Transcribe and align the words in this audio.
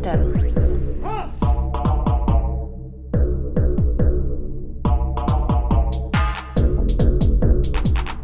Winter. 0.00 0.16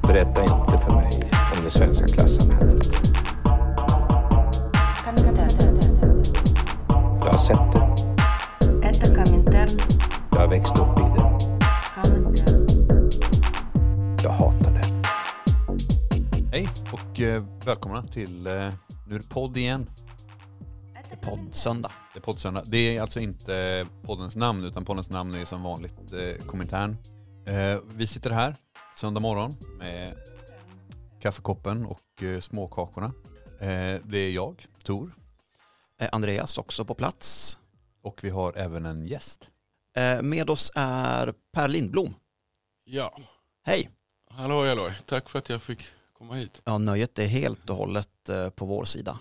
Berätta 0.03 0.43
inte 0.43 0.85
för 0.85 0.93
mig 0.93 1.31
om 1.57 1.65
det 1.65 1.71
svenska 1.71 2.07
klassamhället. 2.07 2.87
Jag 7.19 7.33
har 7.33 7.39
sett 7.39 7.73
det. 7.73 7.97
Jag 10.31 10.39
har 10.39 10.49
växt 10.49 10.79
upp 10.79 10.99
i 10.99 11.03
det. 11.03 11.27
Jag 14.23 14.31
hatar 14.31 14.71
det. 14.71 14.87
Hej 16.53 16.69
och 16.93 17.21
eh, 17.21 17.43
välkomna 17.67 18.03
till 18.03 18.47
eh, 18.47 18.53
Nu 19.07 19.15
är 19.15 19.19
det 19.19 19.29
podd 19.29 19.57
igen. 19.57 19.87
Poddsöndag. 21.27 21.93
Det 22.13 22.19
är 22.19 22.23
poddsöndag. 22.23 22.63
Det 22.67 22.97
är 22.97 23.01
alltså 23.01 23.21
inte 23.21 23.87
poddens 24.03 24.37
namn 24.37 24.65
utan 24.65 24.85
poddens 24.85 25.11
namn 25.11 25.35
är 25.35 25.45
som 25.45 25.63
vanligt 25.63 26.13
eh, 26.13 26.47
kommentaren. 26.47 26.97
Eh, 27.47 27.79
vi 27.97 28.07
sitter 28.07 28.31
här 28.31 28.55
söndag 28.97 29.21
morgon 29.21 29.57
med 29.79 30.17
kaffekoppen 31.23 31.87
och 31.87 32.23
eh, 32.23 32.41
småkakorna. 32.41 33.07
Eh, 33.61 34.01
det 34.05 34.19
är 34.19 34.31
jag, 34.31 34.67
Tor, 34.85 35.15
Eh, 36.01 36.09
Andreas 36.13 36.59
också 36.59 36.85
på 36.85 36.95
plats. 36.95 37.59
och 38.03 38.25
vi 38.25 38.31
har 38.31 38.53
även 38.57 38.87
en 38.87 39.07
gäst. 39.07 39.49
Eh, 39.97 40.23
Med 40.23 40.51
oss 40.51 40.73
är 40.75 41.35
Per 41.53 41.69
Lindblom. 41.69 42.15
Ja, 42.85 43.19
Hej! 43.65 43.91
hallå 44.31 44.67
hallå. 44.67 44.91
Tack 45.07 45.29
för 45.29 45.39
att 45.39 45.49
jag 45.49 45.63
fick 45.63 45.81
komma 46.19 46.35
hit. 46.35 46.63
Ja, 46.65 46.79
nöjet 46.79 47.19
är 47.19 47.27
helt 47.27 47.71
och 47.71 47.77
hållet 47.77 48.29
eh, 48.29 48.51
på 48.51 48.67
vår 48.67 48.85
sida. 48.85 49.19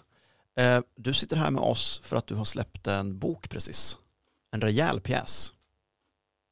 Eh, 0.60 0.82
Du 0.96 1.14
sitter 1.14 1.36
här 1.38 1.52
med 1.52 1.64
oss 1.64 2.02
för 2.04 2.18
att 2.18 2.28
du 2.28 2.36
har 2.36 2.46
släppt 2.46 2.88
en 2.88 3.20
bok 3.20 3.50
precis. 3.50 3.98
En 4.52 4.62
rejäl 4.62 5.02
pjäs. 5.02 5.54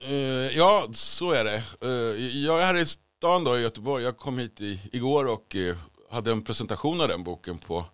Eh, 0.04 0.12
ja, 0.58 0.88
så 0.94 1.32
är 1.32 1.44
det. 1.44 1.64
Eh, 1.82 2.38
jag 2.44 2.62
är 2.62 2.66
här 2.66 2.76
i 2.78 2.86
stan 2.86 3.44
då 3.44 3.58
i 3.58 3.62
Göteborg. 3.62 4.04
Jag 4.04 4.18
kom 4.18 4.38
hit 4.40 4.62
i, 4.62 4.82
igår 4.92 5.26
och 5.26 5.56
eh, 5.56 5.78
hade 6.12 6.32
en 6.32 6.44
presentation 6.44 7.02
av 7.02 7.08
den 7.08 7.24
boken 7.24 7.58
på 7.58 7.86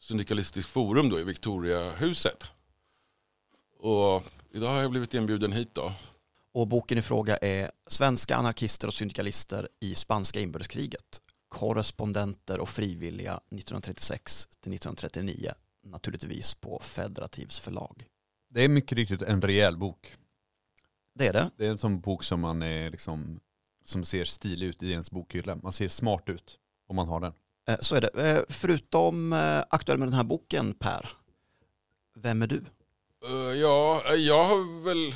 Syndikalistiskt 0.00 0.70
forum 0.70 1.08
då 1.10 1.20
i 1.20 1.24
Victoriahuset. 1.24 2.50
Och 3.80 4.22
idag 4.50 4.70
har 4.70 4.80
jag 4.80 4.90
blivit 4.90 5.14
inbjuden 5.14 5.52
hit 5.52 5.70
då. 5.72 5.92
Och 6.54 6.68
boken 6.68 6.98
i 6.98 7.02
fråga 7.02 7.36
är 7.36 7.70
Svenska 7.86 8.36
anarkister 8.36 8.88
och 8.88 8.94
syndikalister 8.94 9.68
i 9.80 9.94
spanska 9.94 10.40
inbördeskriget. 10.40 11.20
Korrespondenter 11.48 12.58
och 12.60 12.68
frivilliga 12.68 13.34
1936 13.34 14.46
till 14.60 14.72
1939. 14.74 15.52
Naturligtvis 15.84 16.54
på 16.54 16.80
Federativs 16.82 17.58
förlag. 17.58 18.04
Det 18.50 18.64
är 18.64 18.68
mycket 18.68 18.98
riktigt 18.98 19.22
en 19.22 19.42
rejäl 19.42 19.76
bok. 19.76 20.14
Det 21.14 21.26
är 21.26 21.32
det. 21.32 21.50
Det 21.56 21.66
är 21.66 21.70
en 21.70 21.78
sån 21.78 22.00
bok 22.00 22.24
som 22.24 22.40
man 22.40 22.62
är 22.62 22.90
liksom, 22.90 23.40
som 23.84 24.04
ser 24.04 24.24
stilig 24.24 24.66
ut 24.66 24.82
i 24.82 24.90
ens 24.92 25.10
bokhylla. 25.10 25.56
Man 25.56 25.72
ser 25.72 25.88
smart 25.88 26.28
ut 26.28 26.58
om 26.88 26.96
man 26.96 27.08
har 27.08 27.20
den. 27.20 27.32
Eh, 27.68 27.76
Så 27.80 27.94
är 27.94 28.00
det. 28.00 28.30
Eh, 28.30 28.42
Förutom 28.48 29.32
eh, 29.32 29.62
aktuell 29.70 29.98
med 29.98 30.08
den 30.08 30.14
här 30.14 30.24
boken, 30.24 30.74
Per, 30.74 31.08
vem 32.14 32.42
är 32.42 32.46
du? 32.46 32.64
Ja, 33.60 34.14
jag 34.14 34.44
har 34.44 34.84
väl... 34.84 35.14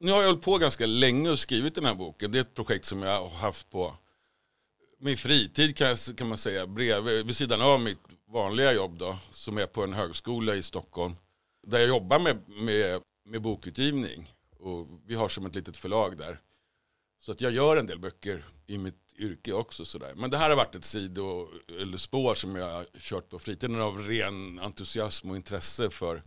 Nu 0.00 0.12
har 0.12 0.20
jag 0.20 0.26
hållit 0.28 0.44
på 0.44 0.58
ganska 0.58 0.86
länge 0.86 1.30
och 1.30 1.38
skrivit 1.38 1.74
den 1.74 1.84
här 1.84 1.94
boken. 1.94 2.32
Det 2.32 2.38
är 2.38 2.40
ett 2.40 2.54
projekt 2.54 2.84
som 2.84 3.02
jag 3.02 3.20
har 3.22 3.30
haft 3.30 3.70
på 3.70 3.94
min 4.98 5.16
fritid 5.16 5.76
kan, 5.76 5.88
jag, 5.88 5.98
kan 6.16 6.28
man 6.28 6.38
säga. 6.38 6.66
Bredvid, 6.66 7.26
vid 7.26 7.36
sidan 7.36 7.60
av 7.60 7.80
mitt 7.80 7.98
vanliga 8.28 8.72
jobb 8.72 8.98
då. 8.98 9.18
Som 9.30 9.58
är 9.58 9.66
på 9.66 9.84
en 9.84 9.92
högskola 9.92 10.54
i 10.54 10.62
Stockholm. 10.62 11.16
Där 11.66 11.78
jag 11.78 11.88
jobbar 11.88 12.18
med, 12.18 12.48
med, 12.48 13.02
med 13.24 13.42
bokutgivning. 13.42 14.32
Och 14.58 14.86
vi 15.06 15.14
har 15.14 15.28
som 15.28 15.46
ett 15.46 15.54
litet 15.54 15.76
förlag 15.76 16.18
där. 16.18 16.40
Så 17.18 17.32
att 17.32 17.40
jag 17.40 17.52
gör 17.52 17.76
en 17.76 17.86
del 17.86 17.98
böcker 17.98 18.44
i 18.66 18.78
mitt 18.78 19.14
yrke 19.18 19.52
också. 19.52 19.84
Sådär. 19.84 20.12
Men 20.16 20.30
det 20.30 20.36
här 20.36 20.50
har 20.50 20.56
varit 20.56 20.74
ett 20.74 20.84
sido 20.84 21.48
eller 21.80 21.98
spår 21.98 22.34
som 22.34 22.56
jag 22.56 22.70
har 22.70 22.86
kört 22.98 23.28
på 23.28 23.38
fritiden 23.38 23.80
av 23.80 23.98
ren 23.98 24.58
entusiasm 24.58 25.30
och 25.30 25.36
intresse 25.36 25.90
för 25.90 26.22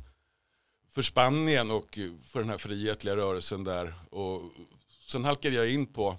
för 0.92 1.02
Spanien 1.02 1.72
och 1.72 2.00
för 2.24 2.40
den 2.40 2.50
här 2.50 2.58
frihetliga 2.58 3.16
rörelsen 3.16 3.64
där. 3.64 3.94
Och 4.09 4.42
sen 5.08 5.26
halkade 5.26 5.56
jag 5.56 5.74
in 5.74 5.86
på, 5.86 6.18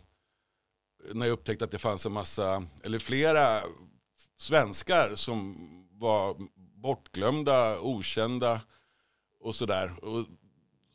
när 1.12 1.26
jag 1.26 1.32
upptäckte 1.32 1.64
att 1.64 1.70
det 1.70 1.78
fanns 1.78 2.06
en 2.06 2.12
massa, 2.12 2.64
eller 2.82 2.98
flera 2.98 3.62
svenskar 4.38 5.14
som 5.14 5.56
var 5.90 6.36
bortglömda, 6.56 7.80
okända 7.80 8.60
och 9.40 9.54
sådär. 9.54 10.04
Och 10.04 10.26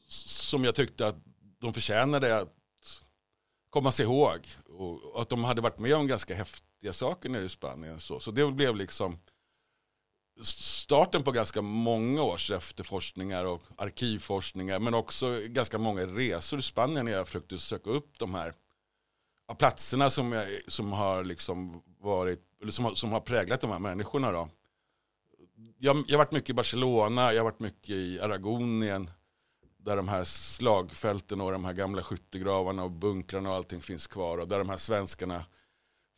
Som 0.07 0.63
jag 0.63 0.75
tyckte 0.75 1.07
att 1.07 1.15
de 1.59 1.73
förtjänade 1.73 2.37
att 2.37 2.53
komma 3.69 3.91
sig 3.91 4.05
ihåg. 4.05 4.47
Och 4.65 5.21
att 5.21 5.29
de 5.29 5.43
hade 5.43 5.61
varit 5.61 5.79
med 5.79 5.95
om 5.95 6.07
ganska 6.07 6.35
häftiga 6.35 6.93
saker 6.93 7.29
nere 7.29 7.43
i 7.43 7.49
Spanien. 7.49 7.99
Så, 7.99 8.19
så 8.19 8.31
det 8.31 8.51
blev 8.51 8.75
liksom 8.75 9.19
starten 10.43 11.23
på 11.23 11.31
ganska 11.31 11.61
många 11.61 12.21
års 12.21 12.51
efterforskningar 12.51 13.45
och 13.45 13.61
arkivforskningar 13.77 14.79
men 14.79 14.93
också 14.93 15.41
ganska 15.47 15.77
många 15.77 16.05
resor 16.05 16.59
i 16.59 16.61
Spanien 16.61 17.05
när 17.05 17.11
jag 17.11 17.27
försökte 17.27 17.57
söka 17.57 17.89
upp 17.89 18.19
de 18.19 18.33
här 18.33 18.53
av 19.47 19.55
platserna 19.55 20.09
som, 20.09 20.31
jag, 20.31 20.47
som 20.67 20.91
har 20.91 21.23
liksom 21.23 21.83
varit 21.99 22.41
eller 22.61 22.71
som, 22.71 22.95
som 22.95 23.11
har 23.11 23.19
präglat 23.19 23.61
de 23.61 23.71
här 23.71 23.79
människorna 23.79 24.31
då. 24.31 24.49
Jag, 25.77 26.03
jag 26.07 26.17
har 26.17 26.25
varit 26.25 26.31
mycket 26.31 26.49
i 26.49 26.53
Barcelona, 26.53 27.33
jag 27.33 27.39
har 27.39 27.51
varit 27.51 27.59
mycket 27.59 27.89
i 27.89 28.19
Aragonien 28.19 29.09
där 29.77 29.95
de 29.95 30.07
här 30.07 30.23
slagfälten 30.23 31.41
och 31.41 31.51
de 31.51 31.65
här 31.65 31.73
gamla 31.73 32.03
skyttegravarna 32.03 32.83
och 32.83 32.91
bunkrarna 32.91 33.49
och 33.49 33.55
allting 33.55 33.81
finns 33.81 34.07
kvar 34.07 34.37
och 34.37 34.47
där 34.47 34.59
de 34.59 34.69
här 34.69 34.77
svenskarna 34.77 35.45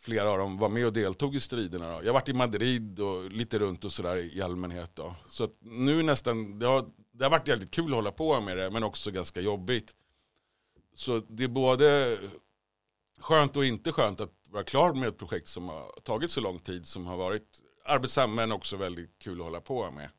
flera 0.02 0.30
av 0.30 0.38
dem 0.38 0.58
var 0.58 0.70
med 0.70 0.86
och 0.86 0.94
deltog 0.94 1.36
i 1.36 1.40
striderna. 1.40 1.92
Då. 1.92 2.00
Jag 2.02 2.08
har 2.08 2.14
varit 2.14 2.30
i 2.30 2.34
Madrid 2.34 3.00
och 3.00 3.32
lite 3.32 3.60
runt 3.60 3.86
och 3.86 3.92
sådär 3.92 4.38
i 4.38 4.42
allmänhet. 4.42 4.92
Då. 4.94 5.16
Så 5.28 5.44
att 5.44 5.58
nu 5.62 6.04
nästan, 6.04 6.60
det 6.60 6.66
har, 6.66 6.86
det 7.12 7.24
har 7.24 7.32
varit 7.32 7.48
jävligt 7.48 7.72
kul 7.72 7.86
att 7.86 7.96
hålla 7.96 8.12
på 8.12 8.42
med 8.42 8.58
det 8.58 8.72
men 8.72 8.84
också 8.84 9.12
ganska 9.12 9.42
jobbigt. 9.42 9.96
Så 10.96 11.20
det 11.28 11.44
är 11.44 11.48
både 11.48 12.18
skönt 13.20 13.56
och 13.56 13.66
inte 13.66 13.92
skönt 13.92 14.22
att 14.22 14.34
vara 14.50 14.64
klar 14.64 14.94
med 14.94 15.10
ett 15.10 15.18
projekt 15.18 15.48
som 15.48 15.70
har 15.70 15.92
tagit 16.04 16.32
så 16.32 16.42
lång 16.42 16.60
tid 16.60 16.88
som 16.88 17.08
har 17.08 17.18
varit 17.18 17.62
arbetsamt 17.86 18.36
men 18.36 18.52
också 18.52 18.78
väldigt 18.78 19.20
kul 19.20 19.40
att 19.40 19.46
hålla 19.46 19.62
på 19.62 19.92
med. 19.92 20.10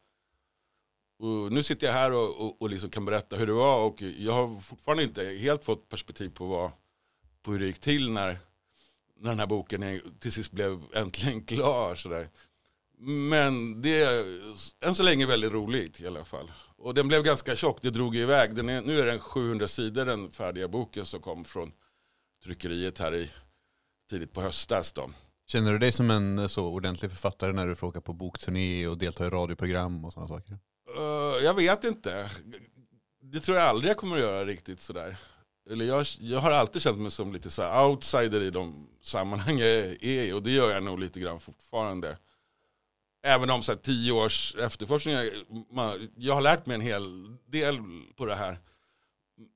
Och 1.18 1.52
nu 1.52 1.62
sitter 1.62 1.86
jag 1.86 1.94
här 1.94 2.12
och, 2.12 2.40
och, 2.40 2.62
och 2.62 2.70
liksom 2.70 2.90
kan 2.90 3.04
berätta 3.04 3.36
hur 3.36 3.46
det 3.46 3.52
var 3.52 3.84
och 3.84 4.02
jag 4.02 4.32
har 4.32 4.60
fortfarande 4.60 5.02
inte 5.02 5.24
helt 5.24 5.64
fått 5.64 5.88
perspektiv 5.88 6.28
på, 6.28 6.46
vad, 6.46 6.70
på 7.42 7.52
hur 7.52 7.58
det 7.58 7.66
gick 7.66 7.80
till 7.80 8.10
när, 8.12 8.38
när 9.20 9.30
den 9.30 9.38
här 9.38 9.46
boken 9.46 9.82
är, 9.82 10.02
till 10.20 10.32
sist 10.32 10.50
blev 10.52 10.82
äntligen 10.94 11.44
klar. 11.46 11.94
Sådär. 11.94 12.28
Men 13.02 13.82
det 13.82 14.02
är 14.02 14.40
än 14.80 14.94
så 14.94 15.02
länge 15.02 15.26
väldigt 15.26 15.52
roligt 15.52 16.00
i 16.00 16.06
alla 16.06 16.24
fall. 16.24 16.52
Och 16.76 16.94
den 16.94 17.08
blev 17.08 17.22
ganska 17.22 17.56
tjock, 17.56 17.78
det 17.82 17.90
drog 17.90 18.16
iväg. 18.16 18.54
Den 18.54 18.68
är, 18.68 18.82
nu 18.82 18.98
är 18.98 19.06
den 19.06 19.20
700 19.20 19.68
sidor 19.68 20.04
den 20.04 20.30
färdiga 20.30 20.68
boken 20.68 21.06
som 21.06 21.20
kom 21.20 21.44
från 21.44 21.72
tryckeriet 22.44 22.98
här 22.98 23.14
i 23.14 23.30
tidigt 24.10 24.32
på 24.32 24.40
höstas. 24.40 24.92
Då. 24.92 25.10
Känner 25.46 25.72
du 25.72 25.78
dig 25.78 25.92
som 25.92 26.10
en 26.10 26.38
eh, 26.38 26.46
så 26.46 26.66
ordentlig 26.66 27.10
författare 27.10 27.52
när 27.52 27.66
du 27.66 27.74
får 27.76 27.86
åka 27.86 28.00
på 28.00 28.12
bokturné 28.12 28.86
och 28.86 28.98
delta 28.98 29.26
i 29.26 29.30
radioprogram 29.30 30.04
och 30.04 30.12
sådana 30.12 30.28
saker? 30.28 30.58
Eh, 30.96 31.44
jag 31.44 31.54
vet 31.54 31.84
inte. 31.84 32.30
Det 33.22 33.40
tror 33.40 33.56
jag 33.56 33.66
aldrig 33.66 33.90
jag 33.90 33.96
kommer 33.96 34.16
att 34.16 34.22
göra 34.22 34.44
riktigt 34.44 34.80
sådär. 34.80 35.16
Eller 35.70 35.84
jag, 35.84 36.06
jag 36.20 36.40
har 36.40 36.50
alltid 36.50 36.82
känt 36.82 36.98
mig 36.98 37.10
som 37.10 37.32
lite 37.32 37.50
så 37.50 37.86
outsider 37.86 38.40
i 38.40 38.50
de 38.50 38.88
sammanhang 39.02 39.58
jag 39.58 39.68
är 39.68 40.04
i 40.04 40.32
och 40.32 40.42
det 40.42 40.50
gör 40.50 40.70
jag 40.70 40.82
nog 40.82 40.98
lite 40.98 41.20
grann 41.20 41.40
fortfarande. 41.40 42.18
Även 43.22 43.50
om 43.50 43.62
så 43.62 43.72
här, 43.72 43.78
tio 43.78 44.12
års 44.12 44.54
efterforskning, 44.54 45.16
man, 45.70 46.08
jag 46.16 46.34
har 46.34 46.40
lärt 46.40 46.66
mig 46.66 46.74
en 46.74 46.80
hel 46.80 47.36
del 47.46 47.78
på 48.16 48.24
det 48.26 48.34
här. 48.34 48.58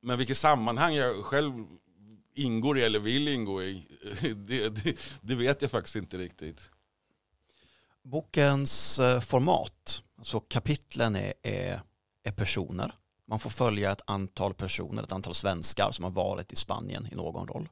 Men 0.02 0.19
vilket 0.19 0.38
sammanhang 0.38 0.94
jag 0.94 1.25
själv 1.25 1.52
ingår 2.34 2.78
i 2.78 2.82
eller 2.82 2.98
vill 2.98 3.28
ingå 3.28 3.62
i, 3.62 3.86
det, 4.20 4.69
det, 4.69 4.98
det 5.20 5.34
vet 5.34 5.62
jag 5.62 5.70
faktiskt 5.70 5.96
inte 5.96 6.19
riktigt. 6.19 6.70
Bokens 8.02 8.98
eh, 8.98 9.20
format, 9.20 10.02
alltså 10.19 10.40
kapitlen 10.40 11.16
är, 11.16 11.34
är, 11.42 11.81
är 12.22 12.32
personer. 12.32 12.94
Man 13.26 13.40
får 13.40 13.50
följa 13.50 13.92
ett 13.92 14.02
antal 14.04 14.54
personer, 14.54 15.02
ett 15.02 15.12
antal 15.12 15.34
svenskar 15.34 15.90
som 15.90 16.04
har 16.04 16.10
varit 16.10 16.52
i 16.52 16.56
Spanien 16.56 17.08
i 17.12 17.14
någon 17.14 17.48
roll. 17.48 17.69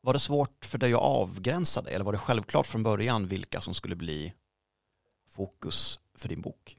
Var 0.00 0.12
det 0.12 0.20
svårt 0.20 0.64
för 0.64 0.78
dig 0.78 0.94
att 0.94 1.00
avgränsa 1.00 1.82
det 1.82 1.90
eller 1.90 2.04
var 2.04 2.12
det 2.12 2.18
självklart 2.18 2.66
från 2.66 2.82
början 2.82 3.28
vilka 3.28 3.60
som 3.60 3.74
skulle 3.74 3.96
bli 3.96 4.32
fokus 5.30 6.00
för 6.14 6.28
din 6.28 6.40
bok? 6.40 6.76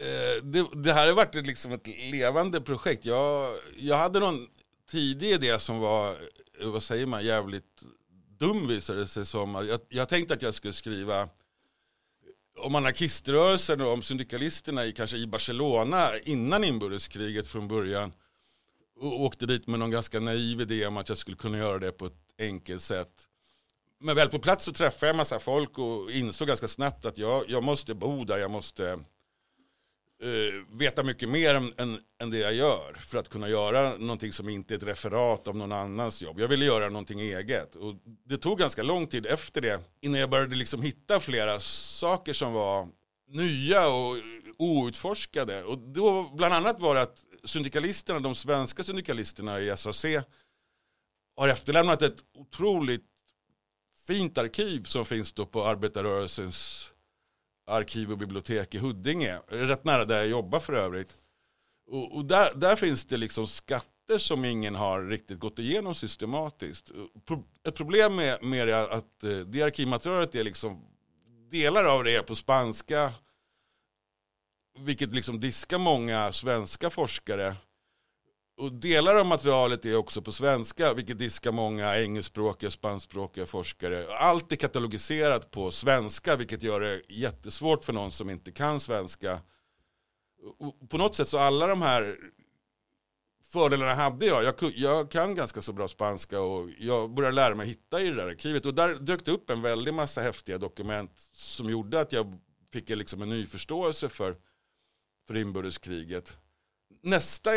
Eh, 0.00 0.44
det, 0.44 0.66
det 0.74 0.92
här 0.92 1.06
har 1.06 1.14
varit 1.14 1.34
liksom 1.34 1.72
ett 1.72 1.86
levande 1.86 2.60
projekt. 2.60 3.04
Jag, 3.04 3.54
jag 3.76 3.96
hade 3.96 4.20
någon 4.20 4.48
tidig 4.90 5.30
idé 5.30 5.58
som 5.58 5.78
var, 5.78 6.16
Eh, 6.60 6.68
vad 6.68 6.82
säger 6.82 7.06
man, 7.06 7.24
jävligt 7.24 7.82
dum 8.38 8.68
visade 8.68 8.98
det 8.98 9.06
sig 9.06 9.26
som. 9.26 9.66
Jag, 9.68 9.80
jag 9.88 10.08
tänkte 10.08 10.34
att 10.34 10.42
jag 10.42 10.54
skulle 10.54 10.72
skriva 10.72 11.28
om 12.58 12.74
anarkiströrelsen 12.74 13.80
och 13.80 13.92
om 13.92 14.02
syndikalisterna 14.02 14.84
i, 14.84 14.92
kanske 14.92 15.16
i 15.16 15.26
Barcelona 15.26 16.08
innan 16.24 16.64
inbördeskriget 16.64 17.48
från 17.48 17.68
början. 17.68 18.12
Och 19.00 19.20
åkte 19.20 19.46
dit 19.46 19.66
med 19.66 19.78
någon 19.78 19.90
ganska 19.90 20.20
naiv 20.20 20.60
idé 20.60 20.86
om 20.86 20.96
att 20.96 21.08
jag 21.08 21.18
skulle 21.18 21.36
kunna 21.36 21.58
göra 21.58 21.78
det 21.78 21.92
på 21.92 22.06
ett 22.06 22.18
enkelt 22.38 22.82
sätt. 22.82 23.28
Men 24.00 24.16
väl 24.16 24.28
på 24.28 24.38
plats 24.38 24.64
så 24.64 24.72
träffade 24.72 25.06
jag 25.06 25.10
en 25.10 25.16
massa 25.16 25.38
folk 25.38 25.78
och 25.78 26.10
insåg 26.10 26.48
ganska 26.48 26.68
snabbt 26.68 27.06
att 27.06 27.18
jag, 27.18 27.44
jag 27.48 27.62
måste 27.62 27.94
bo 27.94 28.24
där, 28.24 28.38
jag 28.38 28.50
måste 28.50 28.98
eh, 30.22 30.76
veta 30.78 31.02
mycket 31.02 31.28
mer 31.28 31.54
än, 31.54 31.72
än, 31.76 32.00
än 32.22 32.30
det 32.30 32.38
jag 32.38 32.54
gör 32.54 32.94
för 32.94 33.18
att 33.18 33.28
kunna 33.28 33.48
göra 33.48 33.96
någonting 33.96 34.32
som 34.32 34.48
inte 34.48 34.74
är 34.74 34.76
ett 34.76 34.82
referat 34.82 35.48
av 35.48 35.56
någon 35.56 35.72
annans 35.72 36.22
jobb. 36.22 36.40
Jag 36.40 36.48
ville 36.48 36.64
göra 36.64 36.88
någonting 36.88 37.20
eget. 37.20 37.76
Och 37.76 37.94
det 38.24 38.38
tog 38.38 38.58
ganska 38.58 38.82
lång 38.82 39.06
tid 39.06 39.26
efter 39.26 39.60
det 39.60 39.80
innan 40.00 40.20
jag 40.20 40.30
började 40.30 40.56
liksom 40.56 40.82
hitta 40.82 41.20
flera 41.20 41.60
saker 41.60 42.32
som 42.32 42.52
var 42.52 42.88
nya 43.28 43.88
och 43.88 44.16
outforskade. 44.58 45.64
Och 45.64 45.78
då 45.78 46.30
bland 46.34 46.54
annat 46.54 46.80
var 46.80 46.94
det 46.94 47.02
att 47.02 47.24
syndikalisterna, 47.44 48.20
de 48.20 48.34
svenska 48.34 48.84
syndikalisterna 48.84 49.60
i 49.60 49.76
SAC 49.76 50.04
har 51.36 51.48
efterlämnat 51.48 52.02
ett 52.02 52.24
otroligt 52.34 53.04
fint 54.06 54.38
arkiv 54.38 54.82
som 54.82 55.04
finns 55.04 55.32
då 55.32 55.46
på 55.46 55.64
arbetarrörelsens 55.64 56.90
arkiv 57.68 58.12
och 58.12 58.18
bibliotek 58.18 58.74
i 58.74 58.78
Huddinge. 58.78 59.38
Rätt 59.48 59.84
nära 59.84 60.04
där 60.04 60.16
jag 60.16 60.28
jobbar 60.28 60.60
för 60.60 60.72
övrigt. 60.72 61.14
Och, 61.90 62.16
och 62.16 62.24
där, 62.24 62.54
där 62.54 62.76
finns 62.76 63.04
det 63.04 63.16
liksom 63.16 63.46
skatter 63.46 64.18
som 64.18 64.44
ingen 64.44 64.74
har 64.74 65.02
riktigt 65.02 65.38
gått 65.38 65.58
igenom 65.58 65.94
systematiskt. 65.94 66.90
Pro, 67.26 67.44
ett 67.68 67.74
problem 67.74 68.16
med, 68.16 68.44
med 68.44 68.68
det 68.68 68.92
att 68.92 69.24
eh, 69.24 69.30
det 69.30 69.62
arkivmaterialet 69.62 70.34
är 70.34 70.44
liksom 70.44 70.84
delar 71.50 71.84
av 71.84 72.04
det 72.04 72.16
är 72.16 72.22
på 72.22 72.34
spanska 72.34 73.12
vilket 74.78 75.14
liksom 75.14 75.40
diskar 75.40 75.78
många 75.78 76.32
svenska 76.32 76.90
forskare. 76.90 77.56
Och 78.58 78.72
delar 78.72 79.14
av 79.14 79.26
materialet 79.26 79.86
är 79.86 79.96
också 79.96 80.22
på 80.22 80.32
svenska, 80.32 80.94
vilket 80.94 81.18
diskar 81.18 81.52
många 81.52 81.96
engelskspråkiga, 81.96 82.70
spanskspråkiga 82.70 83.46
forskare. 83.46 84.06
Allt 84.18 84.52
är 84.52 84.56
katalogiserat 84.56 85.50
på 85.50 85.70
svenska, 85.70 86.36
vilket 86.36 86.62
gör 86.62 86.80
det 86.80 87.02
jättesvårt 87.08 87.84
för 87.84 87.92
någon 87.92 88.12
som 88.12 88.30
inte 88.30 88.52
kan 88.52 88.80
svenska. 88.80 89.40
Och 90.58 90.90
på 90.90 90.98
något 90.98 91.14
sätt 91.14 91.28
så 91.28 91.38
alla 91.38 91.66
de 91.66 91.82
här 91.82 92.16
fördelarna 93.44 93.94
hade 93.94 94.26
jag. 94.26 94.44
jag. 94.44 94.72
Jag 94.74 95.10
kan 95.10 95.34
ganska 95.34 95.62
så 95.62 95.72
bra 95.72 95.88
spanska 95.88 96.40
och 96.40 96.70
jag 96.78 97.14
började 97.14 97.34
lära 97.34 97.54
mig 97.54 97.66
hitta 97.66 98.00
i 98.00 98.10
det 98.10 98.16
där 98.16 98.28
arkivet. 98.28 98.66
Och 98.66 98.74
där 98.74 98.94
dök 98.94 99.24
det 99.24 99.30
upp 99.30 99.50
en 99.50 99.62
väldig 99.62 99.94
massa 99.94 100.20
häftiga 100.20 100.58
dokument 100.58 101.28
som 101.32 101.70
gjorde 101.70 102.00
att 102.00 102.12
jag 102.12 102.38
fick 102.72 102.88
liksom 102.88 103.22
en 103.22 103.28
ny 103.28 103.46
förståelse 103.46 104.08
för, 104.08 104.36
för 105.26 105.36
inbördeskriget 105.36 106.38
nästa 107.02 107.50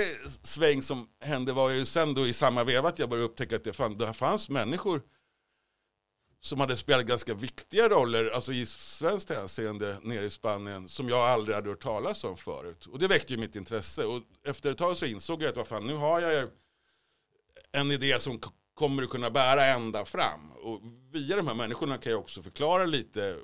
sväng 0.44 0.82
som 0.82 1.10
hände 1.20 1.54
var 1.54 1.70
ju 1.70 1.86
sen 1.86 2.14
då 2.14 2.28
i 2.28 2.34
samma 2.34 2.64
veva 2.64 2.90
att 2.90 3.00
jag 3.00 3.10
började 3.10 3.26
upptäcka 3.26 3.56
att 3.56 3.64
det, 3.64 3.74
fann, 3.74 3.98
det 3.98 4.14
fanns 4.14 4.50
människor 4.50 5.02
som 6.44 6.60
hade 6.60 6.78
spelat 6.78 7.06
ganska 7.06 7.34
viktiga 7.34 7.90
roller, 7.90 8.30
alltså 8.30 8.54
i 8.54 8.66
svenskt 8.66 9.30
hänseende 9.30 9.98
nere 10.02 10.26
i 10.26 10.30
Spanien, 10.30 10.90
som 10.90 11.10
jag 11.10 11.20
aldrig 11.20 11.56
hade 11.56 11.70
hört 11.70 11.84
talas 11.84 12.24
om 12.24 12.38
förut. 12.38 12.86
Och 12.86 13.00
det 13.00 13.08
väckte 13.08 13.34
ju 13.34 13.40
mitt 13.40 13.56
intresse. 13.56 14.06
Och 14.06 14.22
efter 14.44 14.72
ett 14.72 14.78
tag 14.78 14.98
så 14.98 15.06
insåg 15.06 15.44
jag 15.44 15.50
att 15.50 15.58
vad 15.58 15.68
fan, 15.68 15.88
nu 15.88 15.96
har 15.96 16.22
jag 16.22 16.50
en 17.72 17.92
idé 17.92 18.20
som 18.20 18.40
kommer 18.74 19.04
att 19.04 19.10
kunna 19.10 19.30
bära 19.30 19.66
ända 19.66 20.06
fram. 20.06 20.52
Och 20.52 20.82
via 21.12 21.36
de 21.36 21.48
här 21.48 21.56
människorna 21.56 21.98
kan 21.98 22.12
jag 22.12 22.22
också 22.22 22.42
förklara 22.42 22.86
lite, 22.86 23.38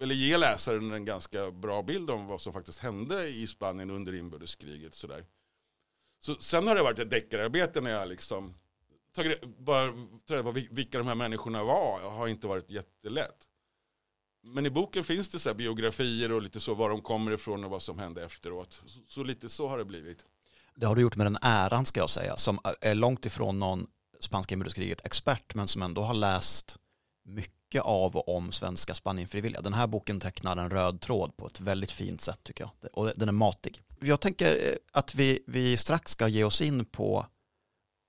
eller 0.00 0.14
ge 0.14 0.36
läsaren 0.36 0.92
en 0.92 1.04
ganska 1.04 1.50
bra 1.50 1.82
bild 1.82 2.10
om 2.10 2.26
vad 2.26 2.40
som 2.40 2.52
faktiskt 2.52 2.78
hände 2.78 3.28
i 3.28 3.46
Spanien 3.46 3.90
under 3.90 4.14
inbördeskriget. 4.14 4.94
Sådär. 4.94 5.24
Så 6.20 6.34
sen 6.34 6.66
har 6.68 6.74
det 6.74 6.82
varit 6.82 6.98
ett 6.98 7.10
deckararbete 7.10 7.80
när 7.80 7.90
jag 7.90 8.08
liksom 8.08 8.54
tagit, 9.14 9.58
bara 9.58 9.92
tagit 10.26 10.44
på 10.44 10.74
vilka 10.74 10.98
de 10.98 11.06
här 11.06 11.14
människorna 11.14 11.64
var. 11.64 12.00
Det 12.00 12.08
har 12.08 12.28
inte 12.28 12.46
varit 12.46 12.70
jättelätt. 12.70 13.48
Men 14.42 14.66
i 14.66 14.70
boken 14.70 15.04
finns 15.04 15.28
det 15.28 15.38
så 15.38 15.54
biografier 15.54 16.32
och 16.32 16.42
lite 16.42 16.60
så 16.60 16.74
var 16.74 16.90
de 16.90 17.00
kommer 17.00 17.32
ifrån 17.32 17.64
och 17.64 17.70
vad 17.70 17.82
som 17.82 17.98
hände 17.98 18.24
efteråt. 18.24 18.82
Så, 18.86 19.00
så 19.06 19.22
lite 19.22 19.48
så 19.48 19.68
har 19.68 19.78
det 19.78 19.84
blivit. 19.84 20.26
Det 20.74 20.86
har 20.86 20.96
du 20.96 21.02
gjort 21.02 21.16
med 21.16 21.26
den 21.26 21.38
äran 21.42 21.86
ska 21.86 22.00
jag 22.00 22.10
säga, 22.10 22.36
som 22.36 22.58
är 22.80 22.94
långt 22.94 23.26
ifrån 23.26 23.58
någon 23.58 23.86
spanska 24.20 24.52
inbördeskriget 24.52 25.04
expert, 25.04 25.54
men 25.54 25.68
som 25.68 25.82
ändå 25.82 26.02
har 26.02 26.14
läst 26.14 26.76
mycket 27.28 27.82
av 27.82 28.16
och 28.16 28.36
om 28.36 28.52
svenska 28.52 28.94
Spanienfrivilliga. 28.94 29.60
Den 29.60 29.74
här 29.74 29.86
boken 29.86 30.20
tecknar 30.20 30.56
en 30.56 30.70
röd 30.70 31.00
tråd 31.00 31.36
på 31.36 31.46
ett 31.46 31.60
väldigt 31.60 31.92
fint 31.92 32.20
sätt 32.20 32.40
tycker 32.42 32.64
jag. 32.64 32.90
Och 32.92 33.12
den 33.16 33.28
är 33.28 33.32
matig. 33.32 33.80
Jag 34.00 34.20
tänker 34.20 34.54
eh, 34.54 34.74
att 34.92 35.14
vi, 35.14 35.44
vi 35.46 35.76
strax 35.76 36.12
ska 36.12 36.28
ge 36.28 36.44
oss 36.44 36.62
in 36.62 36.84
på 36.84 37.26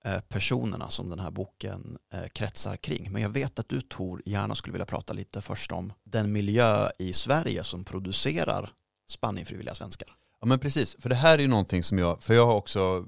eh, 0.05 0.19
personerna 0.19 0.89
som 0.89 1.09
den 1.09 1.19
här 1.19 1.31
boken 1.31 1.97
eh, 2.13 2.27
kretsar 2.27 2.75
kring. 2.75 3.11
Men 3.11 3.21
jag 3.21 3.29
vet 3.29 3.59
att 3.59 3.69
du 3.69 3.81
Tor 3.81 4.21
gärna 4.25 4.55
skulle 4.55 4.71
vilja 4.73 4.85
prata 4.85 5.13
lite 5.13 5.41
först 5.41 5.71
om 5.71 5.93
den 6.03 6.31
miljö 6.31 6.89
i 6.99 7.13
Sverige 7.13 7.63
som 7.63 7.83
producerar 7.83 8.69
Spanienfrivilliga 9.09 9.75
svenskar. 9.75 10.15
Ja 10.41 10.47
men 10.47 10.59
precis, 10.59 10.95
för 10.99 11.09
det 11.09 11.15
här 11.15 11.37
är 11.37 11.41
ju 11.41 11.47
någonting 11.47 11.83
som 11.83 11.99
jag, 11.99 12.23
för 12.23 12.33
jag 12.33 12.45
har 12.45 12.55
också, 12.55 13.05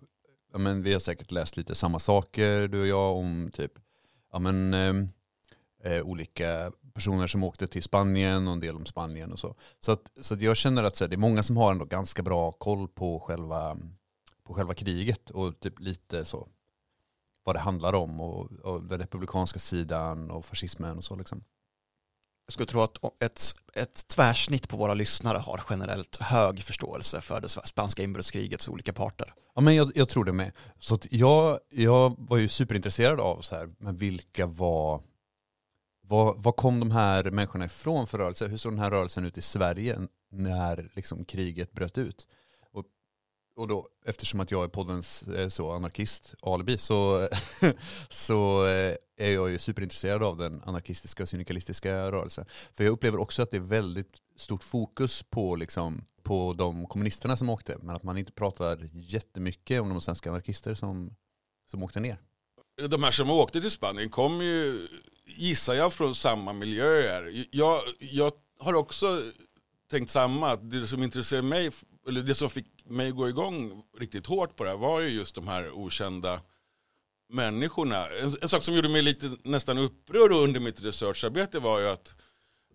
ja 0.51 0.57
men 0.57 0.83
vi 0.83 0.93
har 0.93 0.99
säkert 0.99 1.31
läst 1.31 1.57
lite 1.57 1.75
samma 1.75 1.99
saker 1.99 2.67
du 2.67 2.81
och 2.81 2.87
jag 2.87 3.17
om 3.17 3.49
typ, 3.53 3.71
ja 4.31 4.39
men 4.39 4.73
ehm, 4.73 5.09
eh, 5.83 6.01
olika 6.01 6.71
personer 6.93 7.27
som 7.27 7.43
åkte 7.43 7.67
till 7.67 7.83
Spanien 7.83 8.47
och 8.47 8.53
en 8.53 8.59
del 8.59 8.75
om 8.75 8.85
Spanien 8.85 9.31
och 9.31 9.39
så. 9.39 9.55
Så, 9.79 9.91
att, 9.91 10.11
så 10.21 10.33
att 10.33 10.41
jag 10.41 10.57
känner 10.57 10.83
att 10.83 10.95
så 10.95 11.03
här, 11.03 11.09
det 11.09 11.15
är 11.15 11.17
många 11.17 11.43
som 11.43 11.57
har 11.57 11.71
ändå 11.71 11.85
ganska 11.85 12.23
bra 12.23 12.51
koll 12.51 12.87
på 12.87 13.19
själva, 13.19 13.77
på 14.43 14.53
själva 14.53 14.73
kriget 14.73 15.29
och 15.29 15.59
typ 15.59 15.79
lite 15.79 16.25
så 16.25 16.47
vad 17.43 17.55
det 17.55 17.59
handlar 17.59 17.93
om 17.93 18.21
och, 18.21 18.51
och 18.51 18.83
den 18.83 18.99
republikanska 18.99 19.59
sidan 19.59 20.31
och 20.31 20.45
fascismen 20.45 20.97
och 20.97 21.03
så 21.03 21.15
liksom. 21.15 21.43
Jag 22.45 22.53
skulle 22.53 22.67
tro 22.67 22.81
att 22.81 23.21
ett, 23.23 23.41
ett 23.73 24.07
tvärsnitt 24.07 24.69
på 24.69 24.77
våra 24.77 24.93
lyssnare 24.93 25.37
har 25.37 25.61
generellt 25.69 26.17
hög 26.21 26.63
förståelse 26.63 27.21
för 27.21 27.41
det 27.41 27.49
spanska 27.49 28.03
inbördeskrigets 28.03 28.67
olika 28.67 28.93
parter. 28.93 29.33
Ja, 29.55 29.61
men 29.61 29.75
jag, 29.75 29.91
jag 29.95 30.09
tror 30.09 30.25
det 30.25 30.33
med. 30.33 30.51
Så 30.79 30.99
jag, 31.11 31.59
jag 31.69 32.15
var 32.17 32.37
ju 32.37 32.47
superintresserad 32.47 33.19
av 33.19 33.41
så 33.41 33.55
här, 33.55 33.69
men 33.77 33.97
vilka 33.97 34.45
var 34.45 35.01
vad, 36.11 36.43
var 36.43 36.51
kom 36.51 36.79
de 36.79 36.91
här 36.91 37.31
människorna 37.31 37.65
ifrån 37.65 38.07
för 38.07 38.17
rörelse? 38.17 38.47
Hur 38.47 38.57
såg 38.57 38.71
den 38.71 38.79
här 38.79 38.91
rörelsen 38.91 39.25
ut 39.25 39.37
i 39.37 39.41
Sverige 39.41 39.99
när 40.31 40.91
liksom 40.95 41.23
kriget 41.23 41.71
bröt 41.71 41.97
ut? 41.97 42.27
Och, 42.71 42.85
och 43.55 43.67
då, 43.67 43.87
eftersom 44.05 44.39
att 44.39 44.51
jag 44.51 44.63
är 44.63 44.67
poddens 44.67 45.23
eh, 45.23 45.49
så 45.49 45.71
anarkist 45.71 46.35
alibi 46.41 46.77
så, 46.77 47.27
så 48.09 48.65
eh, 48.65 48.95
är 49.17 49.31
jag 49.31 49.49
ju 49.49 49.59
superintresserad 49.59 50.23
av 50.23 50.37
den 50.37 50.61
anarkistiska 50.65 51.23
och 51.23 51.29
syndikalistiska 51.29 52.11
rörelsen. 52.11 52.45
För 52.73 52.83
jag 52.83 52.91
upplever 52.91 53.19
också 53.19 53.41
att 53.41 53.51
det 53.51 53.57
är 53.57 53.61
väldigt 53.61 54.17
stort 54.37 54.63
fokus 54.63 55.23
på, 55.23 55.55
liksom, 55.55 56.05
på 56.23 56.53
de 56.53 56.85
kommunisterna 56.85 57.37
som 57.37 57.49
åkte, 57.49 57.77
men 57.81 57.95
att 57.95 58.03
man 58.03 58.17
inte 58.17 58.31
pratar 58.31 58.89
jättemycket 58.93 59.81
om 59.81 59.89
de 59.89 60.01
svenska 60.01 60.29
anarkister 60.29 60.73
som, 60.73 61.15
som 61.69 61.83
åkte 61.83 61.99
ner. 61.99 62.17
De 62.89 63.03
här 63.03 63.11
som 63.11 63.31
åkte 63.31 63.61
till 63.61 63.71
Spanien 63.71 64.09
kom 64.09 64.41
ju 64.41 64.87
gissar 65.25 65.73
jag 65.73 65.93
från 65.93 66.15
samma 66.15 66.53
miljöer. 66.53 67.45
Jag, 67.51 67.81
jag 67.99 68.31
har 68.59 68.73
också 68.73 69.21
tänkt 69.91 70.09
samma, 70.09 70.51
att 70.51 70.71
det 70.71 70.87
som 70.87 71.03
intresserar 71.03 71.41
mig, 71.41 71.69
eller 72.07 72.21
det 72.21 72.35
som 72.35 72.49
fick 72.49 72.67
mig 72.85 73.11
gå 73.11 73.29
igång 73.29 73.83
riktigt 73.99 74.25
hårt 74.25 74.55
på 74.55 74.63
det 74.63 74.69
här 74.69 74.77
var 74.77 74.99
ju 74.99 75.09
just 75.09 75.35
de 75.35 75.47
här 75.47 75.71
okända 75.71 76.41
människorna. 77.29 78.07
En, 78.07 78.35
en 78.41 78.49
sak 78.49 78.63
som 78.63 78.75
gjorde 78.75 78.89
mig 78.89 79.01
lite 79.01 79.31
nästan 79.43 79.77
upprörd 79.77 80.31
under 80.31 80.59
mitt 80.59 80.81
researcharbete 80.81 81.59
var 81.59 81.79
ju 81.79 81.89
att 81.89 82.15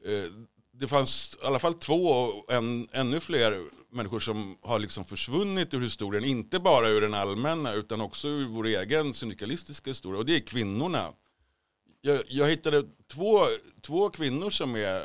eh, 0.04 0.32
det 0.72 0.88
fanns 0.88 1.38
i 1.42 1.46
alla 1.46 1.58
fall 1.58 1.74
två 1.74 2.08
och 2.08 2.52
en, 2.52 2.88
ännu 2.92 3.20
fler 3.20 3.64
människor 3.90 4.20
som 4.20 4.58
har 4.62 4.78
liksom 4.78 5.04
försvunnit 5.04 5.74
ur 5.74 5.80
historien. 5.80 6.24
Inte 6.24 6.60
bara 6.60 6.88
ur 6.88 7.00
den 7.00 7.14
allmänna 7.14 7.72
utan 7.72 8.00
också 8.00 8.28
ur 8.28 8.46
vår 8.46 8.66
egen 8.66 9.14
syndikalistiska 9.14 9.90
historia. 9.90 10.18
Och 10.18 10.26
det 10.26 10.36
är 10.36 10.40
kvinnorna 10.40 11.12
jag, 12.06 12.22
jag 12.28 12.48
hittade 12.48 12.84
två, 13.12 13.40
två 13.82 14.10
kvinnor 14.10 14.50
som 14.50 14.76
är 14.76 15.02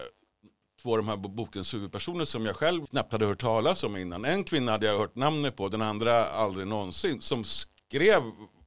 två 0.82 0.92
av 0.92 0.98
de 0.98 1.08
här 1.08 1.18
bokens 1.18 1.74
huvudpersoner 1.74 2.26
som 2.26 2.46
jag 2.46 2.56
själv 2.56 2.86
knappt 2.86 3.12
hade 3.12 3.26
hört 3.26 3.42
talas 3.42 3.84
om 3.84 3.98
innan. 3.98 4.26
En 4.26 4.44
kvinna 4.44 4.72
hade 4.72 4.86
jag 4.86 4.98
hört 4.98 5.16
namnet 5.16 5.56
på, 5.56 5.70
den 5.70 5.82
andra 5.82 6.26
aldrig 6.26 6.68
någonsin. 6.68 7.22
Som 7.22 7.44
skrev 7.44 8.22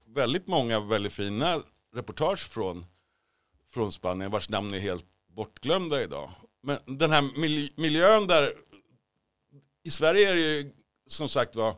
väldigt 0.06 0.48
många 0.48 0.80
väldigt 0.80 1.12
fina 1.12 1.62
reportage 1.94 2.48
från, 2.48 2.86
från 3.70 3.92
Spanien 3.92 4.30
vars 4.30 4.48
namn 4.48 4.74
är 4.74 4.78
helt 4.78 5.06
bortglömda 5.28 6.02
idag. 6.02 6.30
Men 6.62 6.78
den 6.86 7.10
här 7.10 7.22
miljön 7.80 8.26
där, 8.26 8.52
i 9.84 9.90
Sverige 9.90 10.30
är 10.30 10.34
det 10.34 10.40
ju 10.40 10.72
som 11.06 11.28
sagt 11.28 11.56
var 11.56 11.74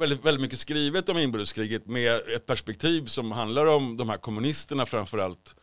väldigt, 0.00 0.24
väldigt 0.24 0.40
mycket 0.40 0.58
skrivet 0.58 1.08
om 1.08 1.18
inbördeskriget 1.18 1.86
med 1.86 2.14
ett 2.36 2.46
perspektiv 2.46 3.06
som 3.06 3.32
handlar 3.32 3.66
om 3.66 3.96
de 3.96 4.08
här 4.08 4.16
kommunisterna 4.16 4.86
framförallt 4.86 5.54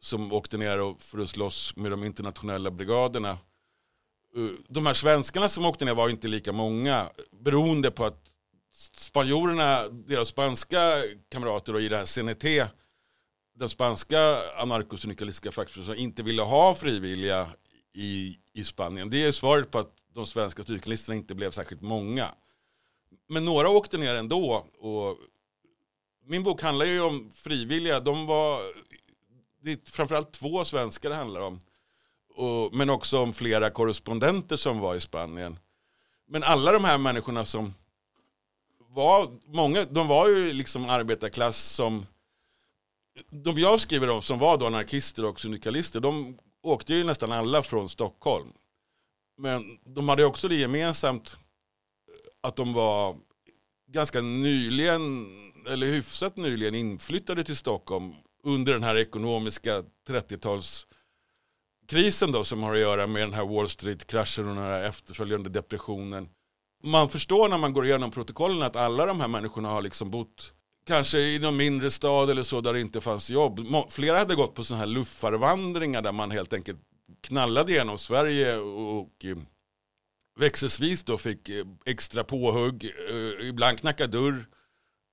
som 0.00 0.32
åkte 0.32 0.56
ner 0.58 0.80
och 0.80 1.02
för 1.02 1.18
att 1.18 1.28
slåss 1.28 1.76
med 1.76 1.90
de 1.90 2.04
internationella 2.04 2.70
brigaderna. 2.70 3.30
Eh, 3.30 4.48
de 4.68 4.86
här 4.86 4.94
svenskarna 4.94 5.48
som 5.48 5.66
åkte 5.66 5.84
ner 5.84 5.94
var 5.94 6.08
inte 6.08 6.28
lika 6.28 6.52
många 6.52 7.06
beroende 7.44 7.90
på 7.90 8.04
att 8.04 8.30
spanjorerna, 8.96 9.88
deras 9.88 10.28
spanska 10.28 10.78
kamrater 11.28 11.74
och 11.74 11.80
i 11.80 11.88
det 11.88 11.96
här 11.96 12.06
CNT, 12.06 12.66
den 13.54 13.68
spanska 13.68 14.18
anarkosyndikalistiska 14.56 15.52
fackföreningen 15.52 15.98
inte 15.98 16.22
ville 16.22 16.42
ha 16.42 16.74
frivilliga 16.74 17.46
i, 17.94 18.36
i 18.52 18.64
Spanien. 18.64 19.10
Det 19.10 19.24
är 19.24 19.32
svaret 19.32 19.70
på 19.70 19.78
att 19.78 19.94
de 20.14 20.26
svenska 20.26 20.62
styrkelisterna 20.62 21.16
inte 21.16 21.34
blev 21.34 21.50
särskilt 21.50 21.82
många. 21.82 22.28
Men 23.32 23.44
några 23.44 23.68
åkte 23.68 23.98
ner 23.98 24.14
ändå. 24.14 24.66
Och 24.78 25.18
min 26.26 26.42
bok 26.42 26.62
handlar 26.62 26.86
ju 26.86 27.00
om 27.00 27.32
frivilliga. 27.34 28.00
De 28.00 28.26
var, 28.26 28.60
det 29.62 29.72
är 29.72 29.78
framförallt 29.90 30.32
två 30.32 30.64
svenskar 30.64 31.10
det 31.10 31.16
handlar 31.16 31.40
om. 31.40 31.60
Och, 32.34 32.74
men 32.74 32.90
också 32.90 33.18
om 33.18 33.32
flera 33.32 33.70
korrespondenter 33.70 34.56
som 34.56 34.78
var 34.78 34.94
i 34.94 35.00
Spanien. 35.00 35.58
Men 36.28 36.42
alla 36.42 36.72
de 36.72 36.84
här 36.84 36.98
människorna 36.98 37.44
som 37.44 37.74
var, 38.88 39.26
många, 39.46 39.84
de 39.84 40.08
var 40.08 40.28
ju 40.28 40.52
liksom 40.52 40.88
arbetarklass 40.88 41.62
som, 41.62 42.06
de 43.30 43.58
jag 43.58 43.80
skriver 43.80 44.10
om 44.10 44.22
som 44.22 44.38
var 44.38 44.56
då 44.56 44.66
anarkister 44.66 45.24
och 45.24 45.40
syndikalister, 45.40 46.00
de 46.00 46.38
åkte 46.62 46.94
ju 46.94 47.04
nästan 47.04 47.32
alla 47.32 47.62
från 47.62 47.88
Stockholm. 47.88 48.52
Men 49.38 49.78
de 49.84 50.08
hade 50.08 50.24
också 50.24 50.48
det 50.48 50.54
gemensamt 50.54 51.36
att 52.42 52.56
de 52.56 52.72
var 52.72 53.16
ganska 53.88 54.20
nyligen, 54.20 55.26
eller 55.68 55.86
hyfsat 55.86 56.36
nyligen 56.36 56.74
inflyttade 56.74 57.44
till 57.44 57.56
Stockholm 57.56 58.12
under 58.44 58.72
den 58.72 58.82
här 58.82 58.96
ekonomiska 58.96 59.82
30-tals 60.08 60.86
krisen 61.88 62.32
då 62.32 62.44
som 62.44 62.62
har 62.62 62.74
att 62.74 62.80
göra 62.80 63.06
med 63.06 63.22
den 63.22 63.32
här 63.32 63.46
Wall 63.46 63.68
Street-kraschen 63.68 64.48
och 64.48 64.54
den 64.54 64.64
här 64.64 64.82
efterföljande 64.84 65.50
depressionen. 65.50 66.28
Man 66.84 67.08
förstår 67.08 67.48
när 67.48 67.58
man 67.58 67.72
går 67.72 67.86
igenom 67.86 68.10
protokollen 68.10 68.62
att 68.62 68.76
alla 68.76 69.06
de 69.06 69.20
här 69.20 69.28
människorna 69.28 69.68
har 69.68 69.82
liksom 69.82 70.10
bott 70.10 70.52
kanske 70.86 71.18
i 71.18 71.38
någon 71.38 71.56
mindre 71.56 71.90
stad 71.90 72.30
eller 72.30 72.42
så 72.42 72.60
där 72.60 72.72
det 72.72 72.80
inte 72.80 73.00
fanns 73.00 73.30
jobb. 73.30 73.60
Flera 73.90 74.18
hade 74.18 74.34
gått 74.34 74.54
på 74.54 74.64
sådana 74.64 74.84
här 74.84 74.90
luffarvandringar 74.90 76.02
där 76.02 76.12
man 76.12 76.30
helt 76.30 76.52
enkelt 76.52 76.80
knallade 77.20 77.72
genom 77.72 77.98
Sverige 77.98 78.56
och 78.56 79.24
växelsvis 80.36 81.04
då 81.04 81.18
fick 81.18 81.48
eh, 81.48 81.66
extra 81.86 82.24
påhugg, 82.24 82.84
eh, 82.84 83.48
ibland 83.48 83.78
knacka 83.78 84.06
dörr 84.06 84.46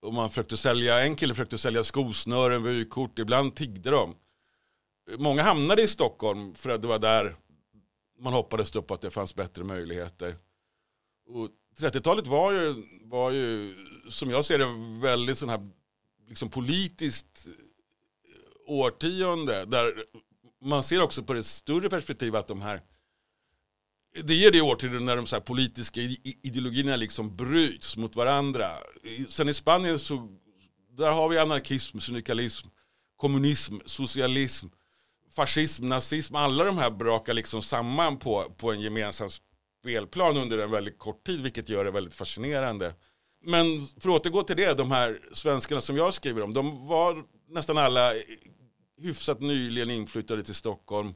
och 0.02 0.14
man 0.14 0.30
försökte 0.30 0.58
sälja, 0.58 1.00
en 1.00 1.16
kille 1.16 1.34
försökte 1.34 1.58
sälja 1.58 1.84
skosnören, 1.84 2.64
vykort, 2.64 3.20
ibland 3.20 3.56
tiggde 3.56 3.92
de. 3.92 4.16
Många 5.18 5.44
hamnade 5.44 5.82
i 5.82 5.88
Stockholm 5.88 6.56
för 6.56 6.70
att 6.70 6.82
det 6.82 6.88
var 6.88 7.00
där 7.00 7.36
man 8.20 8.34
hoppades 8.34 8.76
upp 8.76 8.92
att 8.92 9.02
det 9.02 9.12
fanns 9.12 9.36
bättre 9.36 9.64
möjligheter. 9.64 10.36
Och 11.30 11.50
30-talet 11.80 12.28
var 12.28 12.52
ju, 12.52 12.84
var 13.04 13.32
ju, 13.32 13.76
som 14.10 14.30
jag 14.30 14.46
ser 14.46 14.60
det, 14.60 15.00
väldigt 15.02 15.38
sån 15.38 15.50
här 15.50 15.70
liksom 16.28 16.50
politiskt 16.50 17.48
eh, 17.48 18.74
årtionde. 18.74 19.66
Där 19.66 20.04
man 20.62 20.84
ser 20.84 21.02
också 21.02 21.24
på 21.24 21.34
det 21.34 21.44
större 21.44 21.90
perspektivet 21.90 22.40
att 22.40 22.48
de 22.48 22.62
här 22.62 22.82
det 24.14 24.46
är 24.46 24.52
det 24.52 24.62
årtionde 24.62 25.00
när 25.00 25.16
de 25.16 25.28
så 25.28 25.36
här 25.36 25.42
politiska 25.42 26.02
ideologierna 26.44 26.96
liksom 26.96 27.36
bryts 27.36 27.98
mot 27.98 28.16
varandra. 28.16 28.70
Sen 29.28 29.50
i 29.50 29.54
Spanien 29.54 30.00
så 30.00 30.38
där 30.98 31.12
har 31.12 31.30
vi 31.30 31.38
anarkism, 31.38 32.00
syndikalism, 32.00 32.68
kommunism, 33.16 33.76
socialism, 33.86 34.68
fascism, 35.36 35.90
nazism. 35.90 36.36
Alla 36.36 36.64
de 36.64 36.78
här 36.78 36.92
brakar 36.92 37.34
liksom 37.34 37.62
samman 37.62 38.18
på, 38.18 38.54
på 38.58 38.72
en 38.72 38.82
gemensam 38.82 39.30
spelplan 39.82 40.38
under 40.38 40.58
en 40.58 40.72
väldigt 40.72 40.98
kort 40.98 41.26
tid, 41.26 41.42
vilket 41.42 41.70
gör 41.70 41.86
det 41.86 41.92
väldigt 41.92 42.16
fascinerande. 42.16 42.94
Men 43.42 43.66
för 44.00 44.10
att 44.10 44.16
återgå 44.16 44.44
till 44.44 44.58
det, 44.58 44.74
de 44.74 44.92
här 44.92 45.20
svenskarna 45.34 45.82
som 45.82 45.98
jag 45.98 46.14
skriver 46.14 46.42
om, 46.42 46.54
de 46.54 46.88
var 46.88 47.24
nästan 47.50 47.78
alla 47.78 48.14
hyfsat 49.02 49.42
nyligen 49.42 49.90
inflyttade 49.90 50.44
till 50.44 50.56
Stockholm 50.56 51.14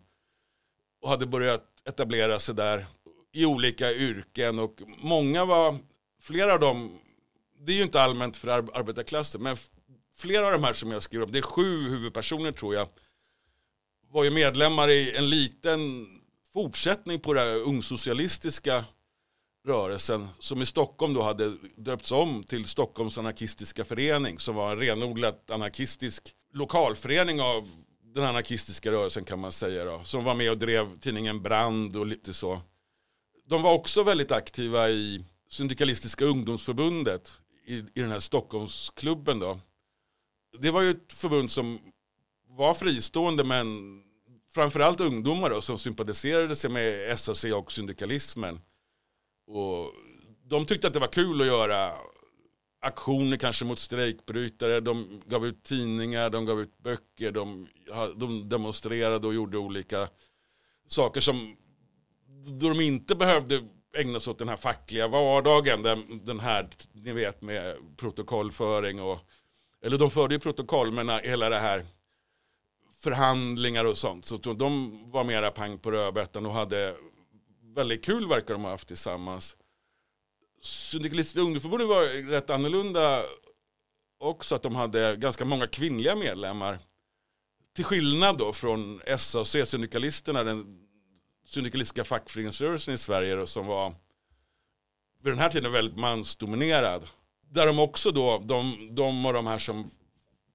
och 1.01 1.09
hade 1.09 1.25
börjat 1.25 1.72
etablera 1.89 2.39
sig 2.39 2.55
där 2.55 2.85
i 3.31 3.45
olika 3.45 3.91
yrken. 3.91 4.59
Och 4.59 4.81
många 4.97 5.45
var, 5.45 5.77
flera 6.21 6.53
av 6.53 6.59
dem, 6.59 6.99
det 7.59 7.71
är 7.71 7.77
ju 7.77 7.83
inte 7.83 8.01
allmänt 8.01 8.37
för 8.37 8.47
arbetarklassen, 8.47 9.43
men 9.43 9.57
flera 10.17 10.45
av 10.45 10.51
de 10.53 10.63
här 10.63 10.73
som 10.73 10.91
jag 10.91 11.03
skriver 11.03 11.25
om, 11.25 11.31
det 11.31 11.37
är 11.37 11.41
sju 11.41 11.89
huvudpersoner 11.89 12.51
tror 12.51 12.75
jag, 12.75 12.87
var 14.11 14.23
ju 14.23 14.31
medlemmar 14.31 14.89
i 14.89 15.17
en 15.17 15.29
liten 15.29 16.07
fortsättning 16.53 17.19
på 17.19 17.33
den 17.33 17.47
här 17.47 17.55
ungsocialistiska 17.55 18.85
rörelsen 19.67 20.27
som 20.39 20.61
i 20.61 20.65
Stockholm 20.65 21.13
då 21.13 21.21
hade 21.21 21.57
döpts 21.75 22.11
om 22.11 22.43
till 22.43 22.65
Stockholms 22.65 23.17
anarkistiska 23.17 23.85
förening 23.85 24.39
som 24.39 24.55
var 24.55 24.71
en 24.71 24.79
renodlat 24.79 25.51
anarkistisk 25.51 26.33
lokalförening 26.53 27.41
av 27.41 27.69
den 28.13 28.23
anarkistiska 28.23 28.91
rörelsen 28.91 29.25
kan 29.25 29.39
man 29.39 29.51
säga 29.51 29.85
då, 29.85 30.03
som 30.03 30.23
var 30.23 30.35
med 30.35 30.51
och 30.51 30.57
drev 30.57 30.99
tidningen 30.99 31.41
Brand 31.41 31.95
och 31.95 32.05
lite 32.05 32.33
så. 32.33 32.61
De 33.45 33.61
var 33.61 33.73
också 33.73 34.03
väldigt 34.03 34.31
aktiva 34.31 34.89
i 34.89 35.25
Syndikalistiska 35.49 36.25
ungdomsförbundet 36.25 37.39
i, 37.65 37.77
i 37.77 38.01
den 38.01 38.11
här 38.11 38.19
Stockholmsklubben 38.19 39.39
då. 39.39 39.59
Det 40.59 40.71
var 40.71 40.81
ju 40.81 40.89
ett 40.89 41.13
förbund 41.13 41.51
som 41.51 41.79
var 42.47 42.73
fristående 42.73 43.43
men 43.43 43.99
framförallt 44.53 44.99
ungdomar 44.99 45.49
då, 45.49 45.61
som 45.61 45.79
sympatiserade 45.79 46.55
sig 46.55 46.69
med 46.69 47.19
SAC 47.19 47.43
och 47.43 47.71
syndikalismen. 47.71 48.61
Och 49.47 49.93
de 50.43 50.65
tyckte 50.65 50.87
att 50.87 50.93
det 50.93 50.99
var 50.99 51.07
kul 51.07 51.41
att 51.41 51.47
göra 51.47 51.93
aktioner 52.83 53.37
kanske 53.37 53.65
mot 53.65 53.79
strejkbrytare. 53.79 54.79
De 54.79 55.21
gav 55.25 55.45
ut 55.45 55.63
tidningar, 55.63 56.29
de 56.29 56.45
gav 56.45 56.61
ut 56.61 56.77
böcker, 56.77 57.31
de, 57.31 57.67
de 58.15 58.49
demonstrerade 58.49 59.27
och 59.27 59.33
gjorde 59.33 59.57
olika 59.57 60.09
saker 60.87 61.21
som 61.21 61.55
då 62.45 62.69
de 62.69 62.81
inte 62.81 63.15
behövde 63.15 63.61
ägna 63.97 64.19
sig 64.19 64.31
åt 64.31 64.39
den 64.39 64.49
här 64.49 64.55
fackliga 64.55 65.07
vardagen. 65.07 65.83
Den, 65.83 66.21
den 66.23 66.39
här, 66.39 66.69
ni 66.93 67.13
vet 67.13 67.41
med 67.41 67.75
protokollföring 67.97 69.01
och 69.01 69.19
eller 69.85 69.97
de 69.97 70.11
förde 70.11 70.35
ju 70.35 70.39
protokoll 70.39 70.91
men 70.91 71.09
hela 71.09 71.49
det 71.49 71.59
här 71.59 71.85
förhandlingar 72.99 73.85
och 73.85 73.97
sånt. 73.97 74.25
Så 74.25 74.37
de 74.37 74.99
var 75.11 75.23
mera 75.23 75.51
pang 75.51 75.77
på 75.77 75.91
rödbetan 75.91 76.45
och 76.45 76.53
hade 76.53 76.95
väldigt 77.75 78.05
kul 78.05 78.27
verkar 78.27 78.53
de 78.53 78.63
ha 78.63 78.71
haft 78.71 78.87
tillsammans. 78.87 79.57
Syndikalistiska 80.63 81.41
ungdomsförbundet 81.41 81.87
var 81.87 82.29
rätt 82.29 82.49
annorlunda 82.49 83.23
också 84.17 84.55
att 84.55 84.63
de 84.63 84.75
hade 84.75 85.15
ganska 85.15 85.45
många 85.45 85.67
kvinnliga 85.67 86.15
medlemmar. 86.15 86.79
Till 87.75 87.85
skillnad 87.85 88.37
då 88.37 88.53
från 88.53 89.01
SAC, 89.17 89.55
syndikalisterna, 89.65 90.43
den 90.43 90.87
syndikalistiska 91.45 92.03
fackföreningsrörelsen 92.03 92.93
i 92.93 92.97
Sverige 92.97 93.35
då, 93.35 93.47
som 93.47 93.65
var 93.65 93.95
vid 95.21 95.33
den 95.33 95.39
här 95.39 95.49
tiden 95.49 95.71
väldigt 95.71 95.97
mansdominerad. 95.97 97.09
Där 97.49 97.67
de 97.67 97.79
också 97.79 98.11
då, 98.11 98.39
de, 98.45 98.87
de 98.95 99.25
och 99.25 99.33
de 99.33 99.47
här 99.47 99.59
som 99.59 99.91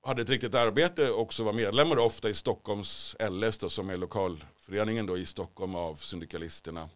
hade 0.02 0.22
ett 0.22 0.28
riktigt 0.28 0.54
arbete 0.54 1.10
också 1.10 1.44
var 1.44 1.52
medlemmar 1.52 1.96
då, 1.96 2.02
ofta 2.02 2.28
i 2.28 2.34
Stockholms 2.34 3.16
LS 3.30 3.58
då, 3.58 3.70
som 3.70 3.90
är 3.90 3.96
lokalföreningen 3.96 5.06
då 5.06 5.18
i 5.18 5.26
Stockholm 5.26 5.74
av 5.74 5.96
syndikalisterna. 5.96 6.88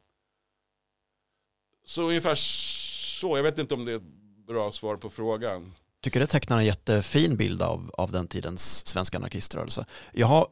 Så 1.85 2.03
ungefär 2.03 2.35
så, 3.23 3.37
jag 3.37 3.43
vet 3.43 3.59
inte 3.59 3.75
om 3.75 3.85
det 3.85 3.93
är 3.93 3.97
ett 3.97 4.47
bra 4.47 4.73
svar 4.73 4.97
på 4.97 5.11
frågan. 5.11 5.73
tycker 6.03 6.21
det 6.21 6.27
tecknar 6.27 6.59
en 6.59 6.65
jättefin 6.65 7.37
bild 7.37 7.63
av, 7.63 7.91
av 7.99 8.13
den 8.13 8.29
tidens 8.29 8.87
svenska 8.87 9.17
anarkiströrelse. 9.17 9.87
Jag 10.13 10.27
har 10.27 10.47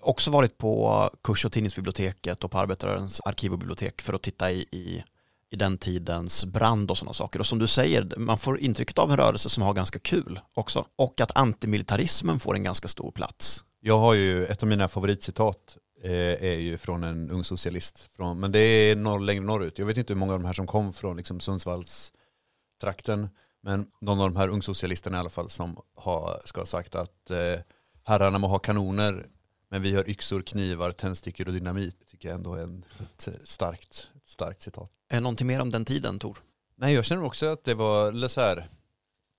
också 0.00 0.30
varit 0.30 0.58
på 0.58 1.10
kurs 1.22 1.44
och 1.44 1.52
tidningsbiblioteket 1.52 2.44
och 2.44 2.50
på 2.50 2.58
arbetarrörelsens 2.58 3.20
arkiv 3.20 3.52
och 3.52 3.58
bibliotek 3.58 4.02
för 4.02 4.12
att 4.12 4.22
titta 4.22 4.52
i, 4.52 4.60
i, 4.60 5.04
i 5.50 5.56
den 5.56 5.78
tidens 5.78 6.44
brand 6.44 6.90
och 6.90 6.98
sådana 6.98 7.12
saker. 7.12 7.38
Och 7.40 7.46
som 7.46 7.58
du 7.58 7.66
säger, 7.66 8.14
man 8.16 8.38
får 8.38 8.58
intrycket 8.58 8.98
av 8.98 9.10
en 9.10 9.16
rörelse 9.16 9.48
som 9.48 9.62
har 9.62 9.74
ganska 9.74 9.98
kul 9.98 10.40
också. 10.54 10.86
Och 10.96 11.20
att 11.20 11.36
antimilitarismen 11.36 12.40
får 12.40 12.54
en 12.54 12.62
ganska 12.62 12.88
stor 12.88 13.10
plats. 13.10 13.64
Jag 13.80 13.98
har 13.98 14.14
ju, 14.14 14.46
ett 14.46 14.62
av 14.62 14.68
mina 14.68 14.88
favoritcitat 14.88 15.76
är 16.02 16.58
ju 16.58 16.78
från 16.78 17.04
en 17.04 17.30
ung 17.30 17.44
socialist. 17.44 18.10
Från, 18.16 18.40
men 18.40 18.52
det 18.52 18.58
är 18.58 18.96
norr, 18.96 19.20
längre 19.20 19.44
norrut. 19.44 19.78
Jag 19.78 19.86
vet 19.86 19.96
inte 19.96 20.12
hur 20.12 20.18
många 20.18 20.32
av 20.32 20.40
de 20.40 20.46
här 20.46 20.52
som 20.52 20.66
kom 20.66 20.92
från 20.92 21.16
liksom 21.16 21.40
Sundsvallstrakten. 21.40 23.28
Men 23.62 23.86
någon 24.00 24.20
av 24.20 24.30
de 24.30 24.36
här 24.36 24.48
ungsocialisterna 24.48 25.16
i 25.16 25.20
alla 25.20 25.30
fall 25.30 25.50
som 25.50 25.78
har, 25.96 26.40
ska 26.44 26.60
ha 26.60 26.66
sagt 26.66 26.94
att 26.94 27.30
eh, 27.30 27.60
herrarna 28.04 28.38
må 28.38 28.48
ha 28.48 28.58
kanoner 28.58 29.26
men 29.68 29.82
vi 29.82 29.92
har 29.94 30.10
yxor, 30.10 30.42
knivar, 30.42 30.90
tändstickor 30.90 31.46
och 31.46 31.52
dynamit. 31.52 32.06
Tycker 32.10 32.28
jag 32.28 32.36
ändå 32.36 32.54
är 32.54 32.62
en, 32.62 32.84
ett 32.98 33.28
starkt, 33.44 34.08
ett 34.16 34.28
starkt 34.28 34.62
citat. 34.62 34.90
Är 35.08 35.20
någonting 35.20 35.46
mer 35.46 35.60
om 35.60 35.70
den 35.70 35.84
tiden, 35.84 36.18
Tor? 36.18 36.38
Nej, 36.76 36.94
jag 36.94 37.04
känner 37.04 37.24
också 37.24 37.46
att 37.46 37.64
det 37.64 37.74
var 37.74 38.28
så 38.28 38.40
här. 38.40 38.66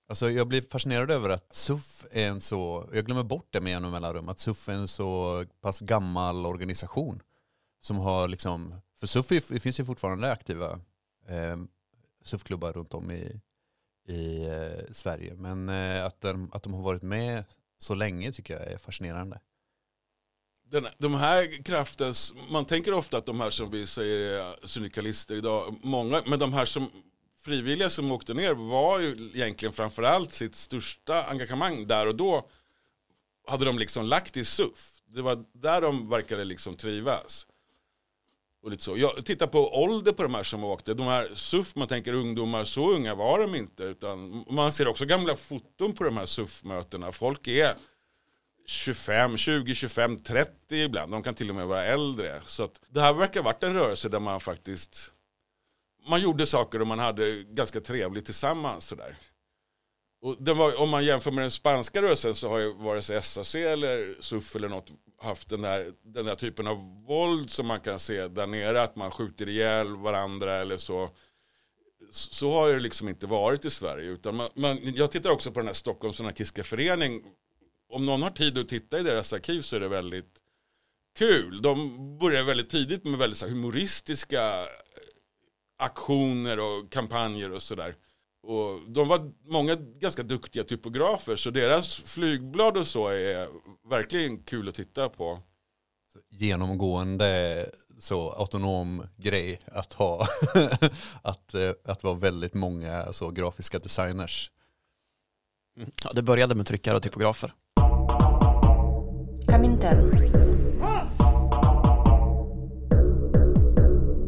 Alltså 0.09 0.29
jag 0.31 0.47
blir 0.47 0.61
fascinerad 0.61 1.11
över 1.11 1.29
att 1.29 1.55
SUF 1.55 2.05
är 2.11 2.27
en 2.27 2.41
så, 2.41 2.89
jag 2.93 3.05
glömmer 3.05 3.23
bort 3.23 3.47
det 3.49 3.61
med 3.61 3.71
jämna 3.71 3.89
mellanrum, 3.89 4.29
att 4.29 4.39
SUF 4.39 4.69
är 4.69 4.73
en 4.73 4.87
så 4.87 5.45
pass 5.61 5.79
gammal 5.79 6.45
organisation 6.45 7.21
som 7.79 7.97
har 7.97 8.27
liksom 8.27 8.75
För 8.99 9.07
SUF 9.07 9.31
är- 9.31 9.59
finns 9.59 9.79
ju 9.79 9.85
fortfarande 9.85 10.31
aktiva 10.31 10.71
eh, 11.27 11.57
SUF-klubbar 12.23 12.73
runt 12.73 12.93
om 12.93 13.11
i, 13.11 13.41
i 14.07 14.45
eh, 14.45 14.93
Sverige. 14.93 15.35
Men 15.35 15.69
eh, 15.69 16.05
att, 16.05 16.21
de, 16.21 16.49
att 16.53 16.63
de 16.63 16.73
har 16.73 16.81
varit 16.81 17.01
med 17.03 17.45
så 17.79 17.95
länge 17.95 18.31
tycker 18.31 18.53
jag 18.53 18.67
är 18.71 18.77
fascinerande. 18.77 19.39
Den, 20.69 20.87
de 20.97 21.13
här 21.15 21.63
kraftens, 21.63 22.33
man 22.49 22.65
tänker 22.65 22.93
ofta 22.93 23.17
att 23.17 23.25
de 23.25 23.39
här 23.39 23.49
som 23.49 23.71
vi 23.71 23.87
säger 23.87 24.41
är 24.41 24.67
syndikalister 24.67 25.35
idag, 25.35 25.75
många, 25.83 26.21
men 26.25 26.39
de 26.39 26.53
här 26.53 26.65
som 26.65 26.91
frivilliga 27.47 27.89
som 27.89 28.11
åkte 28.11 28.33
ner 28.33 28.53
var 28.53 28.99
ju 28.99 29.31
egentligen 29.33 29.73
framförallt 29.73 30.33
sitt 30.33 30.55
största 30.55 31.23
engagemang 31.23 31.87
där 31.87 32.07
och 32.07 32.15
då 32.15 32.49
hade 33.47 33.65
de 33.65 33.79
liksom 33.79 34.05
lagt 34.05 34.37
i 34.37 34.45
SUF. 34.45 35.01
Det 35.05 35.21
var 35.21 35.45
där 35.53 35.81
de 35.81 36.09
verkade 36.09 36.43
liksom 36.43 36.75
trivas. 36.75 37.47
Och 38.63 38.71
lite 38.71 38.83
så. 38.83 38.97
Jag 38.97 39.25
tittar 39.25 39.47
på 39.47 39.83
ålder 39.83 40.11
på 40.11 40.23
de 40.23 40.35
här 40.35 40.43
som 40.43 40.63
åkte. 40.63 40.93
De 40.93 41.07
här 41.07 41.31
SUF, 41.35 41.75
man 41.75 41.87
tänker 41.87 42.13
ungdomar, 42.13 42.65
så 42.65 42.91
unga 42.91 43.15
var 43.15 43.39
de 43.39 43.55
inte. 43.55 43.83
Utan 43.83 44.45
man 44.49 44.73
ser 44.73 44.87
också 44.87 45.05
gamla 45.05 45.35
foton 45.35 45.93
på 45.93 46.03
de 46.03 46.17
här 46.17 46.25
SUF-mötena. 46.25 47.11
Folk 47.11 47.47
är 47.47 47.73
25, 48.65 49.37
20, 49.37 49.75
25, 49.75 50.19
30 50.19 50.75
ibland. 50.75 51.11
De 51.11 51.23
kan 51.23 51.33
till 51.33 51.49
och 51.49 51.55
med 51.55 51.67
vara 51.67 51.85
äldre. 51.85 52.41
Så 52.45 52.63
att 52.63 52.81
det 52.89 53.01
här 53.01 53.13
verkar 53.13 53.39
ha 53.39 53.45
varit 53.45 53.63
en 53.63 53.73
rörelse 53.73 54.09
där 54.09 54.19
man 54.19 54.39
faktiskt 54.39 55.13
man 56.07 56.21
gjorde 56.21 56.45
saker 56.45 56.81
och 56.81 56.87
man 56.87 56.99
hade 56.99 57.43
ganska 57.43 57.81
trevligt 57.81 58.25
tillsammans. 58.25 58.85
Sådär. 58.85 59.17
Och 60.21 60.35
den 60.39 60.57
var, 60.57 60.81
om 60.81 60.89
man 60.89 61.05
jämför 61.05 61.31
med 61.31 61.43
den 61.43 61.51
spanska 61.51 62.01
rörelsen 62.01 62.35
så 62.35 62.49
har 62.49 62.57
ju 62.57 62.73
vare 62.73 63.01
sig 63.01 63.23
SAC 63.23 63.55
eller 63.55 64.15
SUF 64.19 64.55
eller 64.55 64.69
något 64.69 64.91
haft 65.21 65.49
den 65.49 65.61
där, 65.61 65.93
den 66.03 66.25
där 66.25 66.35
typen 66.35 66.67
av 66.67 67.03
våld 67.07 67.51
som 67.51 67.67
man 67.67 67.79
kan 67.79 67.99
se 67.99 68.27
där 68.27 68.47
nere. 68.47 68.81
Att 68.81 68.95
man 68.95 69.11
skjuter 69.11 69.49
ihjäl 69.49 69.95
varandra 69.95 70.53
eller 70.53 70.77
så. 70.77 71.09
Så 72.11 72.51
har 72.51 72.73
det 72.73 72.79
liksom 72.79 73.09
inte 73.09 73.27
varit 73.27 73.65
i 73.65 73.69
Sverige. 73.69 74.09
Utan 74.09 74.35
man, 74.35 74.49
man, 74.55 74.79
jag 74.95 75.11
tittar 75.11 75.29
också 75.29 75.51
på 75.51 75.59
den 75.59 75.67
här 75.67 75.73
Stockholms 75.73 76.19
anarkistiska 76.19 76.63
förening. 76.63 77.23
Om 77.89 78.05
någon 78.05 78.21
har 78.21 78.29
tid 78.29 78.57
att 78.57 78.69
titta 78.69 78.99
i 78.99 79.03
deras 79.03 79.33
arkiv 79.33 79.61
så 79.61 79.75
är 79.75 79.79
det 79.79 79.87
väldigt 79.87 80.33
kul. 81.17 81.61
De 81.61 82.17
börjar 82.17 82.43
väldigt 82.43 82.69
tidigt 82.69 83.03
med 83.03 83.19
väldigt 83.19 83.39
så 83.39 83.47
humoristiska 83.47 84.67
aktioner 85.77 86.59
och 86.59 86.91
kampanjer 86.91 87.51
och 87.51 87.61
sådär. 87.61 87.95
Och 88.43 88.91
de 88.91 89.07
var 89.07 89.31
många 89.45 89.75
ganska 89.75 90.23
duktiga 90.23 90.63
typografer 90.63 91.35
så 91.35 91.49
deras 91.49 91.95
flygblad 91.95 92.77
och 92.77 92.87
så 92.87 93.07
är 93.07 93.47
verkligen 93.89 94.43
kul 94.43 94.69
att 94.69 94.75
titta 94.75 95.09
på. 95.09 95.39
Genomgående 96.29 97.65
så 97.99 98.29
autonom 98.29 99.03
grej 99.17 99.59
att 99.65 99.93
ha. 99.93 100.27
att, 101.21 101.53
eh, 101.53 101.71
att 101.85 102.03
vara 102.03 102.15
väldigt 102.15 102.53
många 102.53 103.13
så 103.13 103.31
grafiska 103.31 103.79
designers. 103.79 104.51
Ja, 106.03 106.11
det 106.13 106.21
började 106.21 106.55
med 106.55 106.67
tryckare 106.67 106.95
och 106.95 107.03
typografer. 107.03 107.53
Comintern. 109.47 110.46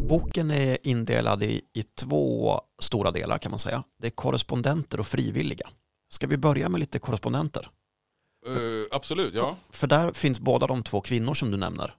Boken 0.09 0.51
är 0.51 0.77
indelad 0.87 1.43
i, 1.43 1.61
i 1.73 1.83
två 1.83 2.61
stora 2.81 3.11
delar 3.11 3.37
kan 3.37 3.51
man 3.51 3.59
säga. 3.59 3.83
Det 4.01 4.07
är 4.07 4.11
korrespondenter 4.11 4.99
och 4.99 5.07
frivilliga. 5.07 5.69
Ska 6.11 6.27
vi 6.27 6.37
börja 6.37 6.69
med 6.69 6.79
lite 6.79 6.99
korrespondenter? 6.99 7.69
Uh, 8.47 8.85
absolut, 8.91 9.33
ja. 9.33 9.57
För 9.69 9.87
där 9.87 10.11
finns 10.13 10.39
båda 10.39 10.67
de 10.67 10.83
två 10.83 11.01
kvinnor 11.01 11.33
som 11.33 11.51
du 11.51 11.57
nämner. 11.57 11.93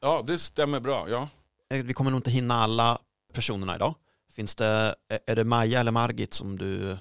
Ja, 0.00 0.22
det 0.26 0.38
stämmer 0.38 0.80
bra. 0.80 1.06
Ja. 1.10 1.28
Eh, 1.70 1.84
Vi 1.84 1.94
kommer 1.94 2.10
nog 2.10 2.18
inte 2.18 2.30
hinna 2.30 2.54
alla 2.54 2.98
personerna 3.34 3.76
idag. 3.76 3.94
Finns 4.32 4.54
det, 4.54 4.94
är 5.26 5.36
det 5.36 5.44
Maja 5.44 5.80
eller 5.80 5.92
Margit 5.92 6.34
som 6.34 6.58
du 6.58 6.96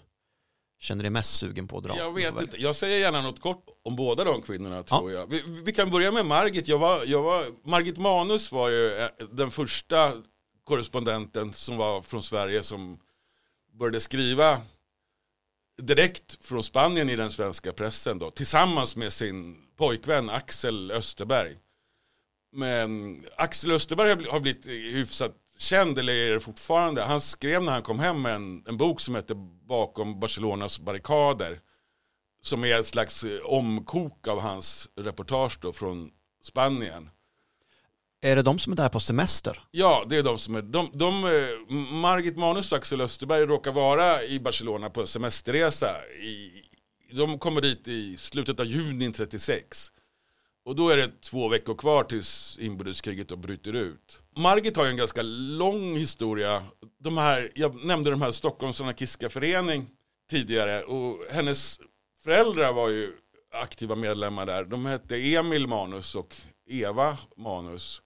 känner 0.79 1.03
dig 1.03 1.09
mest 1.11 1.33
sugen 1.39 1.67
på 1.67 1.77
att 1.77 1.83
dra? 1.83 1.97
Jag 1.97 2.13
vet 2.13 2.41
inte. 2.41 2.57
Jag 2.61 2.75
säger 2.75 2.99
gärna 2.99 3.21
något 3.21 3.41
kort 3.41 3.65
om 3.83 3.95
båda 3.95 4.23
de 4.23 4.41
kvinnorna 4.41 4.75
Ja. 4.75 4.83
tror 4.83 5.11
jag. 5.11 5.27
Vi, 5.27 5.43
vi 5.65 5.71
kan 5.71 5.89
börja 5.91 6.11
med 6.11 6.25
Margit. 6.25 6.67
Jag 6.67 6.77
var, 6.79 7.01
jag 7.05 7.21
var, 7.23 7.45
Margit 7.63 7.97
Manus 7.97 8.51
var 8.51 8.69
ju 8.69 8.97
eh, 8.99 9.07
den 9.31 9.51
första 9.51 10.11
korrespondenten 10.65 11.53
som 11.53 11.77
var 11.77 12.01
från 12.01 12.23
Sverige 12.23 12.63
som 12.63 12.99
började 13.73 13.99
skriva 13.99 14.61
direkt 15.81 16.45
från 16.45 16.63
Spanien 16.63 17.09
i 17.09 17.15
den 17.15 17.31
svenska 17.31 17.73
pressen 17.73 18.19
då, 18.19 18.31
tillsammans 18.31 18.95
med 18.95 19.13
sin 19.13 19.57
pojkvän 19.75 20.29
Axel 20.29 20.91
Österberg. 20.91 21.57
Men 22.51 23.21
Axel 23.37 23.71
Österberg 23.71 24.25
har 24.29 24.39
blivit 24.39 24.65
hyfsat 24.65 25.35
känd, 25.57 25.99
eller 25.99 26.13
är 26.13 26.33
det 26.33 26.39
fortfarande. 26.39 27.01
Han 27.01 27.21
skrev 27.21 27.63
när 27.63 27.71
han 27.71 27.81
kom 27.81 27.99
hem 27.99 28.25
en, 28.25 28.63
en 28.67 28.77
bok 28.77 29.01
som 29.01 29.15
heter 29.15 29.35
Bakom 29.67 30.19
Barcelonas 30.19 30.79
barrikader. 30.79 31.59
Som 32.41 32.63
är 32.63 32.79
ett 32.79 32.87
slags 32.87 33.25
omkok 33.43 34.27
av 34.27 34.39
hans 34.39 34.89
reportage 34.95 35.57
då 35.61 35.73
från 35.73 36.11
Spanien. 36.43 37.09
Är 38.25 38.35
det 38.35 38.41
de 38.41 38.59
som 38.59 38.73
är 38.73 38.77
där 38.77 38.89
på 38.89 38.99
semester? 38.99 39.59
Ja, 39.71 40.05
det 40.09 40.17
är 40.17 40.23
de 40.23 40.37
som 40.37 40.55
är, 40.55 40.61
de, 40.61 40.89
de, 40.93 41.25
eh, 41.25 41.75
Margit 41.95 42.37
Manus 42.37 42.71
och 42.71 42.77
Axel 42.77 43.01
Österberg 43.01 43.45
råkar 43.45 43.71
vara 43.71 44.23
i 44.23 44.39
Barcelona 44.39 44.89
på 44.89 45.01
en 45.01 45.07
semesterresa. 45.07 46.05
I, 46.05 46.51
de 47.11 47.39
kommer 47.39 47.61
dit 47.61 47.87
i 47.87 48.17
slutet 48.17 48.59
av 48.59 48.65
juni 48.65 49.11
36. 49.11 49.91
Och 50.65 50.75
då 50.75 50.89
är 50.89 50.97
det 50.97 51.21
två 51.21 51.47
veckor 51.47 51.75
kvar 51.75 52.03
tills 52.03 52.57
inbördeskriget 52.61 53.29
då 53.29 53.35
bryter 53.35 53.73
ut. 53.73 54.21
Margit 54.37 54.77
har 54.77 54.83
ju 54.83 54.89
en 54.89 54.97
ganska 54.97 55.21
lång 55.57 55.95
historia. 55.95 56.63
De 56.99 57.17
här, 57.17 57.51
jag 57.55 57.85
nämnde 57.85 58.09
de 58.09 58.21
här 58.21 58.31
Stockholms 58.31 58.81
anarkistiska 58.81 59.29
förening 59.29 59.89
tidigare 60.29 60.83
och 60.83 61.19
hennes 61.31 61.79
föräldrar 62.23 62.73
var 62.73 62.89
ju 62.89 63.13
aktiva 63.53 63.95
medlemmar 63.95 64.45
där. 64.45 64.65
De 64.65 64.85
hette 64.85 65.15
Emil 65.15 65.67
Manus 65.67 66.15
och 66.15 66.35
Eva 66.69 67.17
Manus. 67.37 68.01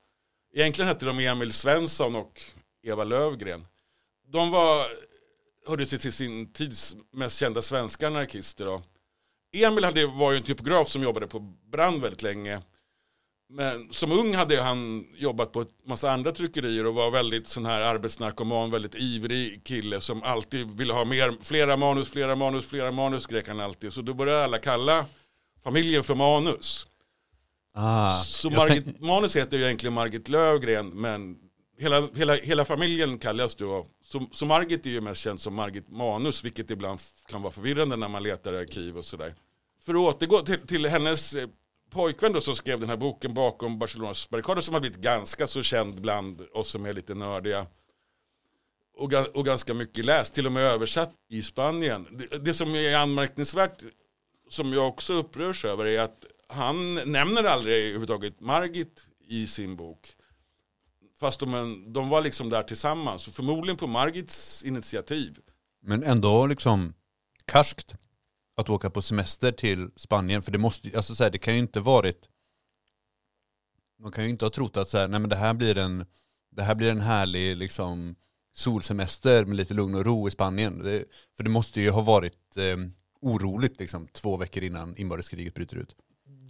Egentligen 0.54 0.88
hette 0.88 1.06
de 1.06 1.20
Emil 1.20 1.54
Svensson 1.54 2.16
och 2.16 2.42
Eva 2.84 3.04
Lövgren. 3.04 3.66
De 4.28 4.52
var, 4.52 4.86
hörde 5.68 5.86
till, 5.86 6.00
till 6.00 6.14
sin 6.14 6.54
tids 6.54 6.96
mest 7.12 7.38
kända 7.38 7.62
svenska 7.62 8.08
anarkister. 8.08 8.66
Då. 8.66 8.82
Emil 9.54 9.84
hade, 9.84 10.08
var 10.08 10.32
ju 10.32 10.38
en 10.38 10.44
typograf 10.44 10.88
som 10.88 11.04
jobbade 11.04 11.28
på 11.28 11.40
Brand 11.72 12.02
väldigt 12.02 12.22
länge. 12.22 12.62
Men 13.52 13.94
som 13.94 14.12
ung 14.12 14.36
hade 14.36 14.62
han 14.62 15.08
jobbat 15.16 15.52
på 15.52 15.60
en 15.60 15.68
massa 15.86 16.12
andra 16.12 16.32
tryckerier 16.32 16.86
och 16.86 16.94
var 16.94 17.12
väldigt 17.12 17.48
sån 17.48 17.66
här 17.66 17.82
arbetsnarkoman, 17.82 18.72
väldigt 18.72 18.96
ivrig 18.96 19.64
kille 19.64 20.02
som 20.02 20.24
alltid 20.24 20.78
ville 20.78 20.94
ha 20.94 21.06
mer, 21.06 21.34
flera 21.42 21.78
manus, 21.78 22.10
flera 22.10 22.36
manus, 22.36 22.66
flera 22.66 22.92
manus 22.92 23.24
skrek 23.24 23.48
han 23.48 23.60
alltid. 23.60 23.94
Så 23.94 24.02
då 24.02 24.14
började 24.14 24.44
alla 24.44 24.58
kalla 24.58 25.06
familjen 25.64 26.04
för 26.04 26.16
Manus. 26.16 26.86
Ah, 27.74 28.22
Så 28.24 28.50
Margit 28.50 28.86
tänk- 28.86 29.02
Manus 29.02 29.36
heter 29.36 29.58
ju 29.58 29.64
egentligen 29.64 29.94
Margit 29.94 30.30
Lövgren 30.30 30.90
men 30.90 31.38
hela, 31.80 32.08
hela, 32.16 32.36
hela 32.36 32.66
familjen 32.66 33.18
kallas 33.20 33.56
då. 33.56 33.86
Så, 34.04 34.26
så 34.32 34.46
Margit 34.46 34.86
är 34.86 34.90
ju 34.90 35.02
mest 35.02 35.22
känd 35.22 35.42
som 35.42 35.56
Margit 35.56 35.90
Manus 35.90 36.44
vilket 36.44 36.70
ibland 36.70 37.00
kan 37.28 37.42
vara 37.42 37.54
förvirrande 37.54 37.96
när 37.96 38.08
man 38.08 38.24
letar 38.24 38.54
i 38.54 38.58
arkiv 38.58 38.98
och 38.98 39.06
sådär. 39.06 39.36
För 39.86 39.94
att 39.94 40.00
återgå 40.16 40.42
till, 40.42 40.68
till 40.68 40.86
hennes 40.86 41.34
eh, 41.36 41.48
pojkvän 41.92 42.34
då 42.34 42.42
som 42.42 42.56
skrev 42.56 42.80
den 42.80 42.90
här 42.90 42.98
boken 42.98 43.34
bakom 43.34 43.80
Barcelonas 43.80 44.30
barrikader 44.30 44.62
som 44.62 44.74
har 44.74 44.82
blivit 44.82 45.00
ganska 45.00 45.48
så 45.48 45.64
känd 45.64 46.02
bland 46.02 46.42
oss 46.54 46.70
som 46.70 46.86
är 46.86 46.94
lite 46.94 47.14
nördiga. 47.14 47.66
Och, 48.98 49.14
och 49.34 49.46
ganska 49.46 49.74
mycket 49.74 50.06
läst, 50.06 50.34
till 50.34 50.46
och 50.46 50.52
med 50.52 50.64
översatt 50.64 51.14
i 51.30 51.44
Spanien. 51.44 52.08
Det, 52.12 52.46
det 52.46 52.54
som 52.54 52.76
är 52.76 52.96
anmärkningsvärt, 52.98 53.84
som 54.50 54.74
jag 54.74 54.88
också 54.88 55.14
upprörs 55.14 55.66
över, 55.66 55.86
är 55.86 56.00
att 56.02 56.26
han 56.50 56.96
nämner 56.96 57.44
aldrig 57.44 57.76
överhuvudtaget 57.76 58.40
Margit 58.40 59.08
i 59.28 59.48
sin 59.48 59.76
bok. 59.76 60.16
Fast 61.20 61.40
de, 61.40 61.94
de 61.94 62.10
var 62.10 62.22
liksom 62.22 62.50
där 62.50 62.64
tillsammans, 62.64 63.26
förmodligen 63.26 63.78
på 63.78 63.88
Margits 63.88 64.64
initiativ. 64.64 65.40
Men 65.82 66.04
ändå 66.04 66.48
liksom 66.48 66.94
karskt 67.46 67.96
att 68.56 68.70
åka 68.70 68.90
på 68.90 69.02
semester 69.02 69.52
till 69.52 69.90
Spanien. 69.96 70.42
För 70.42 70.52
det 70.52 70.58
måste 70.58 70.92
alltså 70.96 71.16
så 71.16 71.24
här, 71.24 71.32
det 71.32 71.38
kan 71.38 71.54
ju 71.54 71.60
inte 71.60 71.80
varit 71.80 72.30
man 74.00 74.12
kan 74.12 74.24
ju 74.24 74.30
inte 74.30 74.46
ha 74.46 74.50
trott 74.50 74.78
att 74.78 74.90
så 74.90 74.98
här, 74.98 75.08
nej 75.08 75.20
men 75.20 75.30
det 75.30 75.36
här 75.36 75.54
blir 75.54 75.78
en 75.78 76.06
det 76.52 76.64
här 76.64 76.76
blir 76.76 76.92
en 76.92 77.02
härlig 77.02 77.58
liksom 77.58 78.16
solsemester 78.54 79.46
med 79.46 79.58
lite 79.58 79.74
lugn 79.74 79.96
och 79.96 80.06
ro 80.06 80.28
i 80.28 80.32
Spanien. 80.32 80.84
Det, 80.84 81.06
för 81.38 81.44
det 81.44 81.50
måste 81.50 81.82
ju 81.82 81.90
ha 81.90 82.02
varit 82.02 82.58
eh, 82.58 82.78
oroligt 83.22 83.80
liksom 83.80 84.08
två 84.08 84.38
veckor 84.38 84.64
innan 84.64 84.98
inbördeskriget 84.98 85.54
bryter 85.54 85.78
ut. 85.78 85.96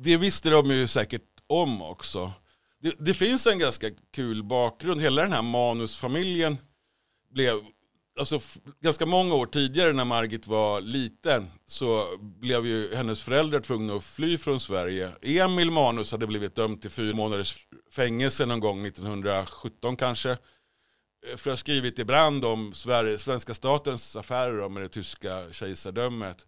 Det 0.02 0.18
visste 0.18 0.50
de 0.50 0.72
ju 0.72 0.88
säkert 0.88 1.24
om 1.48 1.82
också. 1.82 2.32
Det, 2.82 2.96
det 3.00 3.14
finns 3.14 3.48
en 3.48 3.60
ganska 3.60 3.88
kul 4.14 4.44
bakgrund. 4.44 5.02
Hela 5.02 5.22
den 5.22 5.32
här 5.32 5.42
manusfamiljen 5.42 6.58
blev, 7.34 7.56
alltså, 8.20 8.40
ganska 8.82 9.06
många 9.06 9.36
år 9.36 9.46
tidigare 9.46 9.94
när 9.94 10.06
Margit 10.06 10.48
var 10.48 10.82
liten 10.82 11.48
så 11.68 12.18
blev 12.20 12.66
ju 12.66 12.96
hennes 12.96 13.22
föräldrar 13.22 13.60
tvungna 13.60 13.94
att 13.96 14.04
fly 14.04 14.38
från 14.38 14.60
Sverige. 14.60 15.12
Emil 15.22 15.72
Manus 15.72 16.12
hade 16.12 16.28
blivit 16.28 16.56
dömd 16.56 16.82
till 16.82 16.92
fyra 16.92 17.16
månaders 17.16 17.68
fängelse 17.92 18.46
någon 18.46 18.60
gång 18.60 18.86
1917 18.86 19.96
kanske. 19.96 20.30
Eh, 20.32 20.38
för 21.28 21.36
att 21.36 21.46
ha 21.46 21.58
skrivit 21.58 22.00
i 22.00 22.06
brand 22.06 22.46
om 22.46 22.74
Sverige, 22.74 23.18
svenska 23.18 23.54
statens 23.54 24.16
affärer 24.16 24.70
med 24.70 24.84
det 24.84 24.90
tyska 24.90 25.44
kejsardömet. 25.52 26.48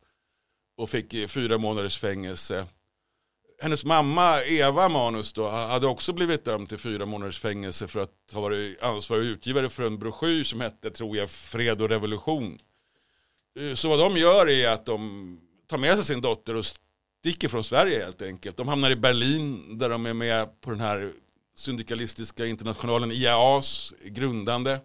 Och 0.77 0.89
fick 0.89 1.13
eh, 1.13 1.27
fyra 1.27 1.57
månaders 1.57 1.97
fängelse. 1.97 2.67
Hennes 3.61 3.85
mamma 3.85 4.43
Eva 4.43 4.89
Manus 4.89 5.33
då 5.33 5.49
hade 5.49 5.87
också 5.87 6.13
blivit 6.13 6.45
dömd 6.45 6.69
till 6.69 6.77
fyra 6.77 7.05
månaders 7.05 7.39
fängelse 7.39 7.87
för 7.87 7.99
att 7.99 8.31
ha 8.33 8.41
varit 8.41 8.83
ansvarig 8.83 9.25
utgivare 9.25 9.69
för 9.69 9.83
en 9.83 9.99
broschyr 9.99 10.43
som 10.43 10.61
hette, 10.61 10.91
tror 10.91 11.17
jag, 11.17 11.29
Fred 11.29 11.81
och 11.81 11.89
revolution. 11.89 12.59
Eh, 13.59 13.75
så 13.75 13.89
vad 13.89 13.99
de 13.99 14.17
gör 14.17 14.49
är 14.49 14.69
att 14.69 14.85
de 14.85 15.39
tar 15.67 15.77
med 15.77 15.95
sig 15.95 16.05
sin 16.05 16.21
dotter 16.21 16.55
och 16.55 16.65
sticker 16.65 17.47
från 17.47 17.63
Sverige 17.63 18.03
helt 18.03 18.21
enkelt. 18.21 18.57
De 18.57 18.67
hamnar 18.67 18.91
i 18.91 18.95
Berlin 18.95 19.77
där 19.77 19.89
de 19.89 20.05
är 20.05 20.13
med 20.13 20.61
på 20.61 20.69
den 20.69 20.79
här 20.79 21.11
syndikalistiska 21.55 22.45
internationalen 22.45 23.11
IAAs 23.11 23.93
grundande. 24.03 24.79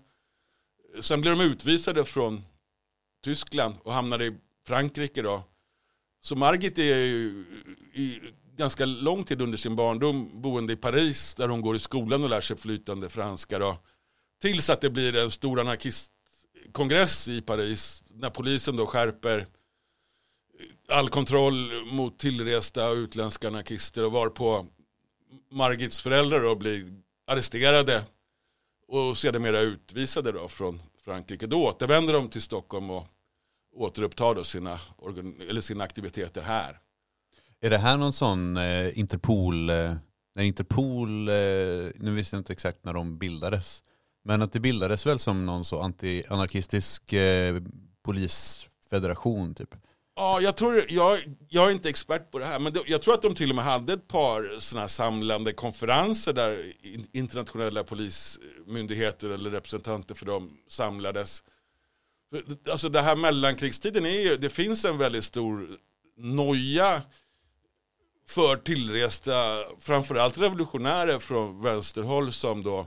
Sen 1.01 1.21
blir 1.21 1.31
de 1.31 1.41
utvisade 1.41 2.05
från 2.05 2.43
Tyskland 3.25 3.75
och 3.83 3.93
hamnar 3.93 4.23
i 4.23 4.37
Frankrike 4.67 5.23
då. 5.23 5.43
Så 6.21 6.37
Margit 6.37 6.79
är 6.79 6.97
ju 6.97 7.45
i 7.95 8.21
ganska 8.57 8.85
lång 8.85 9.25
tid 9.25 9.43
under 9.43 9.59
sin 9.59 9.77
barndom 9.77 10.43
boende 10.43 10.73
i 10.73 10.77
Paris 10.77 11.35
där 11.35 11.49
hon 11.49 11.61
går 11.61 11.77
i 11.77 11.79
skolan 11.79 12.25
och 12.25 12.31
lär 12.31 12.41
sig 12.41 12.57
flytande 12.57 13.09
franska 13.09 13.59
då. 13.59 13.79
Tills 14.41 14.71
att 14.71 14.81
det 14.81 14.91
blir 14.91 15.17
en 15.17 15.31
stor 15.31 15.61
anarkistkongress 15.61 17.29
i 17.29 17.41
Paris 17.43 18.05
när 18.09 18.31
polisen 18.31 18.77
då 18.77 18.87
skärper 18.87 19.47
all 20.89 21.09
kontroll 21.09 21.85
mot 21.93 22.19
tillresta 22.19 22.91
utländska 22.91 23.49
anarkister 23.49 24.05
och 24.05 24.13
varpå 24.13 24.67
Margits 25.51 26.01
föräldrar 26.01 26.41
då 26.41 26.55
blir 26.55 26.93
arresterade 27.27 28.05
och 28.89 29.19
sedermera 29.19 29.61
utvisade 29.61 30.33
då 30.33 30.49
från 30.49 30.83
Frankrike. 31.05 31.47
Då 31.47 31.65
återvänder 31.65 32.13
de 32.13 32.29
till 32.29 32.43
Stockholm 32.43 32.91
och 32.91 33.07
återupptar 33.77 34.35
då 34.35 34.45
sina, 34.45 34.81
eller 35.49 35.61
sina 35.61 35.85
aktiviteter 35.85 36.43
här. 36.43 36.81
Är 37.61 37.71
det 37.71 37.79
här 37.79 37.97
någon 37.97 38.13
sån 38.13 38.57
eh, 38.57 38.99
Interpol, 38.99 39.71
eh, 39.71 39.95
när 40.35 40.43
Interpol, 40.43 41.29
eh, 41.29 41.35
nu 41.95 42.15
visste 42.15 42.37
jag 42.37 42.41
inte 42.41 42.53
exakt 42.53 42.85
när 42.85 42.93
de 42.93 43.19
bildades, 43.19 43.83
men 44.25 44.43
att 44.43 44.53
det 44.53 44.61
bildades 44.61 45.07
väl 45.07 45.19
som 45.19 45.47
någon 45.47 45.65
så 45.65 45.83
anti-anarkistisk 45.83 47.13
eh, 47.13 47.63
polisfederation 48.05 49.55
typ? 49.55 49.75
Ja, 50.17 50.41
jag, 50.41 50.57
tror, 50.57 50.83
jag, 50.89 51.19
jag 51.49 51.69
är 51.69 51.73
inte 51.73 51.89
expert 51.89 52.31
på 52.31 52.39
det 52.39 52.47
här, 52.47 52.59
men 52.59 52.73
det, 52.73 52.83
jag 52.87 53.03
tror 53.03 53.15
att 53.15 53.23
de 53.23 53.35
till 53.35 53.51
och 53.51 53.57
med 53.57 53.65
hade 53.65 53.93
ett 53.93 54.09
par 54.09 54.61
sådana 54.61 54.81
här 54.81 54.89
samlande 54.89 55.53
konferenser 55.53 56.33
där 56.33 56.73
internationella 57.13 57.85
polismyndigheter 57.85 59.31
eller 59.31 59.51
representanter 59.51 60.15
för 60.15 60.27
dem 60.27 60.59
samlades. 60.69 61.43
Alltså 62.71 62.89
det 62.89 63.01
här 63.01 63.17
mellankrigstiden 63.17 64.07
är 64.07 64.31
ju, 64.31 64.37
det 64.37 64.51
finns 64.51 64.85
en 64.85 64.99
väldigt 64.99 65.25
stor 65.25 65.69
noja 66.19 67.03
för 68.29 68.57
tillresta, 68.57 69.35
framförallt 69.81 70.39
revolutionärer 70.39 71.19
från 71.19 71.63
vänsterhåll 71.63 72.33
som 72.33 72.63
då 72.63 72.87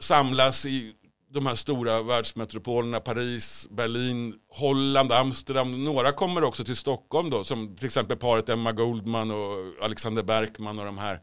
samlas 0.00 0.66
i 0.66 0.94
de 1.32 1.46
här 1.46 1.54
stora 1.54 2.02
världsmetropolerna, 2.02 3.00
Paris, 3.00 3.68
Berlin, 3.70 4.34
Holland, 4.48 5.12
Amsterdam. 5.12 5.84
Några 5.84 6.12
kommer 6.12 6.44
också 6.44 6.64
till 6.64 6.76
Stockholm 6.76 7.30
då, 7.30 7.44
som 7.44 7.76
till 7.76 7.86
exempel 7.86 8.16
paret 8.16 8.48
Emma 8.48 8.72
Goldman 8.72 9.30
och 9.30 9.56
Alexander 9.82 10.22
Berkman 10.22 10.78
och 10.78 10.84
de 10.84 10.98
här. 10.98 11.20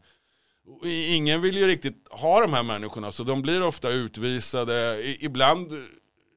Ingen 0.84 1.42
vill 1.42 1.56
ju 1.56 1.66
riktigt 1.66 2.06
ha 2.10 2.40
de 2.40 2.52
här 2.52 2.62
människorna, 2.62 3.12
så 3.12 3.24
de 3.24 3.42
blir 3.42 3.62
ofta 3.62 3.90
utvisade, 3.90 5.02
ibland 5.20 5.72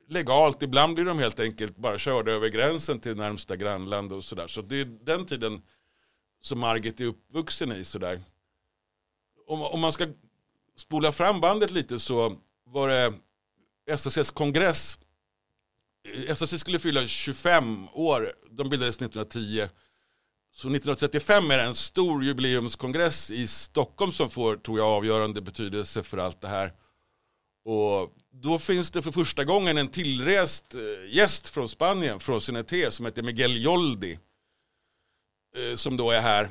legalt, 0.10 0.64
ibland 0.64 0.96
blir 0.96 1.06
de 1.06 1.20
helt 1.20 1.40
enkelt 1.40 1.78
bara 1.78 1.98
körda 1.98 2.32
över 2.32 2.50
gränsen 2.50 3.00
till 3.00 3.16
närmsta 3.16 3.56
grannland 3.56 4.14
och 4.14 4.24
sådär. 4.24 4.48
Så 4.48 4.62
det 4.62 4.82
är 4.82 4.86
den 4.86 5.26
tiden 5.26 5.62
som 6.42 6.60
Margit 6.60 7.00
är 7.00 7.06
uppvuxen 7.06 7.72
i 7.72 7.86
sådär. 7.86 8.22
Om, 9.48 9.62
om 9.62 9.80
man 9.80 9.94
ska 9.94 10.08
spola 10.78 11.12
fram 11.12 11.42
bandet 11.42 11.72
lite 11.72 12.00
så 12.00 12.36
var 12.66 12.88
det 12.90 13.14
SSS 13.90 14.32
kongress. 14.32 14.98
SSS 16.28 16.60
skulle 16.60 16.80
fylla 16.80 17.08
25 17.08 17.88
år, 17.94 18.34
de 18.52 18.70
bildades 18.70 18.96
1910. 18.96 19.68
Så 20.54 20.68
1935 20.68 21.52
är 21.52 21.58
det 21.58 21.64
en 21.64 21.76
stor 21.76 22.24
jubileumskongress 22.24 23.32
i 23.32 23.48
Stockholm 23.48 24.12
som 24.12 24.30
får, 24.30 24.56
tror 24.56 24.80
jag, 24.80 24.88
avgörande 24.88 25.42
betydelse 25.42 26.04
för 26.04 26.18
allt 26.18 26.42
det 26.42 26.48
här. 26.48 26.74
Och 27.66 28.14
då 28.34 28.60
finns 28.60 28.92
det 28.92 29.02
för 29.02 29.12
första 29.12 29.44
gången 29.44 29.78
en 29.78 29.88
tillrest 29.88 30.76
eh, 30.76 31.16
gäst 31.16 31.48
från 31.48 31.70
Spanien, 31.70 32.20
från 32.20 32.42
CNT, 32.42 32.92
som 32.92 33.06
heter 33.06 33.24
Miguel 33.24 33.64
Joldi. 33.64 34.20
Eh, 35.56 35.76
som 35.76 35.98
då 35.98 36.12
är 36.12 36.22
här 36.22 36.50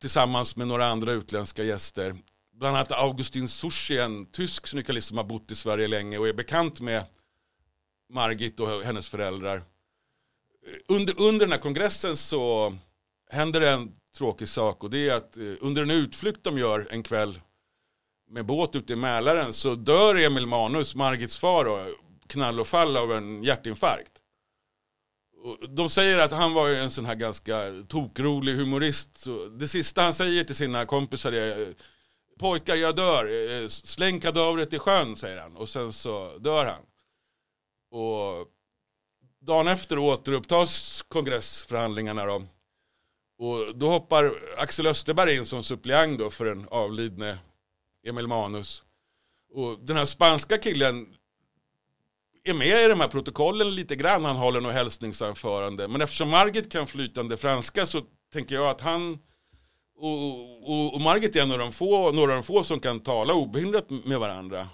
tillsammans 0.00 0.56
med 0.56 0.68
några 0.68 0.86
andra 0.86 1.12
utländska 1.12 1.64
gäster. 1.64 2.16
Bland 2.52 2.76
annat 2.76 2.92
Augustin 2.92 3.48
Sushi, 3.48 3.98
en 3.98 4.26
tysk 4.26 4.66
syndikalist 4.66 5.08
som 5.08 5.16
har 5.16 5.24
bott 5.24 5.50
i 5.50 5.54
Sverige 5.54 5.88
länge 5.88 6.18
och 6.18 6.28
är 6.28 6.32
bekant 6.32 6.80
med 6.80 7.04
Margit 8.12 8.60
och 8.60 8.82
hennes 8.82 9.08
föräldrar. 9.08 9.56
Eh, 9.56 9.62
under, 10.88 11.20
under 11.20 11.46
den 11.46 11.52
här 11.52 11.60
kongressen 11.60 12.16
så 12.16 12.74
händer 13.30 13.60
det 13.60 13.70
en 13.70 13.92
tråkig 14.16 14.48
sak 14.48 14.84
och 14.84 14.90
det 14.90 15.08
är 15.08 15.14
att 15.14 15.36
eh, 15.36 15.42
under 15.60 15.82
en 15.82 15.90
utflykt 15.90 16.44
de 16.44 16.58
gör 16.58 16.88
en 16.90 17.02
kväll 17.02 17.40
med 18.30 18.46
båt 18.46 18.76
ute 18.76 18.92
i 18.92 18.96
Mälaren 18.96 19.52
så 19.52 19.74
dör 19.74 20.14
Emil 20.14 20.46
Manus, 20.46 20.94
Margits 20.94 21.38
far, 21.38 21.64
då, 21.64 21.86
knall 22.26 22.60
och 22.60 22.66
fall 22.66 22.96
av 22.96 23.12
en 23.12 23.42
hjärtinfarkt. 23.42 24.22
De 25.68 25.90
säger 25.90 26.18
att 26.18 26.32
han 26.32 26.54
var 26.54 26.68
ju 26.68 26.76
en 26.76 26.90
sån 26.90 27.06
här 27.06 27.14
ganska 27.14 27.62
tokrolig 27.88 28.54
humorist. 28.54 29.16
Så 29.16 29.46
det 29.46 29.68
sista 29.68 30.02
han 30.02 30.14
säger 30.14 30.44
till 30.44 30.54
sina 30.54 30.86
kompisar 30.86 31.32
är 31.32 31.74
pojkar 32.38 32.76
jag 32.76 32.96
dör, 32.96 33.24
eh, 33.62 33.68
släng 33.68 34.20
kadavret 34.20 34.72
i 34.72 34.78
sjön 34.78 35.16
säger 35.16 35.40
han 35.40 35.56
och 35.56 35.68
sen 35.68 35.92
så 35.92 36.38
dör 36.38 36.66
han. 36.66 36.82
Och 37.90 38.48
dagen 39.40 39.68
efter 39.68 39.98
återupptas 39.98 41.02
kongressförhandlingarna 41.08 42.24
då. 42.24 42.42
Och 43.38 43.76
då 43.76 43.88
hoppar 43.88 44.32
Axel 44.58 44.86
Österberg 44.86 45.36
in 45.36 45.46
som 45.46 45.62
suppleant 45.62 46.18
då 46.18 46.30
för 46.30 46.44
den 46.44 46.68
avlidne 46.70 47.38
Emil 48.06 48.26
Manus. 48.26 48.82
Och 49.52 49.78
den 49.80 49.96
här 49.96 50.06
spanska 50.06 50.58
killen 50.58 51.15
är 52.48 52.54
med 52.54 52.84
i 52.84 52.88
de 52.88 53.00
här 53.00 53.08
protokollen 53.08 53.74
lite 53.74 53.96
grann. 53.96 54.24
Han 54.24 54.36
håller 54.36 54.60
något 54.60 54.72
hälsningsanförande. 54.72 55.88
Men 55.88 56.00
eftersom 56.00 56.30
Margit 56.30 56.72
kan 56.72 56.86
flytande 56.86 57.36
franska 57.36 57.86
så 57.86 58.02
tänker 58.32 58.54
jag 58.54 58.68
att 58.68 58.80
han 58.80 59.18
och, 59.98 60.70
och, 60.70 60.94
och 60.94 61.00
Margit 61.00 61.36
är 61.36 61.42
en 61.42 61.52
av 61.52 61.58
de 61.58 61.72
få, 61.72 62.12
några 62.12 62.32
av 62.32 62.36
de 62.36 62.44
få 62.44 62.64
som 62.64 62.80
kan 62.80 63.00
tala 63.00 63.34
obehindrat 63.34 63.90
med 63.90 64.18
varandra. 64.18 64.68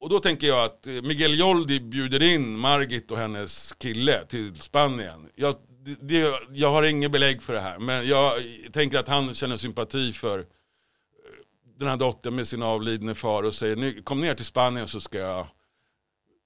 Och 0.00 0.08
då 0.08 0.20
tänker 0.20 0.46
jag 0.46 0.64
att 0.64 0.86
eh, 0.86 0.92
Miguel 0.92 1.38
Joldi 1.38 1.80
bjuder 1.80 2.22
in 2.22 2.58
Margit 2.58 3.10
och 3.10 3.18
hennes 3.18 3.72
kille 3.72 4.24
till 4.24 4.60
Spanien. 4.60 5.28
Jag, 5.34 5.54
det, 6.00 6.34
jag 6.52 6.70
har 6.70 6.82
inget 6.82 7.10
belägg 7.10 7.42
för 7.42 7.52
det 7.52 7.60
här, 7.60 7.78
men 7.78 8.06
jag 8.06 8.32
tänker 8.72 8.98
att 8.98 9.08
han 9.08 9.34
känner 9.34 9.56
sympati 9.56 10.12
för 10.12 10.38
eh, 10.38 10.44
den 11.78 11.88
här 11.88 11.96
dottern 11.96 12.34
med 12.34 12.48
sin 12.48 12.62
avlidne 12.62 13.14
far 13.14 13.42
och 13.42 13.54
säger 13.54 14.02
kom 14.02 14.20
ner 14.20 14.34
till 14.34 14.44
Spanien 14.44 14.88
så 14.88 15.00
ska 15.00 15.18
jag, 15.18 15.46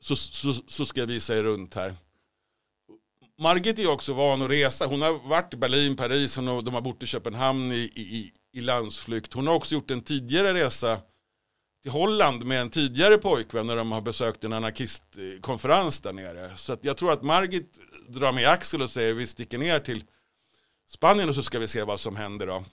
så, 0.00 0.16
så, 0.16 0.52
så 0.52 0.86
ska 0.86 1.00
jag 1.00 1.06
visa 1.06 1.36
er 1.36 1.42
runt 1.42 1.74
här. 1.74 1.94
Margit 3.38 3.78
är 3.78 3.90
också 3.90 4.12
van 4.12 4.42
att 4.42 4.50
resa. 4.50 4.86
Hon 4.86 5.02
har 5.02 5.28
varit 5.28 5.54
i 5.54 5.56
Berlin, 5.56 5.96
Paris, 5.96 6.36
hon 6.36 6.46
har, 6.46 6.62
de 6.62 6.74
har 6.74 6.80
bott 6.80 7.02
i 7.02 7.06
Köpenhamn 7.06 7.72
i, 7.72 7.92
i, 7.94 8.32
i 8.52 8.60
landsflykt. 8.60 9.32
Hon 9.32 9.46
har 9.46 9.54
också 9.54 9.74
gjort 9.74 9.90
en 9.90 10.00
tidigare 10.00 10.54
resa 10.54 11.00
till 11.82 11.92
Holland 11.92 12.44
med 12.44 12.60
en 12.60 12.70
tidigare 12.70 13.18
pojkvän 13.18 13.66
när 13.66 13.76
de 13.76 13.92
har 13.92 14.00
besökt 14.00 14.44
en 14.44 14.52
anarkistkonferens 14.52 16.00
där 16.00 16.12
nere. 16.12 16.56
Så 16.56 16.72
att 16.72 16.84
jag 16.84 16.96
tror 16.96 17.12
att 17.12 17.22
Margit 17.22 17.78
drar 18.08 18.32
med 18.32 18.48
Axel 18.48 18.82
och 18.82 18.90
säger 18.90 19.14
vi 19.14 19.26
sticker 19.26 19.58
ner 19.58 19.80
till 19.80 20.04
Spanien 20.88 21.28
och 21.28 21.34
så 21.34 21.42
ska 21.42 21.58
vi 21.58 21.68
se 21.68 21.82
vad 21.82 22.00
som 22.00 22.16
händer 22.16 22.46
då. 22.46 22.64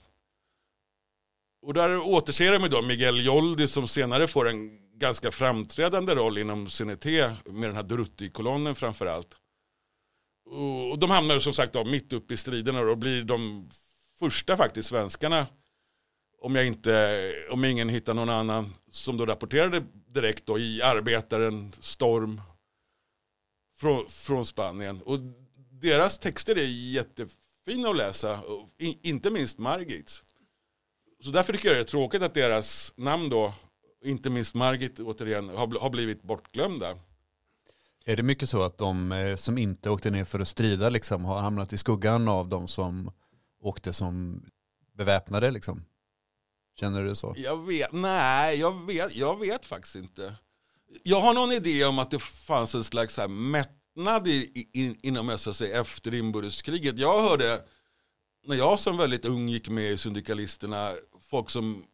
Och 1.62 1.74
där 1.74 2.08
återser 2.08 2.58
de 2.58 2.68
då 2.68 2.82
Miguel 2.82 3.26
Joldi 3.26 3.68
som 3.68 3.88
senare 3.88 4.26
får 4.26 4.48
en 4.48 4.83
ganska 4.96 5.30
framträdande 5.30 6.14
roll 6.14 6.38
inom 6.38 6.70
CNT 6.70 7.04
med 7.44 7.68
den 7.68 7.76
här 7.76 7.82
Durutti-kolonnen 7.82 8.74
framförallt. 8.74 9.36
Och 10.90 10.98
de 10.98 11.10
hamnar 11.10 11.38
som 11.38 11.54
sagt 11.54 11.72
då 11.72 11.84
mitt 11.84 12.12
uppe 12.12 12.34
i 12.34 12.36
striderna 12.36 12.80
och 12.80 12.98
blir 12.98 13.24
de 13.24 13.70
första 14.18 14.56
faktiskt 14.56 14.88
svenskarna 14.88 15.46
om 16.44 16.56
jag 16.56 16.66
inte, 16.66 17.32
om 17.50 17.64
ingen 17.64 17.88
hittar 17.88 18.14
någon 18.14 18.28
annan 18.28 18.74
som 18.90 19.16
då 19.16 19.26
rapporterade 19.26 19.84
direkt 20.06 20.46
då 20.46 20.58
i 20.58 20.82
Arbetaren, 20.82 21.72
Storm 21.80 22.40
från, 23.76 24.10
från 24.10 24.46
Spanien. 24.46 25.02
Och 25.02 25.18
deras 25.70 26.18
texter 26.18 26.58
är 26.58 26.92
jättefina 26.92 27.88
att 27.88 27.96
läsa, 27.96 28.40
inte 28.78 29.30
minst 29.30 29.58
Margits. 29.58 30.22
Så 31.24 31.30
därför 31.30 31.52
tycker 31.52 31.68
jag 31.68 31.76
det 31.76 31.80
är 31.80 31.84
tråkigt 31.84 32.22
att 32.22 32.34
deras 32.34 32.92
namn 32.96 33.28
då, 33.28 33.54
inte 34.04 34.30
minst 34.30 34.54
Margit 34.54 35.00
återigen, 35.00 35.48
har, 35.48 35.66
bl- 35.66 35.80
har 35.80 35.90
blivit 35.90 36.22
bortglömda. 36.22 36.96
Är 38.06 38.16
det 38.16 38.22
mycket 38.22 38.48
så 38.48 38.62
att 38.62 38.78
de 38.78 39.12
eh, 39.12 39.36
som 39.36 39.58
inte 39.58 39.90
åkte 39.90 40.10
ner 40.10 40.24
för 40.24 40.40
att 40.40 40.48
strida 40.48 40.88
liksom, 40.88 41.24
har 41.24 41.40
hamnat 41.40 41.72
i 41.72 41.78
skuggan 41.78 42.28
av 42.28 42.48
de 42.48 42.68
som 42.68 43.12
åkte 43.60 43.92
som 43.92 44.42
beväpnade? 44.96 45.50
Liksom? 45.50 45.84
Känner 46.80 47.02
du 47.02 47.08
det 47.08 47.16
så? 47.16 47.34
Jag 47.36 47.66
vet, 47.66 47.92
nej, 47.92 48.60
jag 48.60 48.86
vet, 48.86 49.16
jag 49.16 49.40
vet 49.40 49.66
faktiskt 49.66 49.96
inte. 49.96 50.34
Jag 51.02 51.20
har 51.20 51.34
någon 51.34 51.52
idé 51.52 51.84
om 51.84 51.98
att 51.98 52.10
det 52.10 52.18
fanns 52.22 52.74
en 52.74 52.84
slags 52.84 53.16
här 53.16 53.28
mättnad 53.28 54.28
i, 54.28 54.68
i, 54.74 54.96
inom 55.02 55.38
SAC 55.38 55.60
efter 55.60 56.14
inbördeskriget. 56.14 56.98
Jag 56.98 57.22
hörde, 57.22 57.62
när 58.46 58.56
jag 58.56 58.78
som 58.80 58.96
väldigt 58.96 59.24
ung 59.24 59.48
gick 59.48 59.68
med 59.68 59.92
i 59.92 59.98
syndikalisterna, 59.98 60.92
folk 61.30 61.50
som 61.50 61.84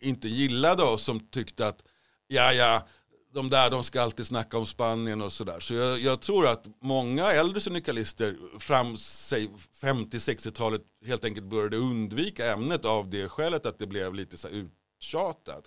inte 0.00 0.28
gillade 0.28 0.82
oss, 0.82 1.02
som 1.02 1.20
tyckte 1.20 1.66
att 1.66 1.84
ja, 2.26 2.52
ja, 2.52 2.88
de 3.32 3.50
där 3.50 3.70
de 3.70 3.84
ska 3.84 4.02
alltid 4.02 4.26
snacka 4.26 4.58
om 4.58 4.66
Spanien 4.66 5.22
och 5.22 5.32
sådär. 5.32 5.60
Så 5.60 5.74
jag, 5.74 6.00
jag 6.00 6.20
tror 6.20 6.46
att 6.46 6.64
många 6.82 7.32
äldre 7.32 7.60
syndikalister 7.60 8.36
fram 8.58 8.96
säg 8.96 9.50
50-60-talet 9.80 10.82
helt 11.06 11.24
enkelt 11.24 11.46
började 11.46 11.76
undvika 11.76 12.52
ämnet 12.52 12.84
av 12.84 13.10
det 13.10 13.28
skälet 13.28 13.66
att 13.66 13.78
det 13.78 13.86
blev 13.86 14.14
lite 14.14 14.36
så 14.36 14.48
uttjatat. 14.48 15.64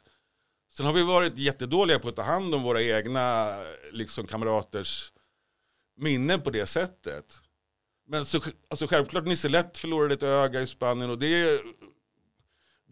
Sen 0.74 0.86
har 0.86 0.94
vi 0.94 1.04
varit 1.04 1.38
jättedåliga 1.38 2.00
på 2.00 2.10
att 2.10 2.16
ta 2.16 2.22
hand 2.22 2.56
om 2.56 2.64
våra 2.64 2.82
egna 2.82 3.56
liksom, 3.92 4.28
kamraters 4.28 5.12
minnen 5.98 6.42
på 6.42 6.50
det 6.50 6.66
sättet. 6.66 7.40
Men 8.08 8.26
så, 8.26 8.42
alltså 8.70 8.88
självklart 8.88 9.26
Nisse 9.26 9.50
Lätt 9.50 9.78
förlorade 9.78 10.14
ett 10.14 10.24
öga 10.24 10.62
i 10.62 10.68
Spanien 10.68 11.10
och 11.10 11.18
det 11.20 11.62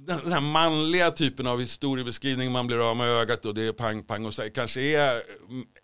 den 0.07 0.19
den 0.23 0.33
här 0.33 0.41
manliga 0.41 1.11
typen 1.11 1.47
av 1.47 1.59
historiebeskrivning 1.59 2.51
man 2.51 2.67
blir 2.67 2.89
av 2.89 2.97
med 2.97 3.07
ögat 3.07 3.45
och 3.45 3.53
det 3.53 3.67
är 3.67 3.71
pang 3.71 4.03
pang 4.03 4.25
och 4.25 4.33
så 4.33 4.49
kanske 4.49 4.81
är 4.81 5.21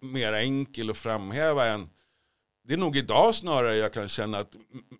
mer 0.06 0.34
enkel 0.34 0.90
att 0.90 0.98
framhäva 0.98 1.66
än 1.66 1.90
det 2.68 2.74
är 2.74 2.78
nog 2.78 2.98
idag 2.98 3.36
snarare 3.36 3.76
jag 3.76 3.94
kan 3.94 4.10
känna 4.10 4.38
att 4.38 4.56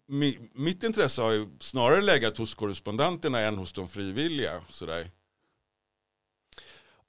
mi, 0.08 0.38
mitt 0.54 0.84
intresse 0.84 1.22
har 1.22 1.32
ju 1.32 1.48
snarare 1.60 2.02
legat 2.02 2.38
hos 2.38 2.54
korrespondenterna 2.54 3.40
än 3.40 3.58
hos 3.58 3.74
de 3.74 3.90
frivilliga. 3.90 4.62
Sådär. 4.70 5.12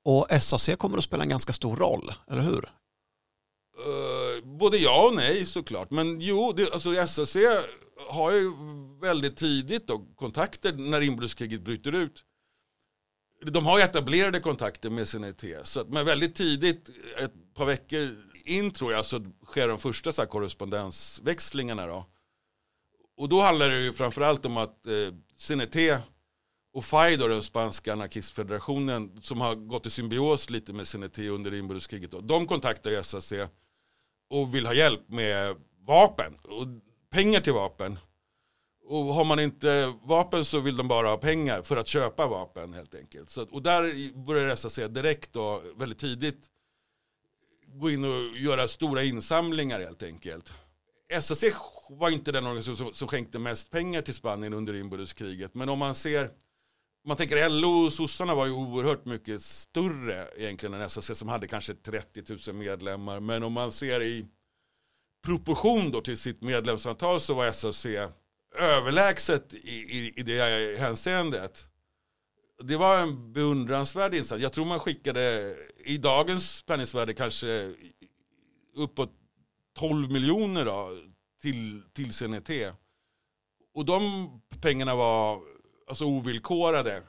Och 0.04 0.26
SAC 0.40 0.70
kommer 0.78 0.98
att 0.98 1.04
spela 1.04 1.22
en 1.22 1.28
ganska 1.28 1.52
stor 1.52 1.76
roll, 1.76 2.12
eller 2.30 2.42
hur? 2.42 2.70
Eh, 3.78 4.44
både 4.44 4.76
ja 4.76 5.06
och 5.08 5.14
nej 5.14 5.46
såklart. 5.46 5.90
Men 5.90 6.20
jo, 6.20 6.52
det, 6.52 6.72
alltså 6.72 7.06
SAC 7.06 7.36
har 8.10 8.32
ju 8.32 8.52
väldigt 9.00 9.36
tidigt 9.36 9.86
då, 9.86 9.98
kontakter 10.16 10.72
när 10.72 11.00
inbördeskriget 11.00 11.60
bryter 11.60 11.92
ut. 11.92 12.24
De 13.42 13.66
har 13.66 13.78
ju 13.78 13.84
etablerade 13.84 14.40
kontakter 14.40 14.90
med 14.90 15.08
CNT. 15.08 15.44
Så 15.64 15.80
att, 15.80 15.88
men 15.88 16.06
väldigt 16.06 16.34
tidigt, 16.34 16.88
ett 17.18 17.54
par 17.54 17.66
veckor 17.66 18.24
in 18.44 18.70
tror 18.70 18.92
jag, 18.92 19.06
så 19.06 19.32
sker 19.44 19.68
de 19.68 19.78
första 19.78 20.12
så 20.12 20.22
här, 20.22 20.28
korrespondensväxlingarna. 20.28 21.86
Då. 21.86 22.06
Och 23.16 23.28
då 23.28 23.40
handlar 23.40 23.68
det 23.68 23.80
ju 23.80 23.92
framförallt 23.92 24.46
om 24.46 24.56
att 24.56 24.86
eh, 24.86 25.14
CNT 25.36 25.76
och 26.72 26.84
FAI, 26.84 27.16
då, 27.16 27.28
den 27.28 27.42
spanska 27.42 27.92
anarkistfederationen, 27.92 29.22
som 29.22 29.40
har 29.40 29.54
gått 29.54 29.86
i 29.86 29.90
symbios 29.90 30.50
lite 30.50 30.72
med 30.72 30.88
CNT 30.88 31.18
under 31.18 31.54
inbördeskriget, 31.54 32.10
då, 32.10 32.20
de 32.20 32.46
kontaktar 32.46 33.02
SAC 33.02 33.32
och 34.30 34.54
vill 34.54 34.66
ha 34.66 34.74
hjälp 34.74 35.08
med 35.08 35.56
vapen 35.86 36.34
och 36.42 36.66
pengar 37.10 37.40
till 37.40 37.52
vapen. 37.52 37.98
Och 38.84 39.04
har 39.04 39.24
man 39.24 39.40
inte 39.40 39.94
vapen 40.02 40.44
så 40.44 40.60
vill 40.60 40.76
de 40.76 40.88
bara 40.88 41.08
ha 41.08 41.16
pengar 41.16 41.62
för 41.62 41.76
att 41.76 41.88
köpa 41.88 42.26
vapen 42.26 42.72
helt 42.72 42.94
enkelt. 42.94 43.30
Så, 43.30 43.42
och 43.42 43.62
där 43.62 44.12
började 44.26 44.56
SAC 44.56 44.74
direkt 44.76 45.32
då, 45.32 45.62
väldigt 45.76 45.98
tidigt, 45.98 46.46
gå 47.66 47.90
in 47.90 48.04
och 48.04 48.36
göra 48.36 48.68
stora 48.68 49.02
insamlingar 49.02 49.80
helt 49.80 50.02
enkelt. 50.02 50.52
SAC 51.20 51.44
var 51.90 52.10
inte 52.10 52.32
den 52.32 52.46
organisation 52.46 52.76
som, 52.76 52.94
som 52.94 53.08
skänkte 53.08 53.38
mest 53.38 53.70
pengar 53.70 54.02
till 54.02 54.14
Spanien 54.14 54.54
under 54.54 54.74
inbördeskriget. 54.74 55.54
Men 55.54 55.68
om 55.68 55.78
man 55.78 55.94
ser, 55.94 56.24
om 56.24 57.08
man 57.08 57.16
tänker 57.16 57.48
LO 57.48 57.86
och 57.86 57.92
sossarna 57.92 58.34
var 58.34 58.46
ju 58.46 58.52
oerhört 58.52 59.04
mycket 59.04 59.42
större 59.42 60.28
egentligen 60.36 60.74
än 60.74 60.90
SAC 60.90 61.18
som 61.18 61.28
hade 61.28 61.46
kanske 61.46 61.74
30 61.74 62.50
000 62.52 62.56
medlemmar. 62.56 63.20
Men 63.20 63.42
om 63.42 63.52
man 63.52 63.72
ser 63.72 64.02
i 64.02 64.26
proportion 65.24 65.90
då 65.90 66.00
till 66.00 66.18
sitt 66.18 66.42
medlemsantal 66.42 67.20
så 67.20 67.34
var 67.34 67.52
SAC 67.52 67.86
överlägset 68.58 69.54
i, 69.54 69.58
i, 69.58 70.12
i 70.16 70.22
det 70.22 70.78
hänseendet. 70.78 71.68
Det 72.62 72.76
var 72.76 72.98
en 72.98 73.32
beundransvärd 73.32 74.14
insats. 74.14 74.42
Jag 74.42 74.52
tror 74.52 74.64
man 74.64 74.80
skickade 74.80 75.56
i 75.84 75.98
dagens 75.98 76.62
penningvärde 76.62 77.14
kanske 77.14 77.72
uppåt 78.76 79.12
12 79.78 80.12
miljoner 80.12 80.64
då, 80.64 80.98
till, 81.42 81.82
till 81.92 82.12
CNT. 82.12 82.50
Och 83.74 83.84
de 83.84 84.30
pengarna 84.60 84.94
var 84.94 85.40
alltså 85.88 86.04
ovillkorade. 86.04 87.02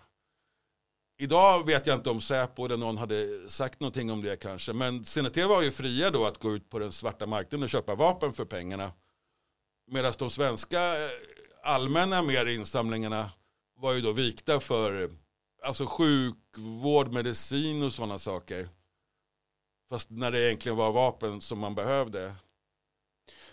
Idag 1.21 1.65
vet 1.65 1.87
jag 1.87 1.97
inte 1.97 2.09
om 2.09 2.21
Säpo 2.21 2.65
eller 2.65 2.77
någon 2.77 2.97
hade 2.97 3.49
sagt 3.49 3.79
någonting 3.79 4.11
om 4.11 4.21
det 4.21 4.37
kanske. 4.37 4.73
Men 4.73 5.05
CNT 5.05 5.37
var 5.37 5.61
ju 5.61 5.71
fria 5.71 6.11
då 6.11 6.25
att 6.25 6.37
gå 6.37 6.55
ut 6.55 6.69
på 6.69 6.79
den 6.79 6.91
svarta 6.91 7.27
marknaden 7.27 7.63
och 7.63 7.69
köpa 7.69 7.95
vapen 7.95 8.33
för 8.33 8.45
pengarna. 8.45 8.91
Medan 9.87 10.13
de 10.19 10.29
svenska 10.29 10.79
eh, 10.79 11.09
allmänna 11.63 12.21
mer 12.21 12.45
insamlingarna 12.45 13.31
var 13.75 13.93
ju 13.93 14.01
då 14.01 14.11
vikta 14.11 14.59
för 14.59 15.03
eh, 15.03 15.09
alltså 15.63 15.85
sjukvård, 15.85 17.11
medicin 17.11 17.83
och 17.83 17.93
sådana 17.93 18.19
saker. 18.19 18.69
Fast 19.89 20.09
när 20.09 20.31
det 20.31 20.47
egentligen 20.47 20.77
var 20.77 20.91
vapen 20.91 21.41
som 21.41 21.59
man 21.59 21.75
behövde. 21.75 22.35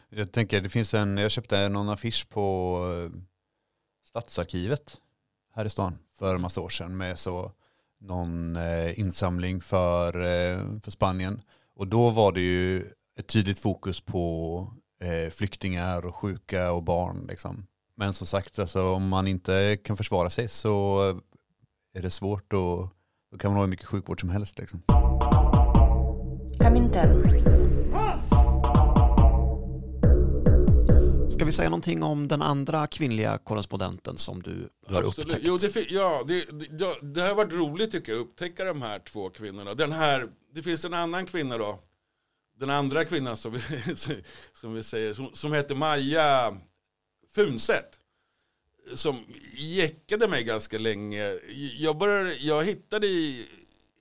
Jag 0.09 0.33
tänker, 0.33 0.61
det 0.61 0.71
finns 0.71 0.95
en, 0.95 1.17
jag 1.17 1.31
köpte 1.31 1.69
någon 1.69 1.89
affisch 1.89 2.29
på 2.29 2.79
eh, 2.93 3.21
Stadsarkivet 4.05 5.01
här 5.55 5.65
i 5.65 5.71
stan 5.71 5.99
för 6.19 6.35
en 6.35 6.41
massa 6.41 6.61
år 6.61 6.69
sedan 6.69 6.97
med 6.97 7.19
så 7.19 7.53
någon 8.01 8.57
eh, 8.57 8.99
insamling 8.99 9.61
för, 9.61 10.15
eh, 10.17 10.59
för 10.83 10.91
Spanien. 10.91 11.41
Och 11.77 11.87
då 11.87 12.11
var 12.11 12.33
det 12.33 12.41
ju 12.41 12.85
ett 13.19 13.27
tydligt 13.27 13.59
fokus 13.59 14.01
på 14.01 14.73
eh, 15.03 15.31
flyktingar 15.31 16.07
och 16.07 16.15
sjuka 16.15 16.73
och 16.73 16.83
barn. 16.83 17.27
Liksom. 17.29 17.67
Men 17.97 18.13
som 18.13 18.27
sagt, 18.27 18.59
alltså, 18.59 18.93
om 18.93 19.09
man 19.09 19.27
inte 19.27 19.79
kan 19.85 19.97
försvara 19.97 20.31
sig 20.31 20.49
så 20.49 21.01
är 21.95 22.03
det 22.03 22.11
svårt 22.11 22.53
och 22.53 22.89
då 23.31 23.39
kan 23.39 23.51
man 23.51 23.57
ha 23.57 23.65
hur 23.65 23.71
mycket 23.71 23.87
sjukvård 23.87 24.21
som 24.21 24.31
helst. 24.31 24.59
Liksom. 24.59 24.83
Comintern. 26.59 27.76
Ska 31.37 31.45
vi 31.45 31.53
säga 31.53 31.71
någonting 31.71 32.03
om 32.03 32.29
den 32.29 32.43
andra 32.43 32.87
kvinnliga 32.87 33.39
korrespondenten 33.39 34.19
som 34.19 34.43
du, 34.43 34.69
du 34.89 34.95
har 34.95 35.03
Absolut. 35.03 35.33
upptäckt? 35.33 35.47
Jo, 35.47 35.59
det, 35.59 35.91
ja, 35.91 36.25
det, 36.29 36.45
det, 36.79 36.97
det 37.03 37.23
har 37.23 37.35
varit 37.35 37.53
roligt 37.53 37.91
tycker 37.91 38.13
jag 38.13 38.21
att 38.21 38.27
upptäcka 38.27 38.65
de 38.65 38.83
här 38.83 38.99
två 38.99 39.31
kvinnorna. 39.31 39.75
Den 39.75 39.93
här, 39.93 40.29
det 40.55 40.63
finns 40.63 40.85
en 40.85 40.95
annan 40.95 41.27
kvinna 41.27 41.59
då. 41.59 41.81
Den 42.59 42.71
andra 42.71 43.05
kvinnan 43.05 43.37
som 43.37 43.53
vi, 43.53 43.61
som 44.53 44.75
vi 44.75 44.83
säger, 44.83 45.15
som, 45.15 45.31
som 45.33 45.53
heter 45.53 45.75
Maja 45.75 46.57
Funset. 47.35 48.01
Som 48.95 49.25
jäckade 49.57 50.29
mig 50.29 50.45
ganska 50.45 50.79
länge. 50.79 51.39
Jag, 51.77 51.99
började, 51.99 52.35
jag 52.35 52.65
hittade 52.65 53.07
i, 53.07 53.47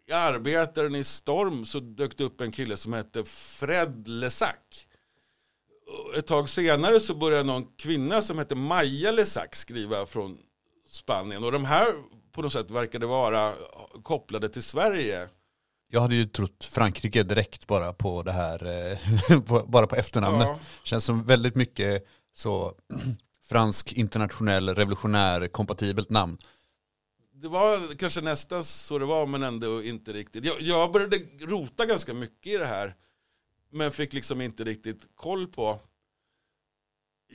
i 0.08 0.12
Arbetaren 0.12 0.96
i 0.96 1.04
Storm 1.04 1.66
så 1.66 1.80
dök 1.80 2.18
det 2.18 2.24
upp 2.24 2.42
en 2.42 2.52
kille 2.52 2.78
som 2.78 2.94
hette 2.94 3.24
Fred 3.26 4.08
Lesac. 4.08 4.88
Ett 6.18 6.28
tag 6.28 6.50
senare 6.50 7.00
så 7.00 7.16
började 7.16 7.44
någon 7.44 7.66
kvinna 7.78 8.22
som 8.22 8.38
hette 8.38 8.56
Maja 8.56 9.12
Lesac 9.12 9.48
skriva 9.52 10.06
från 10.06 10.38
Spanien. 10.88 11.44
Och 11.44 11.52
de 11.52 11.66
här 11.66 11.88
på 12.32 12.42
något 12.42 12.54
sätt 12.54 12.72
verkade 12.72 13.06
vara 13.06 13.54
kopplade 14.04 14.50
till 14.50 14.64
Sverige. 14.64 15.28
Jag 15.92 16.02
hade 16.02 16.16
ju 16.16 16.26
trott 16.26 16.66
Frankrike 16.72 17.24
direkt 17.24 17.68
bara 17.68 17.94
på 17.94 18.24
det 18.24 18.32
här, 18.32 18.66
eh, 18.92 19.40
bara 19.68 19.88
på 19.88 19.96
efternamnet. 19.96 20.48
Ja. 20.48 20.60
Känns 20.84 21.06
som 21.06 21.24
väldigt 21.24 21.56
mycket 21.56 22.06
så 22.34 22.74
fransk 23.50 23.94
internationell 23.94 24.70
revolutionär 24.70 25.48
kompatibelt 25.48 26.10
namn. 26.10 26.38
Det 27.34 27.48
var 27.48 27.98
kanske 27.98 28.22
nästan 28.22 28.64
så 28.64 29.00
det 29.00 29.06
var 29.06 29.26
men 29.26 29.44
ändå 29.44 29.84
inte 29.84 30.14
riktigt. 30.14 30.46
Jag, 30.46 30.62
jag 30.62 30.92
började 30.92 31.18
rota 31.40 31.86
ganska 31.86 32.14
mycket 32.14 32.54
i 32.54 32.58
det 32.58 32.66
här. 32.66 32.96
Men 33.76 33.92
fick 33.92 34.14
liksom 34.14 34.42
inte 34.42 34.64
riktigt 34.64 35.08
koll 35.16 35.48
på. 35.48 35.80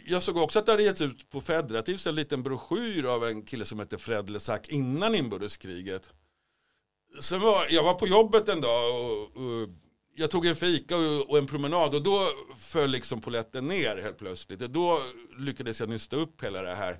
Jag 0.06 0.22
såg 0.22 0.36
också 0.36 0.58
att 0.58 0.66
det 0.66 0.72
hade 0.72 0.82
getts 0.82 1.00
ut 1.00 1.30
på 1.30 1.40
Federativs 1.40 2.06
en 2.06 2.14
liten 2.14 2.42
broschyr 2.42 3.04
av 3.04 3.24
en 3.24 3.42
kille 3.42 3.64
som 3.64 3.78
hette 3.78 3.98
Fred 3.98 4.30
Lesac 4.30 4.68
innan 4.68 5.14
inbördeskriget. 5.14 6.10
Sen 7.20 7.40
var, 7.40 7.66
jag 7.70 7.82
var 7.82 7.94
på 7.94 8.06
jobbet 8.06 8.48
en 8.48 8.60
dag 8.60 9.00
och, 9.00 9.22
och 9.22 9.68
jag 10.14 10.30
tog 10.30 10.46
en 10.46 10.56
fika 10.56 10.96
och, 10.96 11.30
och 11.30 11.38
en 11.38 11.46
promenad 11.46 11.94
och 11.94 12.02
då 12.02 12.26
föll 12.58 12.90
liksom 12.90 13.20
poletten 13.20 13.66
ner 13.66 13.96
helt 13.96 14.18
plötsligt. 14.18 14.62
Och 14.62 14.70
då 14.70 14.98
lyckades 15.38 15.80
jag 15.80 15.88
nysta 15.88 16.16
upp 16.16 16.44
hela 16.44 16.62
det 16.62 16.74
här. 16.74 16.98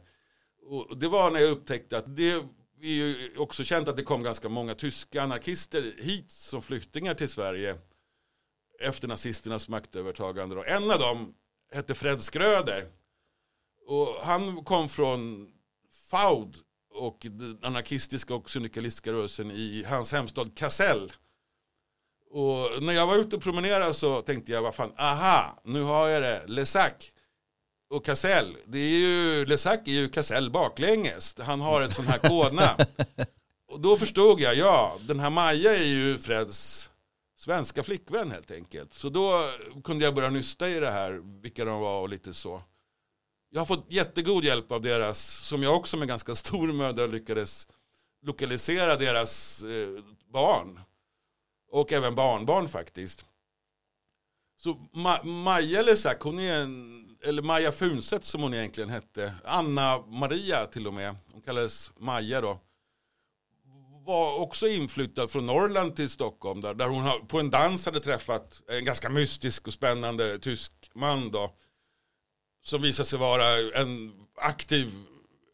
Och 0.63 0.99
det 0.99 1.09
var 1.09 1.31
när 1.31 1.41
jag 1.41 1.51
upptäckte 1.51 1.97
att 1.99 2.17
det 2.17 2.31
är 2.83 2.95
ju 2.95 3.31
också 3.37 3.65
känt 3.65 3.89
att 3.89 3.97
det 3.97 4.03
kom 4.03 4.23
ganska 4.23 4.49
många 4.49 4.75
tyska 4.75 5.23
anarkister 5.23 5.95
hit 5.99 6.31
som 6.31 6.63
flyktingar 6.63 7.15
till 7.15 7.29
Sverige 7.29 7.79
efter 8.81 9.09
nazisternas 9.09 9.69
maktövertagande. 9.69 10.57
Och 10.57 10.69
en 10.69 10.91
av 10.91 10.99
dem 10.99 11.35
hette 11.73 11.95
Fred 11.95 12.23
Skröder. 12.23 12.87
Och 13.87 14.07
han 14.23 14.65
kom 14.65 14.89
från 14.89 15.53
Faud 16.11 16.57
och 16.95 17.19
den 17.21 17.59
anarkistiska 17.63 18.35
och 18.35 18.51
syndikalistiska 18.51 19.13
rörelsen 19.13 19.51
i 19.51 19.85
hans 19.89 20.13
hemstad 20.13 20.57
Kassel. 20.57 21.13
Och 22.31 22.83
när 22.83 22.93
jag 22.93 23.07
var 23.07 23.19
ute 23.19 23.37
och 23.37 23.43
promenerade 23.43 23.95
så 23.95 24.23
tänkte 24.23 24.53
jag, 24.53 24.63
vad 24.63 24.75
fan, 24.75 24.93
aha, 24.97 25.61
nu 25.65 25.83
har 25.83 26.09
jag 26.09 26.23
det, 26.23 26.43
Lesac 26.47 27.13
och 27.91 28.05
Kassel. 28.05 28.57
Det 28.67 28.79
är 28.79 28.99
ju, 28.99 29.47
Lesac 29.47 29.79
är 29.85 29.93
ju 29.93 30.09
Kassel 30.09 30.51
baklänges. 30.51 31.37
Han 31.39 31.61
har 31.61 31.83
ett 31.83 31.95
sånt 31.95 32.09
här 32.09 32.19
kodnamn. 32.19 32.79
och 33.69 33.81
då 33.81 33.97
förstod 33.97 34.41
jag, 34.41 34.55
ja, 34.55 34.99
den 35.01 35.21
här 35.21 35.31
Maja 35.31 35.77
är 35.77 35.85
ju 35.85 36.19
Freds 36.19 36.90
svenska 37.41 37.83
flickvän 37.83 38.31
helt 38.31 38.51
enkelt. 38.51 38.95
Så 38.95 39.09
då 39.09 39.43
kunde 39.85 40.05
jag 40.05 40.15
börja 40.15 40.31
nysta 40.31 40.69
i 40.69 40.81
det 40.81 40.91
här, 40.91 41.13
vilka 41.43 41.65
de 41.65 41.81
var 41.81 42.01
och 42.01 42.09
lite 42.09 42.35
så. 42.35 42.63
Jag 43.51 43.61
har 43.61 43.67
fått 43.67 43.87
jättegod 43.89 44.45
hjälp 44.45 44.73
av 44.73 44.81
deras, 44.83 45.19
som 45.47 45.63
jag 45.63 45.77
också 45.77 45.97
med 45.97 46.09
ganska 46.09 46.35
stor 46.35 46.73
möda 46.73 47.07
lyckades 47.07 47.69
lokalisera 48.23 48.97
deras 48.97 49.63
eh, 49.63 50.05
barn. 50.33 50.81
Och 51.71 51.93
även 51.93 52.15
barnbarn 52.15 52.69
faktiskt. 52.69 53.25
Så 54.57 54.89
Ma 54.93 55.23
Maja 55.23 55.83
Lesak, 55.83 56.21
hon 56.21 56.39
är 56.39 56.63
en, 56.63 57.17
eller 57.23 57.43
Maja 57.43 57.73
Funset 57.73 58.25
som 58.25 58.43
hon 58.43 58.55
egentligen 58.55 58.91
hette, 58.91 59.35
Anna 59.45 59.99
Maria 60.07 60.67
till 60.67 60.87
och 60.87 60.95
med, 60.95 61.17
hon 61.33 61.43
kallades 61.43 61.93
Maja 61.99 62.41
då, 62.41 62.61
var 64.11 64.41
också 64.41 64.69
inflyttad 64.69 65.31
från 65.31 65.47
Norrland 65.47 65.97
till 65.97 66.11
Stockholm 66.11 66.61
där, 66.61 66.75
där 66.75 66.89
hon 66.89 67.27
på 67.27 67.41
en 67.41 67.51
dans 67.51 67.87
hade 67.87 68.01
träffat 68.01 68.63
en 68.69 68.85
ganska 68.85 69.09
mystisk 69.09 69.67
och 69.67 69.73
spännande 69.73 70.39
tysk 70.39 70.73
man 70.95 71.31
då, 71.31 71.55
som 72.63 72.83
visade 72.83 73.07
sig 73.07 73.19
vara 73.19 73.45
en 73.81 74.13
aktiv 74.37 74.93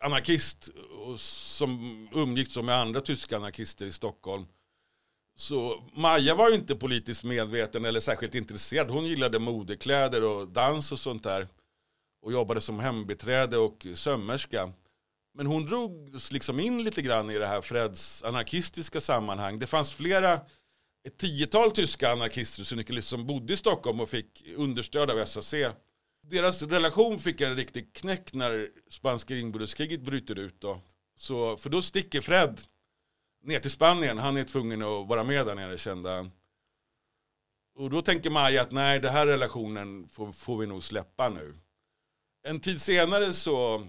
anarkist 0.01 0.69
och 1.07 1.21
som 1.21 2.09
umgicks 2.15 2.57
med 2.57 2.75
andra 2.75 3.01
tyska 3.01 3.37
anarkister 3.37 3.87
i 3.87 3.93
Stockholm. 3.93 4.47
Så 5.37 5.85
Maja 5.95 6.35
var 6.35 6.49
ju 6.49 6.55
inte 6.55 6.77
politiskt 6.77 7.25
medveten 7.25 7.85
eller 7.85 8.01
särskilt 8.01 8.35
intresserad. 8.35 8.91
Hon 8.91 9.07
gillade 9.07 9.39
modekläder 9.39 10.23
och 10.23 10.49
dans 10.49 10.93
och 10.93 10.99
sånt 10.99 11.23
där. 11.23 11.49
Och 12.23 12.33
jobbade 12.33 12.61
som 12.61 12.81
hembiträde 12.81 13.59
och 13.59 13.87
sömmerska. 13.95 14.73
Men 15.37 15.47
hon 15.47 15.67
drogs 15.67 16.33
liksom 16.33 16.61
in 16.61 16.83
lite 16.83 17.03
grann 17.03 17.31
i 17.31 17.39
det 17.39 17.47
här 17.47 17.61
Freds 17.61 18.23
anarkistiska 18.23 19.01
sammanhang. 19.01 19.59
Det 19.59 19.67
fanns 19.67 19.93
flera, 19.93 20.41
ett 21.07 21.19
tiotal 21.19 21.71
tyska 21.71 22.13
anarkister 22.13 22.63
och 22.63 22.67
syndikalister 22.67 23.17
som 23.17 23.27
bodde 23.27 23.53
i 23.53 23.57
Stockholm 23.57 24.01
och 24.01 24.09
fick 24.09 24.45
understöd 24.57 25.11
av 25.11 25.25
SAC. 25.25 25.55
Deras 26.23 26.63
relation 26.63 27.19
fick 27.19 27.41
en 27.41 27.57
riktig 27.57 27.93
knäck 27.93 28.33
när 28.33 28.69
spanska 28.91 29.37
inbördeskriget 29.37 30.01
bryter 30.01 30.39
ut. 30.39 30.61
Då. 30.61 30.81
Så, 31.17 31.57
för 31.57 31.71
då 31.71 31.83
sticker 31.83 32.21
Fred 32.21 32.61
ner 33.45 33.61
till 33.61 33.71
Spanien. 33.71 34.19
Han 34.19 34.37
är 34.37 34.45
tvungen 34.45 34.83
att 34.83 35.09
vara 35.09 35.25
med 35.25 35.47
där 35.47 35.55
nere 35.55 35.79
kände 35.79 36.11
han. 36.11 36.31
Och 37.79 37.91
då 37.91 38.03
tänker 38.03 38.31
Maja 38.31 38.63
att 38.63 38.73
nej, 38.73 39.01
den 39.01 39.13
här 39.13 39.27
relationen 39.27 40.09
får, 40.09 40.33
får 40.33 40.59
vi 40.59 40.67
nog 40.67 40.85
släppa 40.85 41.29
nu. 41.29 41.55
En 42.43 42.61
tid 42.61 42.81
senare 42.81 43.33
så 43.33 43.87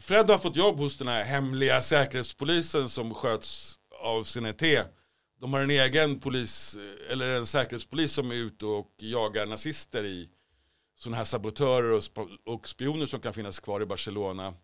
Fred 0.00 0.30
har 0.30 0.38
fått 0.38 0.56
jobb 0.56 0.78
hos 0.78 0.96
den 0.96 1.08
här 1.08 1.24
hemliga 1.24 1.82
säkerhetspolisen 1.82 2.88
som 2.88 3.14
sköts 3.14 3.78
av 4.00 4.24
CNT. 4.24 4.62
De 5.40 5.52
har 5.52 5.60
en 5.60 5.70
egen 5.70 6.20
polis, 6.20 6.76
eller 7.10 7.36
en 7.36 7.46
säkerhetspolis 7.46 8.12
som 8.12 8.30
är 8.30 8.34
ute 8.34 8.66
och 8.66 8.94
jagar 8.98 9.46
nazister 9.46 10.04
i 10.04 10.28
sådana 10.96 11.16
här 11.16 11.24
sabotörer 11.24 11.92
och, 11.92 12.04
sp 12.08 12.16
och 12.44 12.68
spioner 12.68 13.06
som 13.06 13.20
kan 13.20 13.34
finnas 13.34 13.60
kvar 13.60 13.82
i 13.82 13.86
Barcelona. 13.86 14.54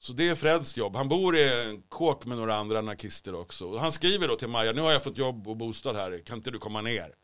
Så 0.00 0.12
det 0.12 0.28
är 0.28 0.34
Freds 0.34 0.76
jobb. 0.76 0.96
Han 0.96 1.08
bor 1.08 1.36
i 1.36 1.62
en 1.62 1.82
kåk 1.82 2.24
med 2.24 2.38
några 2.38 2.54
andra 2.54 2.78
anarkister 2.78 3.34
också. 3.34 3.66
Och 3.66 3.80
han 3.80 3.92
skriver 3.92 4.28
då 4.28 4.36
till 4.36 4.48
Maja, 4.48 4.72
nu 4.72 4.80
har 4.80 4.92
jag 4.92 5.04
fått 5.04 5.18
jobb 5.18 5.48
och 5.48 5.56
bostad 5.56 5.96
här, 5.96 6.18
kan 6.18 6.36
inte 6.36 6.50
du 6.50 6.58
komma 6.58 6.80
ner? 6.80 7.14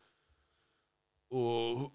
Och 1.29 1.91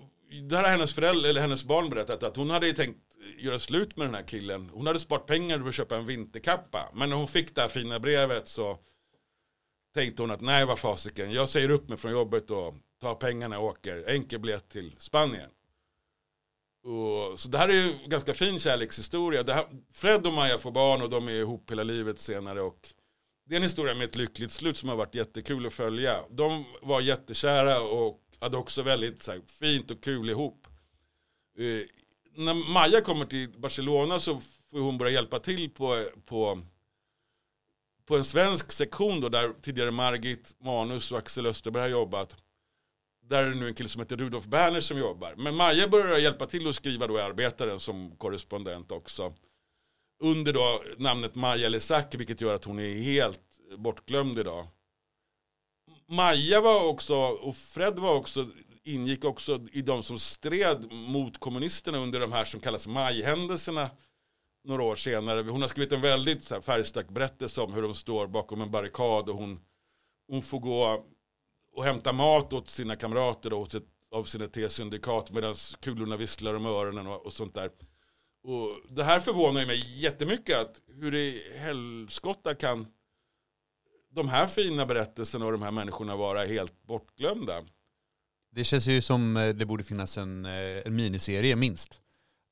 det 0.48 0.56
här 0.56 0.62
har 0.62 0.70
hennes 0.70 0.94
föräldrar, 0.94 1.30
eller 1.30 1.40
hennes 1.40 1.64
barn 1.64 1.90
berättat 1.90 2.22
att 2.22 2.36
hon 2.36 2.50
hade 2.50 2.72
tänkt 2.72 3.00
göra 3.38 3.58
slut 3.58 3.96
med 3.96 4.06
den 4.06 4.14
här 4.14 4.22
killen. 4.22 4.70
Hon 4.72 4.86
hade 4.86 5.00
sparat 5.00 5.26
pengar 5.26 5.58
för 5.58 5.68
att 5.68 5.74
köpa 5.74 5.96
en 5.96 6.06
vinterkappa. 6.06 6.90
Men 6.94 7.08
när 7.10 7.16
hon 7.16 7.28
fick 7.28 7.54
det 7.54 7.60
här 7.60 7.68
fina 7.68 8.00
brevet 8.00 8.48
så 8.48 8.78
tänkte 9.94 10.22
hon 10.22 10.30
att 10.30 10.40
nej 10.40 10.64
vad 10.66 10.78
fasiken, 10.78 11.32
jag 11.32 11.48
säger 11.48 11.70
upp 11.70 11.88
mig 11.88 11.98
från 11.98 12.12
jobbet 12.12 12.50
och 12.50 12.74
tar 13.00 13.14
pengarna 13.14 13.58
och 13.58 13.64
åker 13.64 14.04
enkel 14.08 14.40
biljett 14.40 14.68
till 14.68 14.94
Spanien. 14.98 15.50
Och, 16.84 17.40
så 17.40 17.48
det 17.48 17.58
här 17.58 17.68
är 17.68 17.72
ju 17.72 17.92
en 18.04 18.10
ganska 18.10 18.34
fin 18.34 18.58
kärlekshistoria. 18.58 19.42
Det 19.42 19.54
här, 19.54 19.66
Fred 19.92 20.26
och 20.26 20.32
Maja 20.32 20.58
får 20.58 20.70
barn 20.70 21.02
och 21.02 21.10
de 21.10 21.28
är 21.28 21.32
ihop 21.32 21.70
hela 21.70 21.82
livet 21.82 22.18
senare. 22.18 22.60
Och 22.60 22.88
det 23.46 23.54
är 23.54 23.56
en 23.56 23.62
historia 23.62 23.94
med 23.94 24.04
ett 24.04 24.16
lyckligt 24.16 24.52
slut 24.52 24.76
som 24.76 24.88
har 24.88 24.96
varit 24.96 25.14
jättekul 25.14 25.66
att 25.66 25.72
följa. 25.72 26.24
De 26.30 26.64
var 26.82 27.00
jättekära 27.00 27.80
och 27.80 28.20
hade 28.40 28.56
också 28.56 28.82
väldigt 28.82 29.22
så 29.22 29.32
här, 29.32 29.40
fint 29.46 29.90
och 29.90 30.02
kul 30.02 30.30
ihop. 30.30 30.66
Eh, 31.58 31.86
när 32.36 32.72
Maja 32.72 33.00
kommer 33.00 33.24
till 33.24 33.48
Barcelona 33.58 34.20
så 34.20 34.40
får 34.70 34.78
hon 34.78 34.98
börja 34.98 35.12
hjälpa 35.12 35.38
till 35.38 35.70
på, 35.70 36.08
på, 36.26 36.62
på 38.06 38.16
en 38.16 38.24
svensk 38.24 38.72
sektion 38.72 39.20
då, 39.20 39.28
där 39.28 39.52
tidigare 39.62 39.90
Margit 39.90 40.56
Manus 40.60 41.12
och 41.12 41.18
Axel 41.18 41.46
Österberg 41.46 41.82
har 41.82 41.88
jobbat. 41.88 42.36
Där 43.22 43.44
är 43.44 43.50
det 43.50 43.56
nu 43.56 43.68
en 43.68 43.74
kille 43.74 43.88
som 43.88 44.00
heter 44.00 44.16
Rudolf 44.16 44.44
Berner 44.44 44.80
som 44.80 44.98
jobbar. 44.98 45.34
Men 45.36 45.54
Maja 45.54 45.88
börjar 45.88 46.18
hjälpa 46.18 46.46
till 46.46 46.68
att 46.68 46.76
skriva 46.76 47.06
då 47.06 47.18
i 47.18 47.22
Arbetaren 47.22 47.80
som 47.80 48.16
korrespondent 48.16 48.92
också. 48.92 49.34
Under 50.22 50.52
då 50.52 50.82
namnet 50.98 51.34
Maja 51.34 51.68
Lesacki 51.68 52.16
vilket 52.16 52.40
gör 52.40 52.54
att 52.54 52.64
hon 52.64 52.78
är 52.78 52.94
helt 52.94 53.40
bortglömd 53.76 54.38
idag. 54.38 54.66
Maja 56.06 56.60
var 56.60 56.88
också, 56.88 57.16
och 57.16 57.56
Fred 57.56 57.98
var 57.98 58.14
också, 58.14 58.46
ingick 58.86 59.24
också 59.24 59.60
i 59.72 59.82
de 59.82 60.02
som 60.02 60.18
stred 60.18 60.92
mot 60.92 61.38
kommunisterna 61.38 61.98
under 61.98 62.20
de 62.20 62.32
här 62.32 62.44
som 62.44 62.60
kallas 62.60 62.86
majhändelserna 62.86 63.90
några 64.64 64.82
år 64.82 64.96
senare. 64.96 65.50
Hon 65.50 65.60
har 65.60 65.68
skrivit 65.68 65.92
en 65.92 66.00
väldigt 66.00 66.44
så 66.44 66.54
här, 66.54 66.60
färgstark 66.60 67.08
berättelse 67.08 67.60
om 67.60 67.72
hur 67.72 67.82
de 67.82 67.94
står 67.94 68.26
bakom 68.26 68.60
en 68.60 68.70
barrikad 68.70 69.28
och 69.28 69.36
hon, 69.36 69.60
hon 70.28 70.42
får 70.42 70.58
gå 70.60 71.04
och 71.72 71.84
hämta 71.84 72.12
mat 72.12 72.52
åt 72.52 72.70
sina 72.70 72.96
kamrater 72.96 73.52
och 73.52 73.60
åt 73.60 73.72
sitt, 73.72 73.88
av 74.10 74.24
sina 74.24 74.46
T-syndikat 74.46 75.30
medan 75.30 75.54
kulorna 75.80 76.16
visslar 76.16 76.54
om 76.54 76.66
öronen 76.66 77.06
och, 77.06 77.26
och 77.26 77.32
sånt 77.32 77.54
där. 77.54 77.70
Och 78.42 78.76
det 78.88 79.04
här 79.04 79.20
förvånar 79.20 79.66
mig 79.66 80.02
jättemycket 80.02 80.58
att 80.58 80.80
hur 80.86 81.14
i 81.14 81.58
helskotta 81.58 82.54
kan 82.54 82.86
de 84.10 84.28
här 84.28 84.46
fina 84.46 84.86
berättelserna 84.86 85.46
och 85.46 85.52
de 85.52 85.62
här 85.62 85.70
människorna 85.70 86.16
vara 86.16 86.44
helt 86.44 86.82
bortglömda. 86.82 87.64
Det 88.56 88.64
känns 88.64 88.86
ju 88.86 89.00
som 89.00 89.36
eh, 89.36 89.54
det 89.54 89.66
borde 89.66 89.84
finnas 89.84 90.18
en, 90.18 90.44
eh, 90.44 90.86
en 90.86 90.96
miniserie 90.96 91.56
minst 91.56 92.00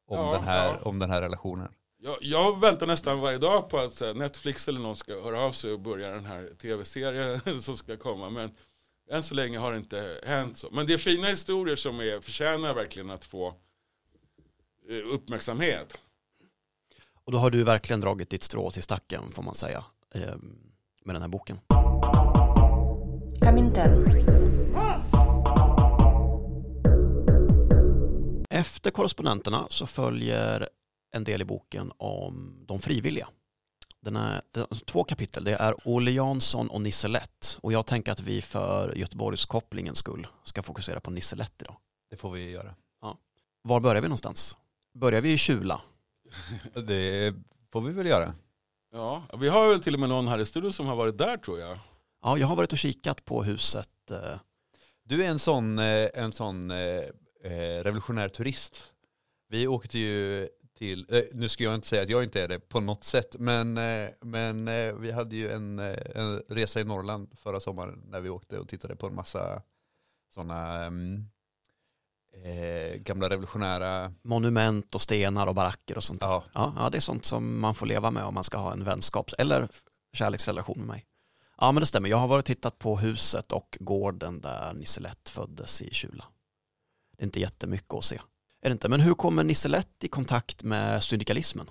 om, 0.06 0.18
Ja, 0.18 0.32
den 0.32 0.44
här, 0.44 0.66
ja. 0.66 0.78
om 0.82 0.98
den 0.98 1.10
här 1.10 1.22
relationen. 1.22 1.68
Jag, 2.02 2.16
jag 2.20 2.60
väntar 2.60 2.86
nästan 2.86 3.20
varje 3.20 3.38
dag 3.38 3.68
på 3.68 3.78
att 3.78 4.00
här, 4.00 4.14
Netflix 4.14 4.68
eller 4.68 4.80
någon 4.80 4.96
ska 4.96 5.12
höra 5.12 5.40
av 5.40 5.52
sig 5.52 5.72
och 5.72 5.80
börja 5.80 6.10
den 6.10 6.24
här 6.24 6.50
tv-serien 6.62 7.40
som 7.62 7.76
ska 7.76 7.96
komma. 7.96 8.30
Men 8.30 8.50
än 9.10 9.22
så 9.22 9.34
länge 9.34 9.58
har 9.58 9.72
det 9.72 9.78
inte 9.78 10.20
hänt 10.26 10.58
så. 10.58 10.68
Men 10.72 10.86
det 10.86 10.94
är 10.94 10.98
fina 10.98 11.26
historier 11.26 11.76
som 11.76 12.00
är, 12.00 12.20
förtjänar 12.20 12.74
verkligen 12.74 13.10
att 13.10 13.24
få 13.24 13.54
eh, 14.88 15.14
uppmärksamhet. 15.14 15.98
Och 17.24 17.32
då 17.32 17.38
har 17.38 17.50
du 17.50 17.64
verkligen 17.64 18.00
dragit 18.00 18.30
ditt 18.30 18.42
strå 18.42 18.70
till 18.70 18.82
stacken 18.82 19.32
får 19.32 19.42
man 19.42 19.54
säga 19.54 19.84
eh, 20.14 20.34
med 21.04 21.14
den 21.14 21.22
här 21.22 21.28
boken. 21.28 21.60
Comintern. 23.40 25.03
Efter 28.54 28.90
korrespondenterna 28.90 29.66
så 29.70 29.86
följer 29.86 30.68
en 31.12 31.24
del 31.24 31.42
i 31.42 31.44
boken 31.44 31.92
om 31.96 32.64
de 32.66 32.78
frivilliga. 32.78 33.28
Den 34.00 34.16
är, 34.16 34.42
två 34.86 35.04
kapitel, 35.04 35.44
det 35.44 35.54
är 35.54 35.74
Olle 35.84 36.10
Jansson 36.10 36.70
och 36.70 36.80
Nisse 36.80 37.08
Lätt. 37.08 37.58
Och 37.60 37.72
jag 37.72 37.86
tänker 37.86 38.12
att 38.12 38.20
vi 38.20 38.42
för 38.42 38.94
Göteborgskopplingens 38.96 39.98
skull 39.98 40.26
ska 40.44 40.62
fokusera 40.62 41.00
på 41.00 41.10
Nisse 41.10 41.36
Lätt 41.36 41.62
idag. 41.62 41.76
Det 42.10 42.16
får 42.16 42.30
vi 42.30 42.50
göra. 42.50 42.74
Var 43.62 43.80
börjar 43.80 44.02
vi 44.02 44.08
någonstans? 44.08 44.56
Börjar 44.98 45.20
vi 45.20 45.32
i 45.32 45.38
Kjula? 45.38 45.80
Det 46.74 47.34
får 47.72 47.80
vi 47.80 47.92
väl 47.92 48.06
göra. 48.06 48.34
Ja, 48.92 49.22
vi 49.38 49.48
har 49.48 49.68
väl 49.68 49.80
till 49.80 49.94
och 49.94 50.00
med 50.00 50.08
någon 50.08 50.28
här 50.28 50.38
i 50.38 50.46
studion 50.46 50.72
som 50.72 50.86
har 50.86 50.96
varit 50.96 51.18
där 51.18 51.36
tror 51.36 51.60
jag. 51.60 51.78
Ja, 52.22 52.38
jag 52.38 52.46
har 52.46 52.56
varit 52.56 52.72
och 52.72 52.78
kikat 52.78 53.24
på 53.24 53.42
huset. 53.42 54.10
eh, 54.10 54.38
Du 55.04 55.24
är 55.24 55.28
en 55.28 55.38
sån, 55.38 55.78
eh, 55.78 56.08
en 56.14 56.32
sån 56.32 56.70
eh, 56.70 57.02
revolutionär 57.82 58.28
turist. 58.28 58.92
Vi 59.48 59.66
åkte 59.66 59.98
ju 59.98 60.48
till, 60.78 61.06
eh, 61.10 61.22
nu 61.32 61.48
ska 61.48 61.64
jag 61.64 61.74
inte 61.74 61.88
säga 61.88 62.02
att 62.02 62.08
jag 62.08 62.22
inte 62.22 62.42
är 62.42 62.48
det 62.48 62.58
på 62.58 62.80
något 62.80 63.04
sätt, 63.04 63.36
men, 63.38 63.78
eh, 63.78 64.08
men 64.20 64.68
eh, 64.68 64.94
vi 64.94 65.12
hade 65.12 65.36
ju 65.36 65.50
en, 65.50 65.78
eh, 65.78 65.98
en 66.14 66.42
resa 66.48 66.80
i 66.80 66.84
Norrland 66.84 67.28
förra 67.38 67.60
sommaren 67.60 68.02
när 68.06 68.20
vi 68.20 68.28
åkte 68.28 68.58
och 68.58 68.68
tittade 68.68 68.96
på 68.96 69.06
en 69.06 69.14
massa 69.14 69.62
sådana 70.34 70.86
eh, 72.44 72.96
gamla 72.96 73.30
revolutionära, 73.30 74.12
Monument 74.22 74.94
och 74.94 75.00
stenar 75.00 75.46
och 75.46 75.54
baracker 75.54 75.96
och 75.96 76.04
sånt. 76.04 76.22
ja, 76.22 76.44
Ja, 76.52 76.74
ja, 76.76 76.90
det 76.90 76.96
är 76.96 77.00
sånt 77.00 77.24
som 77.24 77.60
man 77.60 77.74
får 77.74 77.86
leva 77.86 78.10
med 78.10 78.24
om 78.24 78.34
man 78.34 78.44
ska 78.44 78.58
ha 78.58 78.72
en 78.72 78.84
vänskaps 78.84 79.34
eller 79.38 79.68
kärleksrelation 80.12 80.78
med 80.78 80.86
mig. 80.86 81.06
Ja, 81.58 81.72
men 81.72 81.80
det 81.80 81.86
stämmer. 81.86 82.08
Jag 82.08 82.16
har 82.16 82.28
varit 82.28 82.42
och 82.42 82.46
tittat 82.46 82.78
på 82.78 82.96
huset 82.96 83.52
och 83.52 83.78
gården 83.80 84.40
där 84.40 84.72
Nisse 84.72 85.00
Lätt 85.00 85.28
föddes 85.28 85.82
i 85.82 85.94
Kjula. 85.94 86.24
Det 87.16 87.22
är 87.22 87.24
inte 87.24 87.40
jättemycket 87.40 87.94
att 87.94 88.04
se. 88.04 88.20
Är 88.62 88.68
det 88.68 88.72
inte? 88.72 88.88
Men 88.88 89.00
hur 89.00 89.14
kommer 89.14 89.44
Nisse 89.44 89.68
Lätt 89.68 90.04
i 90.04 90.08
kontakt 90.08 90.62
med 90.62 91.04
syndikalismen? 91.04 91.70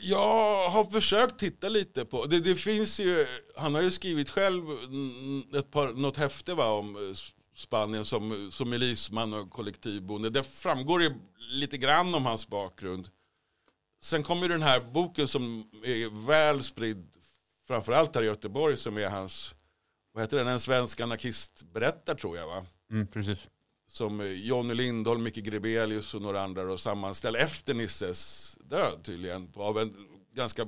Jag 0.00 0.68
har 0.68 0.84
försökt 0.84 1.38
titta 1.38 1.68
lite 1.68 2.04
på, 2.04 2.26
det, 2.26 2.40
det 2.40 2.56
finns 2.56 3.00
ju, 3.00 3.26
han 3.56 3.74
har 3.74 3.82
ju 3.82 3.90
skrivit 3.90 4.30
själv 4.30 4.62
ett 5.56 5.70
par, 5.70 5.92
något 5.92 6.16
häfte 6.16 6.54
va, 6.54 6.70
om 6.70 6.96
eh, 6.96 7.16
Spanien 7.56 8.04
som, 8.04 8.50
som 8.52 8.70
milisman 8.70 9.34
och 9.34 9.50
kollektivboende. 9.50 10.30
Det 10.30 10.42
framgår 10.42 11.02
ju 11.02 11.14
lite 11.50 11.78
grann 11.78 12.14
om 12.14 12.26
hans 12.26 12.48
bakgrund. 12.48 13.08
Sen 14.02 14.22
kommer 14.22 14.42
ju 14.42 14.48
den 14.48 14.62
här 14.62 14.80
boken 14.80 15.28
som 15.28 15.70
är 15.84 16.26
väl 16.26 16.62
spridd, 16.62 17.10
framförallt 17.66 18.14
här 18.14 18.22
i 18.22 18.26
Göteborg, 18.26 18.76
som 18.76 18.96
är 18.96 19.08
hans, 19.08 19.54
vad 20.12 20.24
heter 20.24 20.36
den, 20.36 20.46
en 20.48 20.60
svensk 20.60 21.00
anarkist 21.00 21.62
berättar 21.72 22.14
tror 22.14 22.36
jag 22.36 22.46
va? 22.46 22.66
mm, 22.90 23.06
precis 23.06 23.48
som 23.90 24.20
eh, 24.20 24.26
Johnny 24.26 24.38
Jonny 24.46 24.74
Lindholm, 24.74 25.22
Micke 25.22 25.36
Grebelius 25.36 26.14
och 26.14 26.22
några 26.22 26.40
andra 26.40 26.72
och 26.72 26.80
sammanställde 26.80 27.38
efter 27.38 27.74
Nisses 27.74 28.56
död 28.60 29.00
tydligen. 29.04 29.52
Av 29.54 29.78
en, 29.78 29.94
ganska 30.34 30.66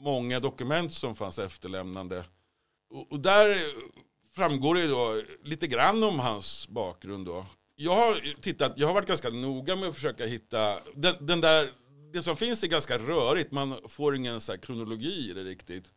många 0.00 0.40
dokument 0.40 0.92
som 0.92 1.16
fanns 1.16 1.38
efterlämnande. 1.38 2.24
Och, 2.90 3.12
och 3.12 3.20
där 3.20 3.56
framgår 4.32 4.74
det 4.74 4.86
då 4.86 5.22
lite 5.44 5.66
grann 5.66 6.02
om 6.02 6.18
hans 6.18 6.68
bakgrund 6.68 7.26
då. 7.26 7.46
Jag 7.76 7.94
har 7.94 8.40
tittat, 8.40 8.72
jag 8.76 8.86
har 8.86 8.94
varit 8.94 9.08
ganska 9.08 9.30
noga 9.30 9.76
med 9.76 9.88
att 9.88 9.94
försöka 9.94 10.26
hitta, 10.26 10.78
den, 10.94 11.26
den 11.26 11.40
där, 11.40 11.72
det 12.12 12.22
som 12.22 12.36
finns 12.36 12.62
är 12.62 12.68
ganska 12.68 12.98
rörigt, 12.98 13.52
man 13.52 13.76
får 13.88 14.16
ingen 14.16 14.40
så 14.40 14.52
här 14.52 14.58
kronologi 14.58 15.30
i 15.30 15.32
det 15.34 15.44
riktigt. 15.44 15.92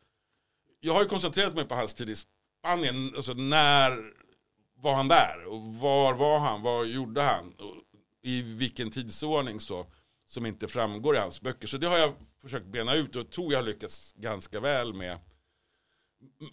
Jag 0.79 0.93
har 0.93 1.01
ju 1.01 1.07
koncentrerat 1.07 1.55
mig 1.55 1.65
på 1.65 1.75
hans 1.75 1.95
tid 1.95 2.09
i 2.09 2.15
Spanien, 2.15 3.13
alltså 3.15 3.33
när 3.33 4.13
var 4.81 4.93
han 4.93 5.07
där? 5.07 5.45
Och 5.45 5.63
var 5.63 6.13
var 6.13 6.39
han? 6.39 6.61
Vad 6.61 6.87
gjorde 6.87 7.21
han? 7.21 7.53
Och 7.53 7.75
I 8.21 8.41
vilken 8.41 8.91
tidsordning 8.91 9.59
så? 9.59 9.85
Som 10.27 10.45
inte 10.45 10.67
framgår 10.67 11.15
i 11.15 11.19
hans 11.19 11.41
böcker. 11.41 11.67
Så 11.67 11.77
det 11.77 11.87
har 11.87 11.97
jag 11.97 12.13
försökt 12.41 12.65
bena 12.65 12.93
ut 12.93 13.15
och 13.15 13.29
tror 13.31 13.51
jag 13.51 13.59
har 13.59 13.65
lyckats 13.65 14.13
ganska 14.13 14.59
väl 14.59 14.93
med. 14.93 15.19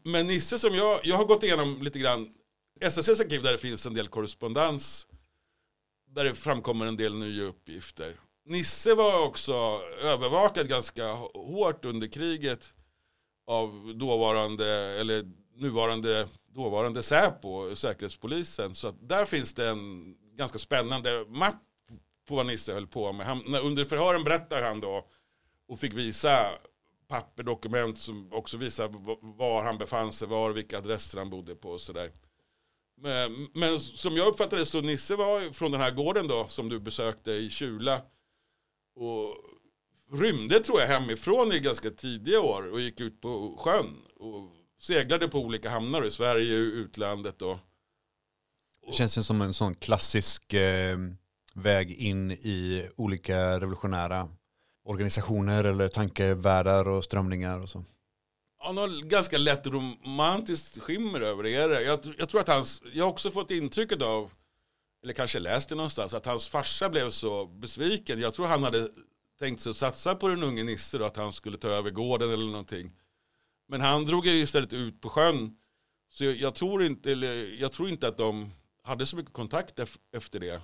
Men 0.03 0.27
Nisse 0.27 0.59
som 0.59 0.75
jag, 0.75 1.01
jag 1.03 1.17
har 1.17 1.25
gått 1.25 1.43
igenom 1.43 1.83
lite 1.83 1.99
grann 1.99 2.35
SSCs 2.81 3.21
arkiv 3.21 3.43
där 3.43 3.53
det 3.53 3.59
finns 3.59 3.87
en 3.87 3.95
del 3.95 4.09
korrespondens. 4.09 5.07
Där 6.07 6.25
det 6.25 6.35
framkommer 6.35 6.87
en 6.87 6.97
del 6.97 7.15
nya 7.15 7.45
uppgifter. 7.45 8.21
Nisse 8.45 8.95
var 8.95 9.27
också 9.27 9.53
övervakad 10.03 10.69
ganska 10.69 11.13
hårt 11.35 11.85
under 11.85 12.07
kriget 12.07 12.75
av 13.47 13.93
dåvarande, 13.97 14.69
eller 15.01 15.25
nuvarande, 15.55 16.29
dåvarande 16.49 17.03
Säpo, 17.03 17.77
Säkerhetspolisen. 17.77 18.75
Så 18.75 18.89
att 18.89 19.09
där 19.09 19.25
finns 19.25 19.55
det 19.55 19.69
en 19.69 20.15
ganska 20.37 20.59
spännande 20.59 21.25
mapp 21.29 21.63
på 22.29 22.35
vad 22.35 22.47
Nisse 22.47 22.75
höll 22.75 22.87
på 22.87 23.13
med. 23.13 23.27
Han, 23.27 23.43
när, 23.47 23.61
under 23.67 23.85
förhören 23.85 24.25
berättar 24.25 24.63
han 24.63 24.81
då 24.81 25.09
och 25.69 25.79
fick 25.79 25.93
visa 25.93 26.49
papper, 27.09 27.43
dokument 27.43 27.99
som 27.99 28.33
också 28.33 28.57
visar 28.57 28.89
var 29.39 29.63
han 29.63 29.79
befann 29.79 30.13
sig, 30.13 30.29
var, 30.29 30.51
vilka 30.51 30.79
adresser 30.79 31.19
han 31.19 31.31
bodde 31.31 31.55
på 31.55 31.71
och 31.71 31.81
sådär. 31.81 32.13
Men, 32.97 33.49
men 33.55 33.81
som 33.81 34.17
jag 34.17 34.29
uppfattade 34.29 34.63
det 34.63 34.67
så 34.67 34.81
Nisse 34.81 35.17
var 35.17 35.53
från 35.53 35.73
den 35.73 35.81
här 35.81 35.91
gården 35.91 36.29
då 36.29 36.47
som 36.49 36.69
du 36.69 36.81
besökte 36.81 37.33
i 37.33 37.51
Kjula 37.51 38.03
och 38.95 39.37
rymde 40.13 40.61
tror 40.61 40.81
jag 40.81 40.89
hemifrån 40.89 41.53
i 41.53 41.59
ganska 41.59 41.91
tidiga 41.91 42.41
år 42.41 42.73
och 42.73 42.81
gick 42.81 43.01
ut 43.01 43.21
på 43.21 43.57
sjön 43.59 43.97
och 44.17 44.51
seglade 44.83 45.29
på 45.29 45.39
olika 45.39 45.71
hamnar 45.71 46.05
i 46.05 46.11
Sverige 46.11 46.57
och 46.57 46.75
utlandet 46.75 47.39
då. 47.39 47.59
Det 48.87 48.93
känns 48.93 49.19
ju 49.19 49.23
som 49.23 49.43
en 49.43 49.55
sån 49.55 49.75
klassisk 49.75 50.53
eh, 50.53 50.99
väg 51.55 51.93
in 51.93 52.31
i 52.31 52.89
olika 52.97 53.61
revolutionära 53.61 54.29
organisationer 54.85 55.65
eller 55.65 55.89
tankevärldar 55.89 56.89
och 56.89 57.05
strömningar 57.05 57.59
och 57.59 57.69
så. 57.69 57.85
Han 58.59 58.77
har 58.77 59.09
ganska 59.09 59.39
lätt 59.39 59.67
romantiskt 59.67 60.79
skimmer 60.83 61.21
över 61.21 61.43
det. 61.43 61.51
Jag, 61.51 62.01
jag 62.19 62.29
tror 62.29 62.41
att 62.41 62.49
hans, 62.49 62.83
jag 62.93 63.05
har 63.05 63.11
också 63.11 63.31
fått 63.31 63.51
intrycket 63.51 64.03
av, 64.03 64.31
eller 65.03 65.15
kanske 65.15 65.39
läst 65.39 65.69
det 65.69 65.75
någonstans, 65.75 66.15
att 66.15 66.27
hans 66.27 66.49
farsa 66.49 66.89
blev 66.89 67.11
så 67.11 67.47
besviken. 67.47 68.21
Jag 68.21 68.35
tror 68.35 68.47
han 68.47 68.63
hade 68.63 68.89
tänkt 69.39 69.61
sig 69.61 69.71
att 69.71 69.77
satsa 69.77 70.15
på 70.15 70.29
den 70.29 70.43
unge 70.43 70.65
Nisse 70.65 70.99
då, 70.99 71.05
att 71.05 71.17
han 71.17 71.33
skulle 71.33 71.59
ta 71.59 71.69
över 71.69 71.91
gården 71.91 72.31
eller 72.31 72.47
någonting. 72.47 72.93
Men 73.69 73.81
han 73.81 74.05
drog 74.05 74.27
ju 74.27 74.33
istället 74.33 74.73
ut 74.73 75.01
på 75.01 75.09
sjön. 75.09 75.57
Så 76.09 76.25
jag, 76.25 76.37
jag, 76.37 76.55
tror 76.55 76.85
inte, 76.85 77.13
eller, 77.13 77.61
jag 77.61 77.73
tror 77.73 77.89
inte 77.89 78.09
att 78.09 78.17
de 78.17 78.51
hade 78.83 79.07
så 79.07 79.17
mycket 79.17 79.33
kontakt 79.33 79.81
efter 80.13 80.41
det. 80.41 80.63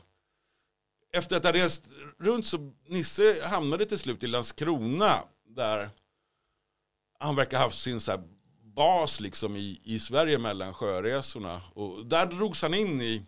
Efter 1.12 1.36
att 1.36 1.44
ha 1.44 1.52
rest 1.52 1.84
runt 2.18 2.46
så 2.46 2.72
Nisse 2.86 3.46
hamnade 3.46 3.84
till 3.84 3.98
slut 3.98 4.22
i 4.22 4.26
Landskrona 4.26 5.24
där 5.46 5.90
han 7.18 7.36
verkar 7.36 7.56
ha 7.56 7.64
haft 7.64 7.78
sin 7.78 8.00
så 8.00 8.10
här 8.10 8.20
bas 8.62 9.20
liksom 9.20 9.56
i, 9.56 9.80
i 9.84 9.98
Sverige 9.98 10.38
mellan 10.38 10.74
sjöresorna. 10.74 11.62
Och 11.74 12.06
där 12.06 12.26
drogs 12.26 12.62
han 12.62 12.74
in 12.74 13.00
i 13.00 13.26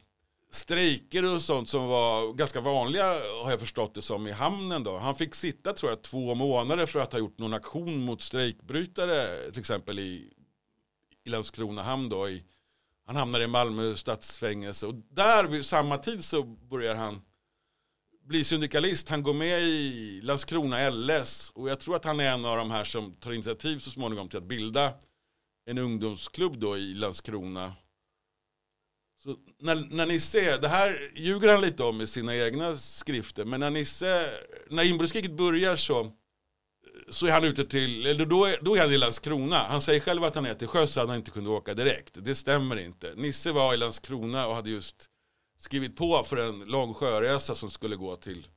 strejker 0.51 1.35
och 1.35 1.43
sånt 1.43 1.69
som 1.69 1.87
var 1.87 2.33
ganska 2.33 2.61
vanliga 2.61 3.07
har 3.43 3.51
jag 3.51 3.61
förstått 3.61 3.95
det 3.95 4.03
som 4.03 4.27
i 4.27 4.33
hamnen 4.33 4.85
då. 4.85 4.99
Han 4.99 5.15
fick 5.15 5.35
sitta 5.35 5.73
tror 5.73 5.91
jag 5.91 6.03
två 6.03 6.35
månader 6.35 6.87
för 6.87 7.01
att 7.01 7.13
ha 7.13 7.19
gjort 7.19 7.39
någon 7.39 7.55
aktion 7.55 8.05
mot 8.05 8.23
strejkbrytare 8.23 9.51
till 9.51 9.61
exempel 9.61 9.99
i, 9.99 10.33
i 11.25 11.31
Landskrona 11.31 11.83
hamn 11.83 12.09
då. 12.09 12.29
I, 12.29 12.45
han 13.07 13.17
hamnade 13.17 13.45
i 13.45 13.47
Malmö 13.47 13.97
stadsfängelse 13.97 14.87
och 14.87 14.95
där 14.95 15.45
vid 15.45 15.67
samma 15.67 15.99
tid 15.99 16.25
så 16.25 16.43
börjar 16.43 16.95
han 16.95 17.23
bli 18.25 18.45
syndikalist. 18.45 19.09
Han 19.09 19.23
går 19.23 19.35
med 19.35 19.63
i 19.63 20.21
Landskrona 20.23 20.91
LS 20.91 21.51
och 21.55 21.71
jag 21.71 21.81
tror 21.81 21.97
att 21.97 22.05
han 22.05 22.21
är 22.21 22.31
en 22.31 22.45
av 22.45 22.57
de 22.57 22.71
här 22.71 22.85
som 22.85 23.13
tar 23.13 23.33
initiativ 23.33 23.79
så 23.79 23.91
småningom 23.91 24.29
till 24.29 24.39
att 24.39 24.45
bilda 24.45 24.93
en 25.67 25.79
ungdomsklubb 25.79 26.59
då 26.59 26.77
i 26.77 26.95
Landskrona. 26.95 27.75
Så 29.25 29.37
när, 29.59 29.75
när 29.75 30.07
Nisse, 30.07 30.57
det 30.57 30.69
här 30.69 31.13
ljuger 31.15 31.49
han 31.49 31.61
lite 31.61 31.83
om 31.83 32.01
i 32.01 32.07
sina 32.07 32.37
egna 32.37 32.77
skrifter, 32.77 33.45
men 33.45 33.61
när 33.61 33.71
Nisse, 33.71 34.27
när 34.69 34.85
inbördeskriget 34.85 35.33
börjar 35.33 35.77
så, 35.77 36.13
så 37.11 37.27
är 37.27 37.31
han 37.31 37.45
ute 37.45 37.65
till, 37.65 38.07
eller 38.07 38.27
då 38.27 38.45
är, 38.45 38.59
då 38.63 38.77
är 38.77 38.81
han 38.81 38.93
i 38.93 38.99
Landskrona. 38.99 39.59
Han 39.59 39.83
säger 39.83 40.01
själv 40.01 40.25
att 40.25 40.35
han 40.35 40.47
är 40.47 40.55
till 40.55 40.69
sjöss 40.69 40.93
så 40.93 41.01
han 41.01 41.17
inte 41.17 41.31
kunde 41.31 41.51
åka 41.51 41.75
direkt. 41.75 42.15
Det 42.15 42.35
stämmer 42.35 42.77
inte. 42.77 43.15
Nisse 43.15 43.53
var 43.53 43.75
i 43.75 43.77
Landskrona 43.77 44.47
och 44.47 44.55
hade 44.55 44.71
just 44.71 45.11
skrivit 45.59 45.97
på 45.97 46.25
för 46.25 46.37
en 46.37 46.61
lång 46.61 46.95
sjöresa 46.95 47.55
som 47.55 47.71
skulle 47.71 47.97
gå 47.97 48.17
till 48.17 48.49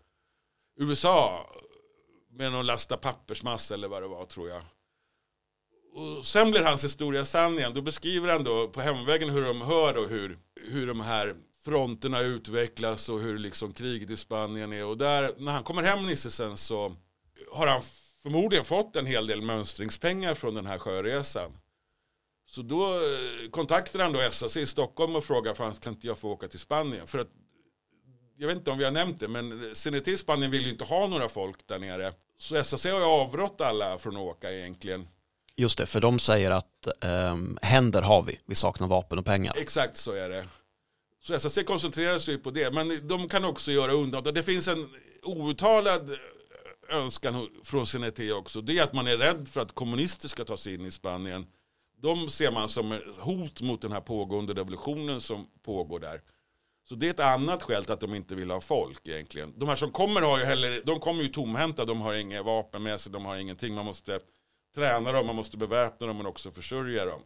USA 0.80 1.50
med 2.30 2.52
någon 2.52 2.66
lasta 2.66 2.98
pappersmassa 2.98 3.74
eller 3.74 3.88
vad 3.88 4.02
det 4.02 4.08
var 4.08 4.26
tror 4.26 4.50
jag. 4.50 4.62
Och 5.96 6.26
sen 6.26 6.52
blir 6.52 6.62
hans 6.62 6.84
historia 6.84 7.26
sann 7.26 7.58
igen. 7.58 7.74
Då 7.74 7.82
beskriver 7.82 8.32
han 8.32 8.44
då 8.44 8.68
på 8.68 8.82
hemvägen 8.82 9.30
hur 9.30 9.46
de 9.46 9.62
hör 9.62 9.98
och 9.98 10.10
hur, 10.10 10.38
hur 10.62 10.88
de 10.88 11.02
här 11.02 11.36
fronterna 11.64 12.20
utvecklas 12.20 13.10
och 13.10 13.20
hur 13.20 13.38
liksom 13.38 13.74
kriget 13.74 14.10
i 14.10 14.18
Spanien 14.18 14.74
är. 14.74 14.86
Och 14.86 14.98
där, 14.98 15.34
när 15.38 15.52
han 15.52 15.64
kommer 15.64 15.84
hem 15.84 16.06
Nisse 16.06 16.32
sen 16.32 16.58
så 16.58 16.96
har 17.52 17.68
han 17.68 17.82
förmodligen 18.24 18.66
fått 18.66 18.96
en 18.96 19.06
hel 19.06 19.28
del 19.28 19.42
mönstringspengar 19.42 20.36
från 20.36 20.56
den 20.56 20.66
här 20.66 20.80
sjöresan. 20.80 21.52
Så 22.46 22.62
då 22.62 22.96
eh, 22.96 23.50
kontaktar 23.52 24.00
han 24.00 24.14
då 24.14 24.20
SAC 24.32 24.58
i 24.58 24.66
Stockholm 24.66 25.16
och 25.16 25.24
frågar 25.24 25.54
fan 25.54 25.74
kan 25.74 25.94
inte 25.94 26.08
jag 26.08 26.18
få 26.18 26.30
åka 26.30 26.48
till 26.48 26.60
Spanien? 26.60 27.08
För 27.08 27.20
att 27.20 27.30
jag 28.38 28.48
vet 28.48 28.58
inte 28.58 28.72
om 28.72 28.78
vi 28.78 28.84
har 28.84 28.92
nämnt 28.92 29.20
det, 29.20 29.28
men 29.28 29.76
CNT 29.76 30.08
i 30.08 30.18
Spanien 30.18 30.52
vill 30.52 30.66
ju 30.66 30.72
inte 30.72 30.84
ha 30.84 31.08
några 31.08 31.30
folk 31.30 31.68
där 31.68 31.80
nere. 31.80 32.14
Så 32.38 32.64
SAC 32.64 32.86
har 32.86 33.00
ju 33.00 33.06
avrått 33.06 33.62
alla 33.62 33.98
från 33.98 34.16
att 34.16 34.22
åka 34.22 34.52
egentligen. 34.52 35.08
Just 35.56 35.78
det, 35.78 35.86
för 35.86 36.02
de 36.02 36.20
säger 36.20 36.52
att 36.52 36.88
ehm, 37.02 37.58
händer 37.62 38.02
har 38.02 38.22
vi, 38.22 38.40
vi 38.46 38.56
saknar 38.56 38.88
vapen 38.88 39.20
och 39.20 39.26
pengar. 39.26 39.54
Exakt 39.58 39.98
så 39.98 40.12
är 40.12 40.30
det. 40.30 40.48
Så 41.20 41.40
SAC 41.40 41.64
koncentrerar 41.66 42.20
sig 42.20 42.38
på 42.38 42.52
det, 42.52 42.74
men 42.74 43.08
de 43.08 43.30
kan 43.30 43.46
också 43.46 43.72
göra 43.72 43.92
undantag. 43.92 44.34
Det 44.34 44.44
finns 44.44 44.68
en 44.68 44.90
outtalad 45.24 46.12
eh, 46.12 46.98
önskan 46.98 47.50
från 47.64 47.88
CNT 47.88 48.32
också. 48.32 48.62
Det 48.62 48.80
är 48.80 48.84
att 48.84 48.94
man 48.94 49.08
är 49.08 49.18
rädd 49.18 49.48
för 49.52 49.62
att 49.62 49.76
kommunister 49.76 50.28
ska 50.28 50.44
ta 50.44 50.58
sig 50.58 50.74
in 50.74 50.86
i 50.86 50.92
Spanien. 50.92 51.46
De 52.02 52.30
ser 52.30 52.52
man 52.52 52.70
som 52.70 53.00
hot 53.20 53.62
mot 53.62 53.82
den 53.82 53.92
här 53.92 54.02
pågående 54.02 54.54
revolutionen 54.54 55.22
som 55.22 55.48
pågår 55.66 56.00
där. 56.00 56.22
Så 56.90 56.96
det 56.96 57.06
är 57.08 57.10
ett 57.10 57.20
annat 57.20 57.64
skäl 57.64 57.84
till 57.84 57.94
att 57.94 58.00
de 58.00 58.16
inte 58.16 58.36
vill 58.36 58.52
ha 58.52 58.62
folk 58.62 59.08
egentligen. 59.08 59.54
De 59.58 59.70
här 59.70 59.76
som 59.76 59.92
kommer 59.92 60.22
har 60.22 60.40
ju 60.40 60.46
heller, 60.46 60.82
de 60.86 61.00
kommer 61.00 61.24
ju 61.24 61.30
tomhänta, 61.30 61.86
de 61.86 62.02
har 62.02 62.14
inga 62.14 62.44
vapen 62.44 62.84
med 62.84 63.00
sig, 63.00 63.12
de 63.12 63.26
har 63.26 63.36
ingenting. 63.36 63.74
Man 63.74 63.86
måste 63.86 64.20
träna 64.76 65.12
dem, 65.12 65.26
man 65.26 65.36
måste 65.36 65.58
beväpna 65.58 66.08
dem 66.08 66.18
men 66.18 66.26
också 66.26 66.52
försörja 66.52 67.06
dem. 67.06 67.22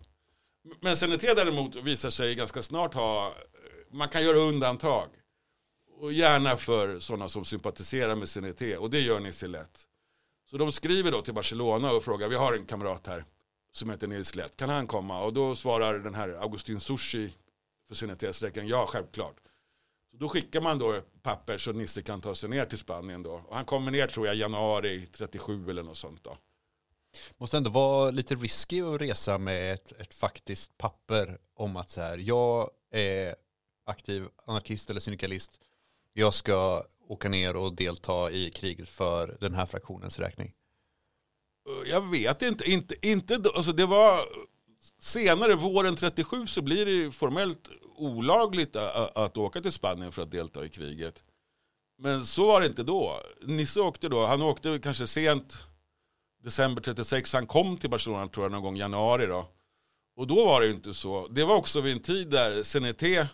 Men 0.81 0.97
CNT 0.97 1.21
däremot 1.21 1.75
visar 1.75 2.09
sig 2.09 2.35
ganska 2.35 2.63
snart 2.63 2.93
ha, 2.93 3.33
man 3.91 4.09
kan 4.09 4.23
göra 4.23 4.37
undantag. 4.37 5.09
Och 5.99 6.13
gärna 6.13 6.57
för 6.57 6.99
sådana 6.99 7.29
som 7.29 7.45
sympatiserar 7.45 8.15
med 8.15 8.29
CNT 8.29 8.77
och 8.77 8.89
det 8.89 8.99
gör 8.99 9.19
Nils 9.19 9.41
lätt. 9.41 9.87
Så 10.49 10.57
de 10.57 10.71
skriver 10.71 11.11
då 11.11 11.21
till 11.21 11.33
Barcelona 11.33 11.91
och 11.91 12.03
frågar, 12.03 12.27
vi 12.27 12.35
har 12.35 12.53
en 12.53 12.65
kamrat 12.65 13.07
här 13.07 13.25
som 13.73 13.89
heter 13.89 14.07
Nils 14.07 14.35
Lätt, 14.35 14.57
kan 14.57 14.69
han 14.69 14.87
komma? 14.87 15.23
Och 15.23 15.33
då 15.33 15.55
svarar 15.55 15.99
den 15.99 16.15
här 16.15 16.29
Augustin 16.29 16.79
Sushi 16.79 17.33
för 17.87 17.95
CNTs 17.95 18.41
räkning, 18.41 18.67
ja 18.67 18.85
självklart. 18.89 19.35
Så 20.11 20.17
då 20.17 20.29
skickar 20.29 20.61
man 20.61 20.79
då 20.79 21.01
papper 21.21 21.57
så 21.57 21.71
Nisse 21.71 22.01
kan 22.01 22.21
ta 22.21 22.35
sig 22.35 22.49
ner 22.49 22.65
till 22.65 22.77
Spanien 22.77 23.23
då. 23.23 23.43
Och 23.47 23.55
han 23.55 23.65
kommer 23.65 23.91
ner 23.91 24.07
tror 24.07 24.27
jag 24.27 24.35
januari 24.35 25.07
37 25.11 25.69
eller 25.69 25.83
något 25.83 25.97
sånt 25.97 26.23
då. 26.23 26.37
Måste 27.37 27.57
ändå 27.57 27.69
vara 27.69 28.11
lite 28.11 28.35
risky 28.35 28.81
att 28.81 29.01
resa 29.01 29.37
med 29.37 29.73
ett, 29.73 29.91
ett 29.91 30.13
faktiskt 30.13 30.77
papper 30.77 31.37
om 31.55 31.75
att 31.75 31.89
så 31.89 32.01
här, 32.01 32.17
jag 32.17 32.69
är 32.91 33.35
aktiv 33.85 34.27
anarkist 34.45 34.89
eller 34.89 34.99
syndikalist. 34.99 35.51
Jag 36.13 36.33
ska 36.33 36.83
åka 37.07 37.29
ner 37.29 37.55
och 37.55 37.75
delta 37.75 38.31
i 38.31 38.51
kriget 38.51 38.89
för 38.89 39.37
den 39.39 39.53
här 39.53 39.65
fraktionens 39.65 40.19
räkning. 40.19 40.53
Jag 41.85 42.11
vet 42.11 42.41
inte, 42.41 42.71
inte, 42.71 43.07
inte 43.07 43.41
alltså 43.55 43.71
det 43.71 43.85
var 43.85 44.19
senare, 44.99 45.55
våren 45.55 45.95
37 45.95 46.47
så 46.47 46.61
blir 46.61 46.85
det 46.85 47.11
formellt 47.11 47.69
olagligt 47.95 48.75
att, 48.75 49.17
att 49.17 49.37
åka 49.37 49.61
till 49.61 49.71
Spanien 49.71 50.11
för 50.11 50.21
att 50.21 50.31
delta 50.31 50.65
i 50.65 50.69
kriget. 50.69 51.23
Men 51.97 52.25
så 52.25 52.47
var 52.47 52.61
det 52.61 52.67
inte 52.67 52.83
då. 52.83 53.21
Nisse 53.41 53.79
åkte 53.79 54.09
då, 54.09 54.25
han 54.25 54.41
åkte 54.41 54.79
kanske 54.83 55.07
sent, 55.07 55.63
december 56.47 56.81
36, 56.81 57.33
han 57.33 57.47
kom 57.47 57.77
till 57.77 57.89
Barcelona 57.89 58.27
tror 58.27 58.45
jag 58.45 58.51
någon 58.51 58.61
gång 58.61 58.77
i 58.77 58.79
januari 58.79 59.25
då. 59.25 59.49
Och 60.15 60.27
då 60.27 60.45
var 60.45 60.61
det 60.61 60.67
ju 60.67 60.73
inte 60.73 60.93
så. 60.93 61.27
Det 61.27 61.43
var 61.43 61.55
också 61.55 61.81
vid 61.81 61.93
en 61.93 61.99
tid 61.99 62.29
där 62.29 62.63
CNT 62.63 63.29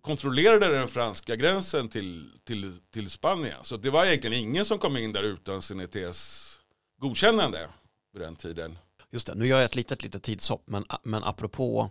kontrollerade 0.00 0.68
den 0.68 0.88
franska 0.88 1.36
gränsen 1.36 1.88
till, 1.88 2.32
till, 2.44 2.78
till 2.92 3.10
Spanien. 3.10 3.56
Så 3.62 3.76
det 3.76 3.90
var 3.90 4.06
egentligen 4.06 4.38
ingen 4.38 4.64
som 4.64 4.78
kom 4.78 4.96
in 4.96 5.12
där 5.12 5.22
utan 5.22 5.62
CNTs 5.62 6.54
godkännande 7.00 7.68
vid 8.12 8.22
den 8.22 8.36
tiden. 8.36 8.78
Just 9.10 9.26
det, 9.26 9.34
nu 9.34 9.46
gör 9.46 9.56
jag 9.56 9.64
ett 9.64 9.74
litet, 9.74 10.02
litet 10.02 10.22
tidshopp, 10.22 10.62
men, 10.66 10.84
men 11.02 11.24
apropå 11.24 11.90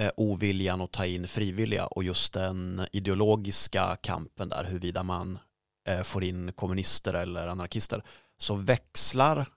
eh, 0.00 0.10
oviljan 0.16 0.80
att 0.80 0.92
ta 0.92 1.06
in 1.06 1.28
frivilliga 1.28 1.86
och 1.86 2.04
just 2.04 2.32
den 2.32 2.86
ideologiska 2.92 3.96
kampen 4.02 4.48
där, 4.48 4.64
huruvida 4.64 5.02
man 5.02 5.38
eh, 5.88 6.02
får 6.02 6.24
in 6.24 6.52
kommunister 6.52 7.14
eller 7.14 7.48
anarkister, 7.48 8.02
så 8.38 8.54
växlar 8.54 9.48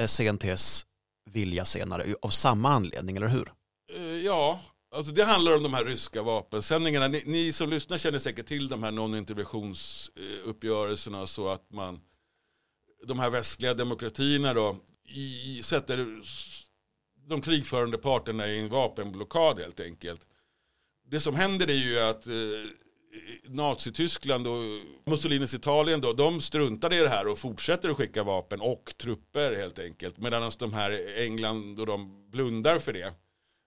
eh, 0.00 0.06
CNTs 0.06 0.86
vilja 1.30 1.64
senare 1.64 2.14
av 2.22 2.28
samma 2.28 2.68
anledning, 2.68 3.16
eller 3.16 3.28
hur? 3.28 3.52
Eh, 3.92 4.02
ja, 4.02 4.60
alltså 4.94 5.12
det 5.12 5.24
handlar 5.24 5.56
om 5.56 5.62
de 5.62 5.74
här 5.74 5.84
ryska 5.84 6.22
vapensändningarna. 6.22 7.08
Ni, 7.08 7.22
ni 7.26 7.52
som 7.52 7.70
lyssnar 7.70 7.98
känner 7.98 8.18
säkert 8.18 8.46
till 8.46 8.68
de 8.68 8.82
här 8.82 8.90
non-interventionsuppgörelserna 8.90 11.26
så 11.26 11.48
att 11.48 11.72
man 11.72 12.00
de 13.06 13.18
här 13.18 13.30
västliga 13.30 13.74
demokratierna 13.74 14.54
då 14.54 14.76
i, 15.08 15.62
sätter 15.62 16.22
de 17.26 17.40
krigförande 17.40 17.98
parterna 17.98 18.46
i 18.46 18.60
en 18.60 18.68
vapenblockad 18.68 19.60
helt 19.60 19.80
enkelt. 19.80 20.26
Det 21.06 21.20
som 21.20 21.34
händer 21.34 21.70
är 21.70 21.72
ju 21.72 21.98
att 21.98 22.26
eh, 22.26 22.32
Nazityskland 23.44 24.46
och 24.46 24.62
Mussolinis 25.06 25.54
Italien 25.54 26.00
då, 26.00 26.12
de 26.12 26.40
struntade 26.40 26.96
i 26.96 27.00
det 27.00 27.08
här 27.08 27.26
och 27.26 27.38
fortsätter 27.38 27.88
att 27.88 27.96
skicka 27.96 28.22
vapen 28.22 28.60
och 28.60 28.92
trupper 28.96 29.56
helt 29.56 29.78
enkelt. 29.78 30.18
Medan 30.18 30.52
de 30.58 30.72
här 30.72 31.18
England 31.22 31.80
och 31.80 31.86
de 31.86 32.30
blundar 32.30 32.78
för 32.78 32.92
det. 32.92 33.14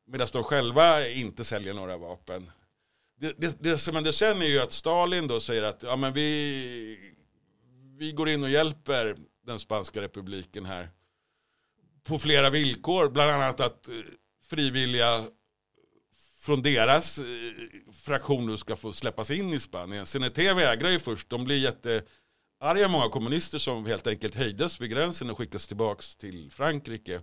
Medan 0.07 0.27
de 0.33 0.43
själva 0.43 1.07
inte 1.07 1.43
säljer 1.43 1.73
några 1.73 1.97
vapen. 1.97 2.51
Det, 3.19 3.33
det, 3.37 3.63
det 3.63 3.77
som 3.77 3.95
händer 3.95 4.11
sen 4.11 4.41
är 4.41 4.45
ju 4.45 4.59
att 4.59 4.73
Stalin 4.73 5.27
då 5.27 5.39
säger 5.39 5.63
att 5.63 5.83
ja, 5.83 5.95
men 5.95 6.13
vi, 6.13 7.13
vi 7.97 8.11
går 8.11 8.29
in 8.29 8.43
och 8.43 8.49
hjälper 8.49 9.15
den 9.45 9.59
spanska 9.59 10.01
republiken 10.01 10.65
här. 10.65 10.89
På 12.03 12.19
flera 12.19 12.49
villkor, 12.49 13.09
bland 13.09 13.31
annat 13.31 13.59
att 13.59 13.87
eh, 13.89 13.95
frivilliga 14.49 15.23
från 16.39 16.61
deras 16.61 17.19
eh, 17.19 17.25
fraktion 17.93 18.45
nu 18.45 18.57
ska 18.57 18.75
få 18.75 18.93
släppas 18.93 19.31
in 19.31 19.53
i 19.53 19.59
Spanien. 19.59 20.05
CNT 20.05 20.37
vägrar 20.37 20.89
ju 20.89 20.99
först, 20.99 21.29
de 21.29 21.43
blir 21.43 21.57
jättearga 21.57 22.87
många 22.87 23.09
kommunister 23.09 23.57
som 23.57 23.85
helt 23.85 24.07
enkelt 24.07 24.35
hejdas 24.35 24.81
vid 24.81 24.89
gränsen 24.89 25.29
och 25.29 25.37
skickas 25.37 25.67
tillbaks 25.67 26.15
till 26.15 26.51
Frankrike. 26.51 27.21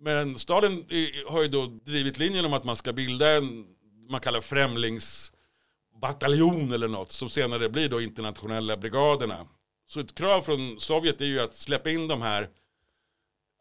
Men 0.00 0.38
Stalin 0.38 0.86
eh, 0.90 1.08
har 1.32 1.42
ju 1.42 1.48
då 1.48 1.66
drivit 1.66 2.18
linjen 2.18 2.44
om 2.44 2.52
att 2.52 2.64
man 2.64 2.76
ska 2.76 2.92
bilda 2.92 3.30
en, 3.30 3.66
man 4.10 4.20
kallar 4.20 4.40
främlingsbataljon 4.40 6.72
eller 6.72 6.88
något, 6.88 7.12
som 7.12 7.30
senare 7.30 7.68
blir 7.68 7.88
då 7.88 8.00
internationella 8.00 8.76
brigaderna. 8.76 9.46
Så 9.86 10.00
ett 10.00 10.14
krav 10.14 10.42
från 10.42 10.80
Sovjet 10.80 11.20
är 11.20 11.26
ju 11.26 11.40
att 11.40 11.54
släppa 11.54 11.90
in 11.90 12.08
de 12.08 12.22
här, 12.22 12.48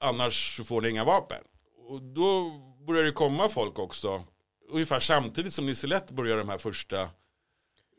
annars 0.01 0.61
får 0.63 0.81
ni 0.81 0.89
inga 0.89 1.03
vapen. 1.03 1.41
Och 1.89 2.01
då 2.01 2.51
börjar 2.87 3.03
det 3.03 3.11
komma 3.11 3.49
folk 3.49 3.79
också, 3.79 4.23
ungefär 4.67 4.99
samtidigt 4.99 5.53
som 5.53 5.65
Nisse 5.65 6.01
börjar 6.11 6.37
de 6.37 6.49
här 6.49 6.57
första 6.57 7.09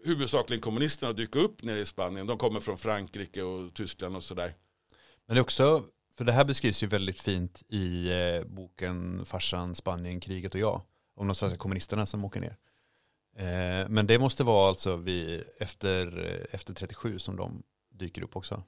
huvudsakligen 0.05 0.61
kommunisterna 0.61 1.13
dyka 1.13 1.39
upp 1.39 1.63
nere 1.63 1.81
i 1.81 1.85
Spanien. 1.85 2.27
De 2.27 2.39
kommer 2.39 2.61
från 2.61 2.79
Frankrike 2.79 3.43
och 3.43 3.75
Tyskland 3.75 4.17
och 4.17 4.25
sådär. 4.25 4.55
Men 5.27 5.35
det 5.35 5.41
är 5.41 5.43
också, 5.43 5.85
för 6.17 6.25
det 6.25 6.33
här 6.33 6.45
beskrivs 6.45 6.83
ju 6.83 6.87
väldigt 6.87 7.21
fint 7.21 7.63
i 7.69 8.11
eh, 8.11 8.45
boken 8.45 9.25
Farsan, 9.25 9.75
Spanien, 9.75 10.21
kriget 10.21 10.55
och 10.55 10.61
jag. 10.61 10.83
Om 11.15 11.27
de 11.27 11.35
svenska 11.35 11.59
kommunisterna 11.59 12.07
som 12.07 12.25
åker 12.25 12.41
ner. 12.41 12.57
Eh, 13.37 13.89
men 13.89 14.07
det 14.07 14.19
måste 14.19 14.45
vara 14.45 14.69
alltså 14.69 14.97
vi, 14.97 15.45
efter, 15.59 16.25
eh, 16.25 16.55
efter 16.55 16.75
37 16.75 17.19
som 17.19 17.37
de 17.37 17.63
dyker 17.95 18.23
upp 18.23 18.37
också. 18.37 18.63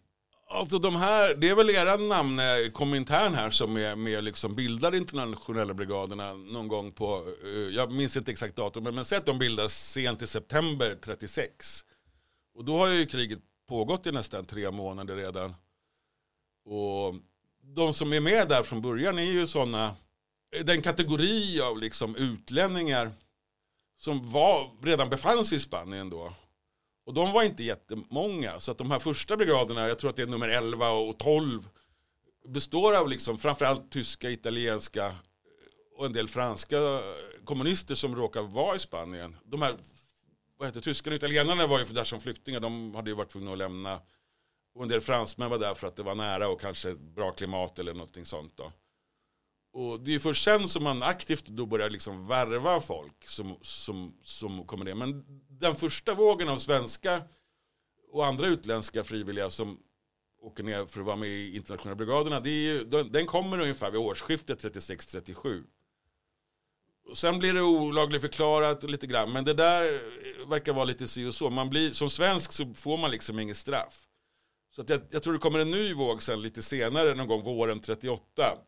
Alltså 0.53 0.78
de 0.78 0.96
här, 0.96 1.34
det 1.34 1.48
är 1.48 1.55
väl 1.55 1.70
era 1.70 1.96
namn, 1.96 2.38
eh, 2.38 2.70
Komintern 2.72 3.34
här 3.34 3.51
som 3.51 3.76
är 3.76 3.96
med 3.96 4.24
liksom 4.24 4.55
bildar 4.55 4.94
internationella 4.94 5.74
brigaderna 5.74 6.32
någon 6.32 6.68
gång 6.68 6.92
på, 6.92 7.34
eh, 7.44 7.51
jag 7.51 7.92
minns 7.92 8.16
inte 8.16 8.30
exakt 8.30 8.57
datum, 8.57 8.84
men, 8.84 8.94
men 8.94 9.05
säg 9.05 9.18
att 9.18 9.26
de 9.26 9.38
bildas 9.38 9.90
sent 9.92 10.22
i 10.22 10.26
september 10.26 10.98
36. 11.03 11.84
Och 12.55 12.64
då 12.64 12.78
har 12.78 12.86
ju 12.86 13.07
kriget 13.07 13.38
pågått 13.68 14.07
i 14.07 14.12
nästan 14.12 14.44
tre 14.44 14.70
månader 14.70 15.16
redan. 15.16 15.55
Och 16.64 17.14
de 17.62 17.94
som 17.94 18.12
är 18.12 18.20
med 18.20 18.48
där 18.48 18.62
från 18.62 18.82
början 18.82 19.18
är 19.18 19.22
ju 19.22 19.46
sådana, 19.46 19.94
eh, 20.57 20.64
den 20.64 20.82
kategori 20.82 21.61
av 21.61 21.78
liksom 21.78 22.16
utlänningar 22.16 23.12
som 23.98 24.32
var, 24.32 24.70
redan 24.82 25.09
befann 25.11 25.44
sig 25.44 25.57
i 25.57 25.61
Spanien 25.61 26.11
då. 26.11 26.32
Och 27.11 27.14
de 27.14 27.32
var 27.32 27.42
inte 27.42 27.62
jättemånga. 27.62 28.61
Så 28.61 28.70
att 28.70 28.78
de 28.78 28.90
här 28.90 28.98
första 28.98 29.36
brigaderna, 29.36 29.88
jag 29.88 29.98
tror 29.98 30.11
att 30.11 30.16
det 30.16 30.22
är 30.22 30.26
nummer 30.26 30.48
11 30.48 30.90
och 30.90 31.18
12, 31.18 31.68
består 32.48 32.96
av 32.96 33.08
liksom 33.08 33.38
framförallt 33.38 33.90
tyska, 33.90 34.30
italienska 34.30 35.14
och 35.96 36.06
en 36.06 36.12
del 36.12 36.28
franska 36.28 36.76
kommunister 37.44 37.94
som 37.94 38.16
råkar 38.16 38.42
vara 38.42 38.76
i 38.76 38.78
Spanien. 38.78 39.36
De 39.44 39.62
här 39.62 39.76
vad 40.58 40.68
heter, 40.68 40.80
tyskarna 40.80 41.14
och 41.14 41.16
italienarna 41.16 41.66
var 41.66 41.78
ju 41.78 41.84
där 41.84 42.04
som 42.04 42.20
flyktingar, 42.20 42.61
de 42.61 42.94
hade 42.94 43.11
ju 43.11 43.16
varit 43.16 43.30
tvungna 43.30 43.52
att 43.52 43.58
lämna. 43.58 44.00
Och 44.74 44.82
en 44.82 44.88
del 44.88 45.00
fransmän 45.00 45.50
var 45.50 45.58
där 45.58 45.74
för 45.74 45.86
att 45.86 45.96
det 45.96 46.02
var 46.02 46.14
nära 46.14 46.48
och 46.48 46.61
kanske 46.61 46.94
bra 46.94 47.30
klimat 47.30 47.78
eller 47.78 47.94
någonting 47.94 48.24
sånt 48.24 48.56
då. 48.56 48.72
Och 49.73 50.01
det 50.01 50.14
är 50.14 50.18
först 50.18 50.45
sen 50.45 50.68
som 50.68 50.83
man 50.85 51.03
aktivt 51.03 51.47
då 51.47 51.66
börjar 51.66 51.91
liksom 51.91 52.27
värva 52.27 52.81
folk 52.81 53.29
som, 53.29 53.57
som, 53.62 54.14
som 54.23 54.66
kommer 54.66 54.85
ner. 54.85 54.95
Men 54.95 55.25
den 55.49 55.77
första 55.77 56.14
vågen 56.14 56.49
av 56.49 56.59
svenska 56.59 57.23
och 58.12 58.27
andra 58.27 58.47
utländska 58.47 59.05
frivilliga 59.05 59.51
som 59.51 59.79
åker 60.43 60.64
ner 60.64 60.87
för 60.87 61.01
att 61.01 61.07
vara 61.07 61.16
med 61.16 61.29
i 61.29 61.57
internationella 61.57 61.97
brigaderna, 61.97 62.41
det 62.41 62.51
är 62.51 62.73
ju, 62.73 62.85
den, 63.05 63.27
kommer 63.27 63.61
ungefär 63.61 63.91
vid 63.91 64.01
årsskiftet 64.01 64.64
36-37. 64.64 65.64
Sen 67.14 67.39
blir 67.39 67.55
det 67.55 67.62
olagligt 67.62 68.21
förklarat 68.21 68.83
lite 68.83 69.07
grann, 69.07 69.33
men 69.33 69.45
det 69.45 69.55
där 69.55 70.01
verkar 70.49 70.73
vara 70.73 70.85
lite 70.85 71.09
si 71.09 71.27
och 71.27 71.35
så. 71.35 71.51
Man 71.51 71.71
blir, 71.71 71.91
som 71.91 72.11
svensk 72.11 72.53
så 72.53 72.75
får 72.75 72.99
man 72.99 73.11
liksom 73.11 73.39
inget 73.39 73.57
straff. 73.57 74.07
Så 74.75 74.83
att 74.83 74.89
jag, 74.89 75.01
jag 75.11 75.23
tror 75.23 75.33
det 75.33 75.39
kommer 75.39 75.59
en 75.59 75.71
ny 75.71 75.95
våg 75.95 76.23
sen 76.23 76.43
lite 76.43 76.62
senare, 76.62 77.14
någon 77.14 77.29
gång 77.29 77.43
våren 77.43 77.81
38. 77.81 78.59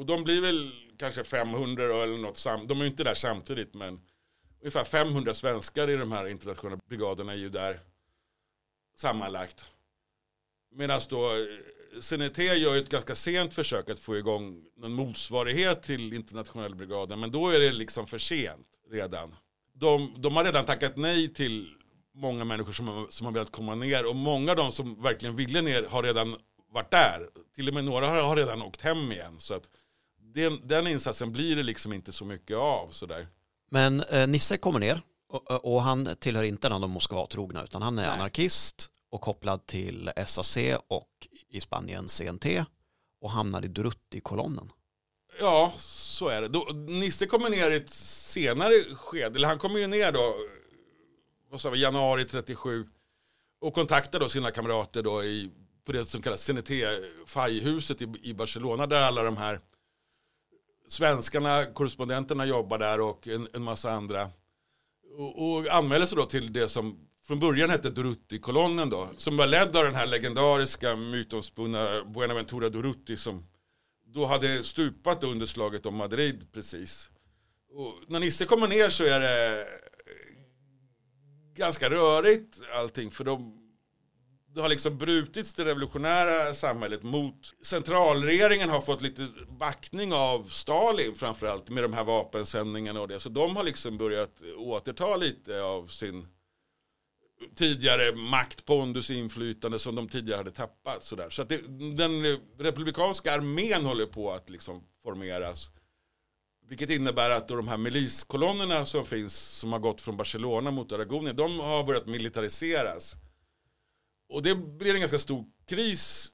Och 0.00 0.06
de 0.06 0.24
blir 0.24 0.40
väl 0.40 0.70
kanske 0.98 1.24
500 1.24 1.82
eller 2.02 2.18
något 2.18 2.36
sam- 2.38 2.66
De 2.66 2.78
är 2.80 2.84
ju 2.84 2.90
inte 2.90 3.04
där 3.04 3.14
samtidigt 3.14 3.74
men 3.74 4.00
ungefär 4.60 4.84
500 4.84 5.34
svenskar 5.34 5.90
i 5.90 5.96
de 5.96 6.12
här 6.12 6.26
internationella 6.28 6.80
brigaderna 6.88 7.32
är 7.32 7.36
ju 7.36 7.48
där 7.48 7.80
sammanlagt. 8.96 9.64
Medan 10.74 11.00
då 11.10 11.26
eh, 11.30 12.00
CNT 12.00 12.38
gör 12.38 12.74
ju 12.74 12.78
ett 12.80 12.88
ganska 12.88 13.14
sent 13.14 13.54
försök 13.54 13.90
att 13.90 13.98
få 13.98 14.16
igång 14.16 14.64
en 14.84 14.92
motsvarighet 14.92 15.82
till 15.82 16.12
internationella 16.12 16.74
brigaden. 16.76 17.20
Men 17.20 17.30
då 17.30 17.48
är 17.48 17.60
det 17.60 17.72
liksom 17.72 18.06
för 18.06 18.18
sent 18.18 18.66
redan. 18.90 19.34
De, 19.72 20.14
de 20.18 20.36
har 20.36 20.44
redan 20.44 20.64
tackat 20.64 20.96
nej 20.96 21.34
till 21.34 21.74
många 22.14 22.44
människor 22.44 22.72
som, 22.72 22.88
har- 22.88 23.06
som 23.10 23.26
har 23.26 23.32
velat 23.32 23.52
komma 23.52 23.74
ner. 23.74 24.06
Och 24.06 24.16
många 24.16 24.50
av 24.50 24.56
de 24.56 24.72
som 24.72 25.02
verkligen 25.02 25.36
ville 25.36 25.62
ner 25.62 25.82
har 25.82 26.02
redan 26.02 26.36
varit 26.72 26.90
där. 26.90 27.28
Till 27.54 27.68
och 27.68 27.74
med 27.74 27.84
några 27.84 28.06
har, 28.06 28.22
har 28.22 28.36
redan 28.36 28.62
åkt 28.62 28.80
hem 28.82 29.12
igen. 29.12 29.36
Så 29.40 29.54
att 29.54 29.70
den, 30.34 30.66
den 30.68 30.86
insatsen 30.86 31.32
blir 31.32 31.56
det 31.56 31.62
liksom 31.62 31.92
inte 31.92 32.12
så 32.12 32.24
mycket 32.24 32.56
av 32.56 32.90
sådär. 32.90 33.28
Men 33.70 34.00
eh, 34.00 34.28
Nisse 34.28 34.56
kommer 34.56 34.80
ner 34.80 35.02
och, 35.28 35.74
och 35.74 35.82
han 35.82 36.16
tillhör 36.20 36.44
inte 36.44 36.68
de 36.68 36.90
Moskva-trogna 36.90 37.64
utan 37.64 37.82
han 37.82 37.98
är 37.98 38.02
Nej. 38.02 38.10
anarkist 38.10 38.90
och 39.10 39.20
kopplad 39.20 39.66
till 39.66 40.10
SAC 40.26 40.56
och 40.88 41.28
i 41.48 41.60
Spanien 41.60 42.08
CNT 42.08 42.64
och 43.20 43.30
hamnar 43.30 43.64
i 43.64 43.68
Durruti-kolonnen. 43.68 44.70
Ja, 45.40 45.72
så 45.78 46.28
är 46.28 46.42
det. 46.42 46.48
Då, 46.48 46.68
Nisse 46.74 47.26
kommer 47.26 47.50
ner 47.50 47.70
i 47.70 47.76
ett 47.76 47.90
senare 47.90 48.94
skede, 48.94 49.36
eller 49.36 49.48
han 49.48 49.58
kommer 49.58 49.78
ju 49.78 49.86
ner 49.86 50.12
då, 50.12 50.34
vad 51.50 51.60
sa 51.60 51.70
vi, 51.70 51.82
januari 51.82 52.24
37 52.24 52.86
och 53.60 53.74
kontaktar 53.74 54.20
då 54.20 54.28
sina 54.28 54.50
kamrater 54.50 55.02
då 55.02 55.24
i, 55.24 55.50
på 55.84 55.92
det 55.92 56.06
som 56.06 56.22
kallas 56.22 56.44
CNT 56.44 56.70
Fajhuset 57.26 58.02
i, 58.02 58.12
i 58.22 58.34
Barcelona 58.34 58.86
där 58.86 59.02
alla 59.02 59.22
de 59.22 59.36
här 59.36 59.60
svenskarna, 60.92 61.64
korrespondenterna 61.64 62.44
jobbar 62.44 62.78
där 62.78 63.00
och 63.00 63.28
en, 63.28 63.48
en 63.52 63.62
massa 63.62 63.92
andra. 63.92 64.30
Och, 65.18 65.50
och 65.50 65.66
anmäler 65.66 66.06
sig 66.06 66.16
då 66.16 66.26
till 66.26 66.52
det 66.52 66.68
som 66.68 67.06
från 67.26 67.40
början 67.40 67.70
hette 67.70 67.90
Durruti-kolonnen 67.90 68.90
då, 68.90 69.08
som 69.16 69.36
var 69.36 69.46
ledd 69.46 69.76
av 69.76 69.84
den 69.84 69.94
här 69.94 70.06
legendariska 70.06 70.96
mytomspunna 70.96 72.04
Buenaventura 72.04 72.68
Durruti 72.68 73.16
som 73.16 73.46
då 74.06 74.26
hade 74.26 74.64
stupat 74.64 75.24
under 75.24 75.46
slaget 75.46 75.86
om 75.86 75.94
Madrid 75.94 76.52
precis. 76.52 77.10
Och 77.72 77.94
när 78.08 78.20
Nisse 78.20 78.44
kommer 78.44 78.68
ner 78.68 78.88
så 78.90 79.04
är 79.04 79.20
det 79.20 79.66
ganska 81.54 81.90
rörigt 81.90 82.60
allting 82.74 83.10
för 83.10 83.24
de 83.24 83.59
det 84.54 84.60
har 84.60 84.68
liksom 84.68 84.98
brutits 84.98 85.54
det 85.54 85.64
revolutionära 85.64 86.54
samhället 86.54 87.02
mot 87.02 87.54
centralregeringen 87.62 88.68
har 88.68 88.80
fått 88.80 89.02
lite 89.02 89.28
backning 89.58 90.12
av 90.12 90.44
Stalin 90.44 91.14
framförallt 91.14 91.70
med 91.70 91.84
de 91.84 91.92
här 91.92 92.04
vapensändningarna 92.04 93.00
och 93.00 93.08
det. 93.08 93.20
Så 93.20 93.28
de 93.28 93.56
har 93.56 93.64
liksom 93.64 93.98
börjat 93.98 94.42
återta 94.56 95.16
lite 95.16 95.62
av 95.62 95.86
sin 95.86 96.26
tidigare 97.54 98.16
makt, 98.16 98.64
pondus, 98.64 99.10
inflytande 99.10 99.78
som 99.78 99.94
de 99.94 100.08
tidigare 100.08 100.38
hade 100.38 100.50
tappat. 100.50 101.04
Sådär. 101.04 101.30
Så 101.30 101.42
att 101.42 101.48
det, 101.48 101.60
den 101.96 102.38
republikanska 102.58 103.34
armén 103.34 103.84
håller 103.84 104.06
på 104.06 104.30
att 104.30 104.50
liksom 104.50 104.84
formeras. 105.02 105.70
Vilket 106.68 106.90
innebär 106.90 107.30
att 107.30 107.48
då 107.48 107.56
de 107.56 107.68
här 107.68 107.76
miliskolonnerna 107.76 108.86
som 108.86 109.06
finns, 109.06 109.36
som 109.36 109.72
har 109.72 109.80
gått 109.80 110.00
från 110.00 110.16
Barcelona 110.16 110.70
mot 110.70 110.92
Aragonien, 110.92 111.36
de 111.36 111.60
har 111.60 111.84
börjat 111.84 112.06
militariseras. 112.06 113.16
Och 114.30 114.42
det 114.42 114.54
blir 114.54 114.94
en 114.94 115.00
ganska 115.00 115.18
stor 115.18 115.44
kris 115.68 116.28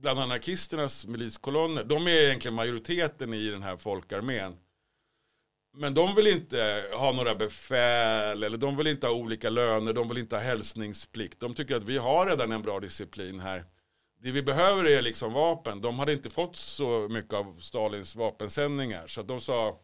bland 0.00 0.18
anarkisternas 0.20 1.06
miliskolonner. 1.06 1.84
De 1.84 2.06
är 2.06 2.24
egentligen 2.26 2.54
majoriteten 2.54 3.34
i 3.34 3.48
den 3.48 3.62
här 3.62 3.76
folkarmén. 3.76 4.56
Men 5.74 5.94
de 5.94 6.14
vill 6.14 6.26
inte 6.26 6.84
ha 6.92 7.12
några 7.12 7.34
befäl 7.34 8.42
eller 8.42 8.58
de 8.58 8.76
vill 8.76 8.86
inte 8.86 9.06
ha 9.06 9.14
olika 9.14 9.50
löner, 9.50 9.92
de 9.92 10.08
vill 10.08 10.18
inte 10.18 10.36
ha 10.36 10.42
hälsningsplikt. 10.42 11.40
De 11.40 11.54
tycker 11.54 11.76
att 11.76 11.84
vi 11.84 11.98
har 11.98 12.26
redan 12.26 12.52
en 12.52 12.62
bra 12.62 12.80
disciplin 12.80 13.40
här. 13.40 13.64
Det 14.22 14.30
vi 14.30 14.42
behöver 14.42 14.84
är 14.84 15.02
liksom 15.02 15.32
vapen. 15.32 15.80
De 15.80 15.98
hade 15.98 16.12
inte 16.12 16.30
fått 16.30 16.56
så 16.56 17.08
mycket 17.10 17.34
av 17.34 17.58
Stalins 17.60 18.16
vapensändningar. 18.16 19.06
Så 19.06 19.20
att 19.20 19.28
de 19.28 19.40
sa, 19.40 19.80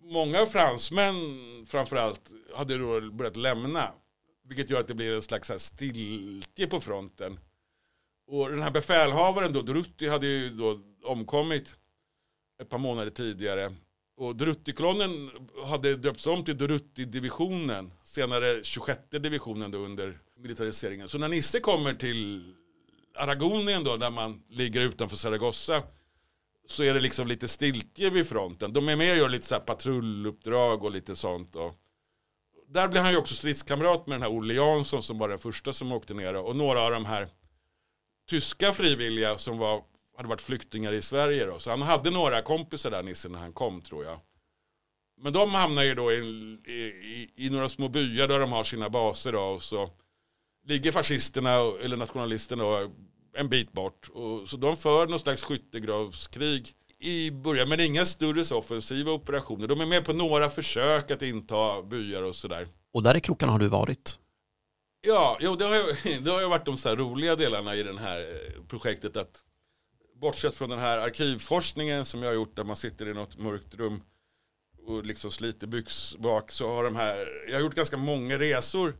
många 0.00 0.46
fransmän 0.46 1.14
framförallt 1.66 2.30
hade 2.54 2.78
då 2.78 3.00
börjat 3.00 3.36
lämna. 3.36 3.88
Vilket 4.52 4.70
gör 4.70 4.80
att 4.80 4.88
det 4.88 4.94
blir 4.94 5.14
en 5.14 5.22
slags 5.22 5.48
här 5.48 5.58
stiltje 5.58 6.66
på 6.66 6.80
fronten. 6.80 7.40
Och 8.26 8.50
den 8.50 8.62
här 8.62 8.70
befälhavaren 8.70 9.52
då, 9.52 9.62
Drutti, 9.62 10.08
hade 10.08 10.26
ju 10.26 10.50
då 10.50 10.80
omkommit 11.04 11.76
ett 12.62 12.68
par 12.68 12.78
månader 12.78 13.10
tidigare. 13.10 13.74
Och 14.16 14.36
Drutti-kolonnen 14.36 15.30
hade 15.64 15.96
döpts 15.96 16.26
om 16.26 16.44
till 16.44 16.58
Drutti-divisionen, 16.58 17.90
senare 18.04 18.64
26 18.64 19.00
divisionen 19.10 19.70
då 19.70 19.78
under 19.78 20.18
militariseringen. 20.36 21.08
Så 21.08 21.18
när 21.18 21.28
Nisse 21.28 21.60
kommer 21.60 21.92
till 21.94 22.54
Aragonien 23.14 23.84
då, 23.84 23.96
där 23.96 24.10
man 24.10 24.42
ligger 24.48 24.80
utanför 24.80 25.16
Zaragoza, 25.16 25.82
så 26.68 26.82
är 26.82 26.94
det 26.94 27.00
liksom 27.00 27.26
lite 27.26 27.48
stiltje 27.48 28.10
vid 28.10 28.28
fronten. 28.28 28.72
De 28.72 28.88
är 28.88 28.96
med 28.96 29.12
och 29.12 29.18
gör 29.18 29.28
lite 29.28 29.46
så 29.46 29.54
här 29.54 29.62
patrulluppdrag 29.62 30.84
och 30.84 30.90
lite 30.90 31.16
sånt. 31.16 31.56
Och 31.56 31.74
där 32.72 32.88
blev 32.88 33.02
han 33.02 33.12
ju 33.12 33.18
också 33.18 33.34
stridskamrat 33.34 34.06
med 34.06 34.14
den 34.14 34.22
här 34.22 34.38
Olle 34.38 34.54
Jansson 34.54 35.02
som 35.02 35.18
var 35.18 35.28
den 35.28 35.38
första 35.38 35.72
som 35.72 35.92
åkte 35.92 36.14
ner. 36.14 36.34
Och 36.34 36.56
några 36.56 36.80
av 36.80 36.90
de 36.90 37.04
här 37.04 37.28
tyska 38.30 38.72
frivilliga 38.72 39.38
som 39.38 39.58
var, 39.58 39.82
hade 40.16 40.28
varit 40.28 40.42
flyktingar 40.42 40.92
i 40.92 41.02
Sverige. 41.02 41.46
Då. 41.46 41.58
Så 41.58 41.70
han 41.70 41.82
hade 41.82 42.10
några 42.10 42.42
kompisar 42.42 42.90
där 42.90 43.02
Nisse 43.02 43.28
när 43.28 43.38
han 43.38 43.52
kom 43.52 43.80
tror 43.80 44.04
jag. 44.04 44.20
Men 45.20 45.32
de 45.32 45.50
hamnar 45.50 45.82
ju 45.82 45.94
då 45.94 46.12
i, 46.12 46.16
i, 46.66 47.30
i, 47.36 47.50
några 47.50 47.68
små 47.68 47.88
byar 47.88 48.28
där 48.28 48.40
de 48.40 48.52
har 48.52 48.64
sina 48.64 48.90
baser. 48.90 49.32
Då, 49.32 49.40
och 49.40 49.62
så 49.62 49.90
ligger 50.66 50.92
fascisterna 50.92 51.50
eller 51.82 51.96
nationalisterna 51.96 52.64
då 52.64 52.90
en 53.34 53.48
bit 53.48 53.72
bort. 53.72 54.08
Och, 54.08 54.48
så 54.48 54.56
de 54.56 54.76
för 54.76 55.06
någon 55.06 55.20
slags 55.20 55.42
skyttegravskrig 55.42 56.72
i 57.02 57.30
början. 57.30 57.68
Men 57.68 57.80
inga 57.80 58.06
större 58.06 58.44
så 58.44 58.58
offensiva 58.58 59.12
operationer. 59.12 59.66
De 59.66 59.80
är 59.80 59.86
med 59.86 60.04
på 60.04 60.12
några 60.12 60.50
försök 60.50 61.10
att 61.10 61.22
inta 61.22 61.82
byar 61.82 62.22
och 62.22 62.36
sådär. 62.36 62.68
Och 62.94 63.02
där 63.02 63.16
i 63.16 63.20
krokarna 63.20 63.52
har 63.52 63.58
du 63.58 63.68
varit. 63.68 64.18
Ja, 65.06 65.38
jo, 65.40 65.56
det, 65.56 65.64
har 65.64 65.74
ju, 65.74 66.18
det 66.20 66.30
har 66.30 66.40
ju 66.40 66.48
varit 66.48 66.66
de 66.66 66.78
så 66.78 66.88
här 66.88 66.96
roliga 66.96 67.36
delarna 67.36 67.76
i 67.76 67.82
det 67.82 67.98
här 67.98 68.18
eh, 68.18 68.62
projektet. 68.68 69.16
att 69.16 69.44
Bortsett 70.20 70.54
från 70.54 70.70
den 70.70 70.78
här 70.78 70.98
arkivforskningen 70.98 72.04
som 72.04 72.22
jag 72.22 72.28
har 72.28 72.34
gjort 72.34 72.56
där 72.56 72.64
man 72.64 72.76
sitter 72.76 73.08
i 73.08 73.14
något 73.14 73.38
mörkt 73.38 73.74
rum 73.74 74.02
och 74.86 75.06
liksom 75.06 75.30
sliter 75.30 75.66
byxbak 75.66 76.50
så 76.50 76.68
har 76.68 76.84
de 76.84 76.96
här, 76.96 77.44
jag 77.48 77.54
har 77.54 77.60
gjort 77.60 77.74
ganska 77.74 77.96
många 77.96 78.38
resor 78.38 78.96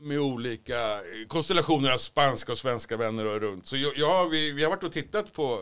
med 0.00 0.20
olika 0.20 1.00
konstellationer 1.28 1.90
av 1.90 1.98
spanska 1.98 2.52
och 2.52 2.58
svenska 2.58 2.96
vänner 2.96 3.26
och 3.26 3.40
runt. 3.40 3.66
Så 3.66 3.76
jag, 3.76 3.92
jag, 3.96 4.28
vi, 4.28 4.52
vi 4.52 4.62
har 4.62 4.70
varit 4.70 4.84
och 4.84 4.92
tittat 4.92 5.32
på 5.32 5.58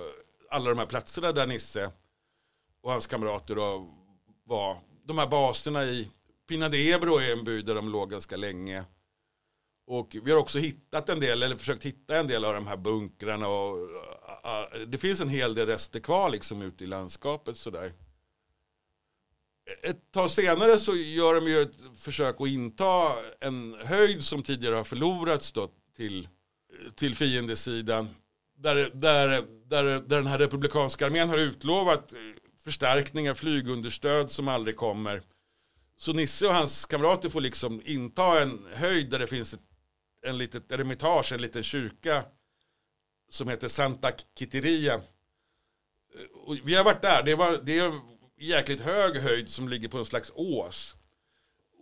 alla 0.50 0.70
de 0.70 0.78
här 0.78 0.86
platserna 0.86 1.32
där 1.32 1.46
Nisse 1.46 1.90
och 2.82 2.92
hans 2.92 3.06
kamrater 3.06 3.54
då 3.54 3.94
var. 4.44 4.78
De 5.04 5.18
här 5.18 5.26
baserna 5.26 5.84
i 5.84 6.10
Pina 6.48 6.68
de 6.68 6.92
Ebro 6.92 7.18
är 7.18 7.32
en 7.32 7.44
by 7.44 7.62
där 7.62 7.74
de 7.74 7.88
låg 7.88 8.10
ganska 8.10 8.36
länge. 8.36 8.84
Och 9.86 10.16
vi 10.22 10.30
har 10.30 10.38
också 10.38 10.58
hittat 10.58 11.08
en 11.08 11.20
del, 11.20 11.42
eller 11.42 11.56
försökt 11.56 11.84
hitta 11.84 12.18
en 12.18 12.26
del 12.26 12.44
av 12.44 12.54
de 12.54 12.66
här 12.66 12.76
bunkrarna. 12.76 13.48
Och, 13.48 13.76
uh, 13.76 13.90
uh, 14.80 14.86
det 14.86 14.98
finns 14.98 15.20
en 15.20 15.28
hel 15.28 15.54
del 15.54 15.66
rester 15.66 16.00
kvar 16.00 16.30
liksom 16.30 16.62
ute 16.62 16.84
i 16.84 16.86
landskapet 16.86 17.56
sådär. 17.56 17.92
Ett 19.82 20.12
tag 20.12 20.30
senare 20.30 20.78
så 20.78 20.96
gör 20.96 21.34
de 21.34 21.48
ju 21.48 21.62
ett 21.62 21.76
försök 21.96 22.40
att 22.40 22.48
inta 22.48 23.12
en 23.40 23.74
höjd 23.74 24.24
som 24.24 24.42
tidigare 24.42 24.74
har 24.74 24.84
förlorats 24.84 25.52
då 25.52 25.70
till, 25.96 26.28
till 26.94 27.16
fiendesidan. 27.16 28.08
Där, 28.60 28.90
där, 28.94 29.28
där, 29.66 29.84
där 29.84 30.00
den 30.16 30.26
här 30.26 30.38
republikanska 30.38 31.06
armén 31.06 31.28
har 31.28 31.38
utlovat 31.38 32.12
förstärkningar, 32.64 33.34
flygunderstöd 33.34 34.30
som 34.30 34.48
aldrig 34.48 34.76
kommer. 34.76 35.22
Så 35.96 36.12
Nisse 36.12 36.46
och 36.46 36.54
hans 36.54 36.86
kamrater 36.86 37.28
får 37.28 37.40
liksom 37.40 37.82
inta 37.84 38.42
en 38.42 38.66
höjd 38.72 39.10
där 39.10 39.18
det 39.18 39.26
finns 39.26 39.54
ett, 39.54 39.60
en 40.26 40.38
litet 40.38 40.72
eremitage, 40.72 41.32
en 41.32 41.42
liten 41.42 41.62
kyrka 41.62 42.24
som 43.30 43.48
heter 43.48 43.68
Santa 43.68 44.10
Kitteria. 44.38 45.00
Och 46.34 46.56
vi 46.64 46.74
har 46.74 46.84
varit 46.84 47.02
där, 47.02 47.22
det, 47.22 47.34
var, 47.34 47.60
det 47.62 47.78
är 47.78 47.86
en 47.86 48.00
jäkligt 48.40 48.80
hög 48.80 49.16
höjd 49.16 49.48
som 49.48 49.68
ligger 49.68 49.88
på 49.88 49.98
en 49.98 50.04
slags 50.04 50.32
ås. 50.34 50.96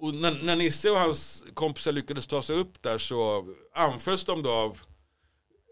Och 0.01 0.15
när, 0.15 0.45
när 0.45 0.57
Nisse 0.57 0.91
och 0.91 0.99
hans 0.99 1.45
kompisar 1.55 1.93
lyckades 1.93 2.27
ta 2.27 2.43
sig 2.43 2.57
upp 2.57 2.83
där 2.83 2.99
så 2.99 3.47
anfölls 3.75 4.25
de 4.25 4.43
då 4.43 4.51
av 4.51 4.79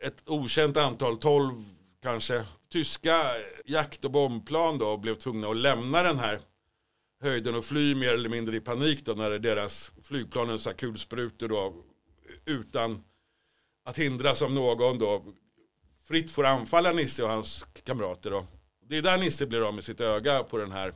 ett 0.02 0.28
okänt 0.28 0.76
antal, 0.76 1.18
12 1.18 1.64
kanske, 2.02 2.44
tyska 2.68 3.22
jakt 3.64 4.04
och 4.04 4.10
bombplan 4.10 4.78
då 4.78 4.96
blev 4.96 5.14
tvungna 5.14 5.48
att 5.48 5.56
lämna 5.56 6.02
den 6.02 6.18
här 6.18 6.40
höjden 7.22 7.54
och 7.54 7.64
fly 7.64 7.94
mer 7.94 8.14
eller 8.14 8.28
mindre 8.28 8.56
i 8.56 8.60
panik 8.60 9.04
då 9.04 9.12
när 9.12 9.38
deras 9.38 9.92
flygplan, 10.02 10.58
så 10.58 10.70
kulsprutor 10.70 11.48
då 11.48 11.74
utan 12.46 13.04
att 13.84 13.98
hindras 13.98 14.42
av 14.42 14.52
någon 14.52 14.98
då 14.98 15.24
fritt 16.08 16.30
får 16.30 16.44
anfalla 16.44 16.92
Nisse 16.92 17.22
och 17.22 17.28
hans 17.28 17.66
kamrater 17.84 18.30
då. 18.30 18.46
Det 18.88 18.98
är 18.98 19.02
där 19.02 19.18
Nisse 19.18 19.46
blir 19.46 19.68
av 19.68 19.74
med 19.74 19.84
sitt 19.84 20.00
öga 20.00 20.42
på 20.42 20.58
den 20.58 20.72
här 20.72 20.94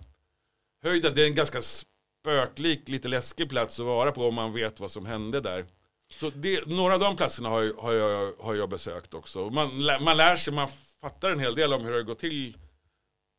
höjden. 0.82 1.12
Det 1.14 1.22
är 1.22 1.26
en 1.26 1.34
ganska 1.34 1.62
spöklik, 1.62 2.88
lite 2.88 3.08
läskig 3.08 3.48
plats 3.48 3.80
att 3.80 3.86
vara 3.86 4.12
på 4.12 4.28
om 4.28 4.34
man 4.34 4.52
vet 4.52 4.80
vad 4.80 4.90
som 4.90 5.06
hände 5.06 5.40
där. 5.40 5.66
Så 6.10 6.30
det, 6.30 6.66
några 6.66 6.94
av 6.94 7.00
de 7.00 7.16
platserna 7.16 7.48
har, 7.48 7.62
jag- 7.62 7.74
har, 7.74 7.92
jag, 7.92 8.32
har 8.40 8.54
jag 8.54 8.68
besökt 8.68 9.14
också. 9.14 9.50
Man, 9.50 9.68
man 10.04 10.16
lär 10.16 10.36
sig, 10.36 10.52
man 10.54 10.68
fattar 11.00 11.30
en 11.30 11.40
hel 11.40 11.54
del 11.54 11.72
om 11.72 11.84
hur 11.84 11.92
det 11.92 12.02
går 12.02 12.14
till 12.14 12.56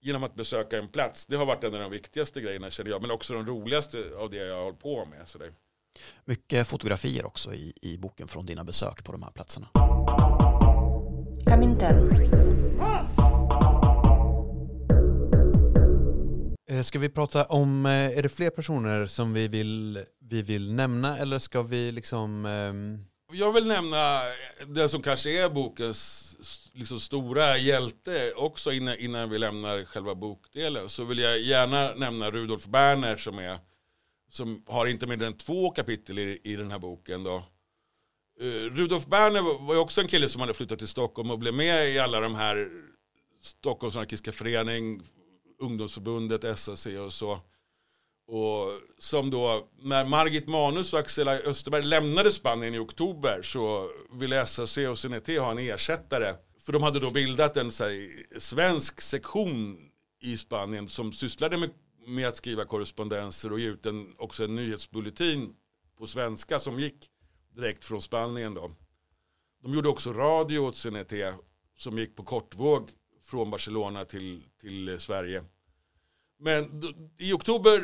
genom 0.02 0.24
att 0.24 0.36
besöka 0.36 0.78
en 0.78 0.88
plats. 0.88 1.26
Det 1.26 1.36
har 1.36 1.46
varit 1.46 1.64
en 1.64 1.74
av 1.74 1.80
de 1.82 1.92
viktigaste 1.92 2.42
grejerna 2.42 2.70
känner 2.70 2.92
jag, 2.92 3.02
men 3.02 3.12
också 3.12 3.34
de 3.34 3.46
roligaste 3.46 4.04
av 4.20 4.30
det 4.30 4.38
jag 4.38 4.56
har 4.56 4.64
hållit 4.64 4.80
på 4.80 5.06
med. 5.06 5.28
Så 5.28 5.38
det, 5.38 5.52
Mycket 6.26 6.68
fotografier 6.68 7.26
också 7.26 7.54
i, 7.54 7.74
i 7.82 7.98
boken 7.98 8.28
från 8.28 8.46
dina 8.46 8.64
besök 8.64 9.04
på 9.04 9.12
de 9.12 9.24
här 9.24 9.32
platserna. 9.32 9.68
Comintern. 11.46 12.10
Eh, 16.70 16.82
ska 16.82 17.00
vi 17.00 17.10
prata 17.10 17.44
om, 17.44 17.86
eh, 17.86 18.18
är 18.18 18.22
det 18.22 18.30
fler 18.30 18.50
personer 18.50 19.08
som 19.08 19.34
vi 19.34 19.48
vill, 19.48 20.06
vi 20.20 20.42
vill 20.42 20.74
nämna 20.74 21.18
eller 21.18 21.40
ska 21.40 21.62
vi 21.62 21.92
liksom 21.92 22.46
Um... 22.46 23.06
Jag 23.32 23.54
vill 23.54 23.68
nämna 23.68 24.20
den 24.68 24.90
som 24.90 25.02
kanske 25.02 25.44
är 25.44 25.50
bokens 25.50 26.36
liksom 26.74 27.00
stora 27.00 27.58
hjälte 27.58 28.34
också 28.36 28.72
innan, 28.72 28.98
innan 28.98 29.30
vi 29.30 29.38
lämnar 29.38 29.86
själva 29.86 30.16
bokdelen. 30.16 30.90
Så 30.90 31.04
vill 31.04 31.20
jag 31.20 31.40
gärna 31.40 31.94
nämna 31.96 32.32
Rudolf 32.32 32.66
Berner 32.66 33.18
som, 33.18 33.40
är, 33.40 33.58
som 34.30 34.64
har 34.68 34.86
inte 34.86 35.08
mindre 35.08 35.28
än 35.28 35.38
två 35.38 35.70
kapitel 35.70 36.20
i, 36.20 36.42
i 36.44 36.56
den 36.56 36.72
här 36.72 36.80
boken. 36.80 37.24
Då. 37.24 37.36
Eh, 38.42 38.76
Rudolf 38.76 39.06
Berner 39.06 39.42
var 39.42 39.60
var 39.60 39.74
ju 39.74 39.80
också 39.80 40.02
en 40.02 40.08
kille 40.08 40.30
som 40.30 40.42
hade 40.42 40.54
flyttat 40.54 40.80
till 40.80 40.88
Stockholm 40.88 41.32
och 41.32 41.40
blev 41.40 41.54
med 41.54 41.90
i 41.90 42.00
alla 42.00 42.20
de 42.20 42.36
här 42.36 42.70
Stockholms 43.42 43.96
anarkistiska 43.96 44.32
förening, 44.32 45.02
ungdomsförbundet, 45.60 46.60
SAC 46.60 46.86
och 46.86 47.14
så. 47.14 47.40
Och 48.28 48.80
som 49.00 49.30
då, 49.30 49.68
när 49.82 50.06
Margit 50.06 50.48
Manus 50.48 50.94
och 50.94 51.00
Axel 51.00 51.28
Österberg 51.28 51.84
lämnade 51.84 52.32
Spanien 52.32 52.76
i 52.76 52.80
oktober 52.80 53.42
så 53.44 53.90
ville 54.14 54.46
SAC 54.46 54.78
och 54.78 55.00
CNT 55.00 55.28
ha 55.28 55.52
en 55.52 55.58
ersättare. 55.58 56.36
För 56.60 56.74
de 56.74 56.84
hade 56.84 57.00
då 57.00 57.12
bildat 57.12 57.58
en 57.58 57.66
här, 57.66 58.40
svensk 58.40 59.02
sektion 59.02 59.78
i 60.22 60.38
Spanien 60.38 60.90
som 60.90 61.14
sysslade 61.14 61.58
med, 61.58 61.70
med 62.08 62.28
att 62.28 62.36
skriva 62.36 62.66
korrespondenser 62.66 63.52
och 63.52 63.60
ge 63.60 63.68
ut 63.68 63.86
en, 63.86 64.14
också 64.18 64.44
en 64.44 64.56
nyhetsbulletin 64.56 65.54
på 65.98 66.08
svenska 66.08 66.60
som 66.60 66.80
gick 66.80 67.10
direkt 67.56 67.86
från 67.86 68.02
Spanien 68.02 68.54
då. 68.54 68.72
De 69.64 69.74
gjorde 69.74 69.90
också 69.90 70.14
radio 70.14 70.60
åt 70.60 70.78
CNT 70.78 71.14
som 71.78 71.98
gick 71.98 72.16
på 72.16 72.24
kortvåg 72.24 72.90
från 73.30 73.52
Barcelona 73.52 74.06
till, 74.06 74.44
till 74.62 74.90
eh, 74.90 74.98
Sverige. 74.98 75.44
Men 76.40 76.84
i 77.18 77.34
oktober 77.34 77.84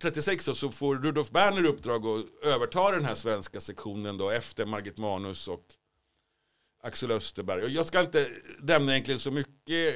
36 0.00 0.44
då, 0.44 0.54
så 0.54 0.72
får 0.72 0.96
Rudolf 0.96 1.30
Berner 1.30 1.64
uppdrag 1.64 2.06
att 2.06 2.46
överta 2.46 2.90
den 2.90 3.04
här 3.04 3.14
svenska 3.14 3.60
sektionen 3.60 4.18
då 4.18 4.30
efter 4.30 4.66
Margit 4.66 4.98
Manus 4.98 5.48
och 5.48 5.64
Axel 6.82 7.10
Österberg. 7.10 7.64
Och 7.64 7.70
jag 7.70 7.86
ska 7.86 8.00
inte 8.00 8.26
nämna 8.60 8.92
egentligen 8.92 9.20
så 9.20 9.30
mycket 9.30 9.94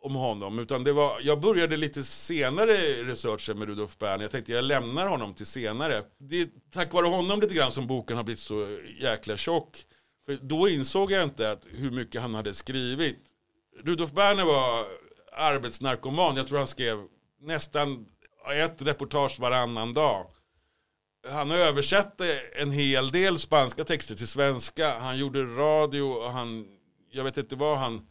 om 0.00 0.14
honom 0.14 0.58
utan 0.58 0.84
det 0.84 0.92
var, 0.92 1.20
jag 1.22 1.40
började 1.40 1.76
lite 1.76 2.02
senare 2.02 2.76
researchen 3.04 3.58
med 3.58 3.68
Rudolf 3.68 3.98
Berner. 3.98 4.24
Jag 4.24 4.30
tänkte 4.30 4.52
jag 4.52 4.64
lämnar 4.64 5.06
honom 5.06 5.34
till 5.34 5.46
senare. 5.46 6.04
Det 6.18 6.40
är 6.40 6.48
tack 6.70 6.92
vare 6.92 7.06
honom 7.06 7.40
lite 7.40 7.54
grann 7.54 7.72
som 7.72 7.86
boken 7.86 8.16
har 8.16 8.24
blivit 8.24 8.40
så 8.40 8.78
jäkla 9.00 9.36
tjock. 9.36 9.84
För 10.26 10.38
då 10.42 10.68
insåg 10.68 11.12
jag 11.12 11.22
inte 11.22 11.50
att 11.50 11.66
hur 11.70 11.90
mycket 11.90 12.20
han 12.22 12.34
hade 12.34 12.54
skrivit. 12.54 13.18
Rudolf 13.84 14.12
Berner 14.12 14.44
var 14.44 14.86
arbetsnarkoman. 15.32 16.36
Jag 16.36 16.48
tror 16.48 16.58
han 16.58 16.66
skrev 16.66 17.06
nästan 17.40 18.06
ett 18.54 18.82
reportage 18.82 19.40
varannan 19.40 19.94
dag. 19.94 20.26
Han 21.30 21.50
översatte 21.50 22.40
en 22.54 22.70
hel 22.70 23.10
del 23.10 23.38
spanska 23.38 23.84
texter 23.84 24.14
till 24.14 24.28
svenska. 24.28 24.98
Han 24.98 25.18
gjorde 25.18 25.44
radio 25.44 26.02
och 26.02 26.30
han, 26.30 26.66
jag 27.10 27.24
vet 27.24 27.36
inte 27.36 27.56
vad 27.56 27.78
han 27.78 28.06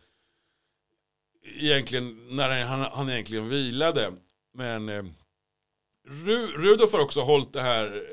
egentligen, 1.55 2.27
när 2.35 2.65
han, 2.65 2.81
han 2.81 3.09
egentligen 3.09 3.49
vilade. 3.49 4.13
Men 4.53 4.89
eh, 4.89 5.03
Ru, 6.07 6.47
Rudolf 6.47 6.91
har 6.91 6.99
också 6.99 7.21
hållit 7.21 7.53
det 7.53 7.61
här, 7.61 8.03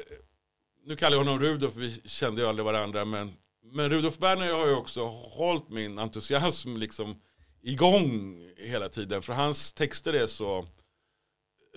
nu 0.86 0.96
kallar 0.96 1.16
jag 1.16 1.24
honom 1.24 1.40
Rudolf, 1.40 1.76
vi 1.76 2.00
kände 2.04 2.42
ju 2.42 2.48
aldrig 2.48 2.64
varandra, 2.64 3.04
men, 3.04 3.32
men 3.62 3.90
Rudolf 3.90 4.18
Berner 4.18 4.52
har 4.52 4.66
ju 4.66 4.74
också 4.74 5.04
hållit 5.08 5.68
min 5.68 5.98
entusiasm 5.98 6.76
liksom 6.76 7.20
igång 7.64 8.40
hela 8.56 8.88
tiden. 8.88 9.22
För 9.22 9.32
hans 9.32 9.72
texter 9.72 10.12
är 10.12 10.26
så 10.26 10.66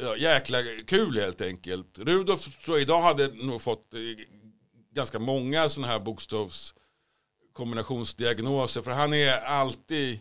ja, 0.02 0.16
jäkla 0.16 0.58
kul 0.88 1.20
helt 1.20 1.42
enkelt. 1.42 2.00
Rudolf 2.00 2.64
tror 2.66 2.78
jag 2.78 2.82
idag 2.82 3.02
hade 3.02 3.28
nog 3.28 3.62
fått 3.62 3.94
eh, 3.94 4.00
ganska 4.94 5.20
många 5.20 5.70
sådana 5.70 5.94
här 5.94 6.00
bokstavskombinationsdiagnoser. 6.00 8.82
För 8.82 8.92
han 8.92 9.14
är 9.14 9.40
alltid 9.40 10.20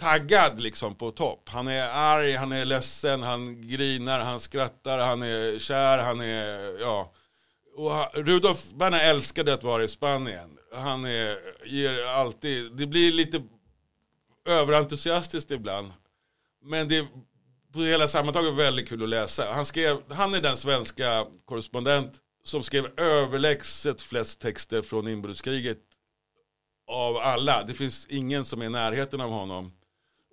taggad 0.00 0.60
liksom 0.60 0.94
på 0.94 1.10
topp. 1.10 1.48
Han 1.48 1.68
är 1.68 1.88
arg, 1.88 2.32
han 2.32 2.52
är 2.52 2.64
ledsen, 2.64 3.22
han 3.22 3.68
grinar, 3.68 4.20
han 4.20 4.40
skrattar, 4.40 4.98
han 4.98 5.22
är 5.22 5.58
kär, 5.58 5.98
han 5.98 6.20
är, 6.20 6.80
ja. 6.80 7.12
Och 7.76 7.90
han, 7.90 8.06
Rudolf 8.14 8.72
Berner 8.74 9.10
älskade 9.10 9.54
att 9.54 9.64
vara 9.64 9.84
i 9.84 9.88
Spanien. 9.88 10.58
Han 10.72 11.04
är, 11.04 11.38
ger 11.66 12.06
alltid, 12.06 12.72
det 12.72 12.86
blir 12.86 13.12
lite 13.12 13.42
överentusiastiskt 14.48 15.50
ibland. 15.50 15.92
Men 16.62 16.88
det 16.88 16.98
är 16.98 17.06
på 17.72 17.78
det 17.78 17.86
hela 17.86 18.08
sammantaget 18.08 18.54
väldigt 18.54 18.88
kul 18.88 19.02
att 19.02 19.08
läsa. 19.08 19.52
Han, 19.52 19.66
skrev, 19.66 20.12
han 20.12 20.34
är 20.34 20.40
den 20.40 20.56
svenska 20.56 21.26
korrespondent 21.44 22.20
som 22.44 22.62
skrev 22.62 23.00
överlägset 23.00 24.02
flest 24.02 24.40
texter 24.40 24.82
från 24.82 25.08
inbördeskriget 25.08 25.78
av 26.86 27.16
alla. 27.16 27.64
Det 27.64 27.74
finns 27.74 28.06
ingen 28.06 28.44
som 28.44 28.62
är 28.62 28.66
i 28.66 28.68
närheten 28.68 29.20
av 29.20 29.30
honom. 29.30 29.72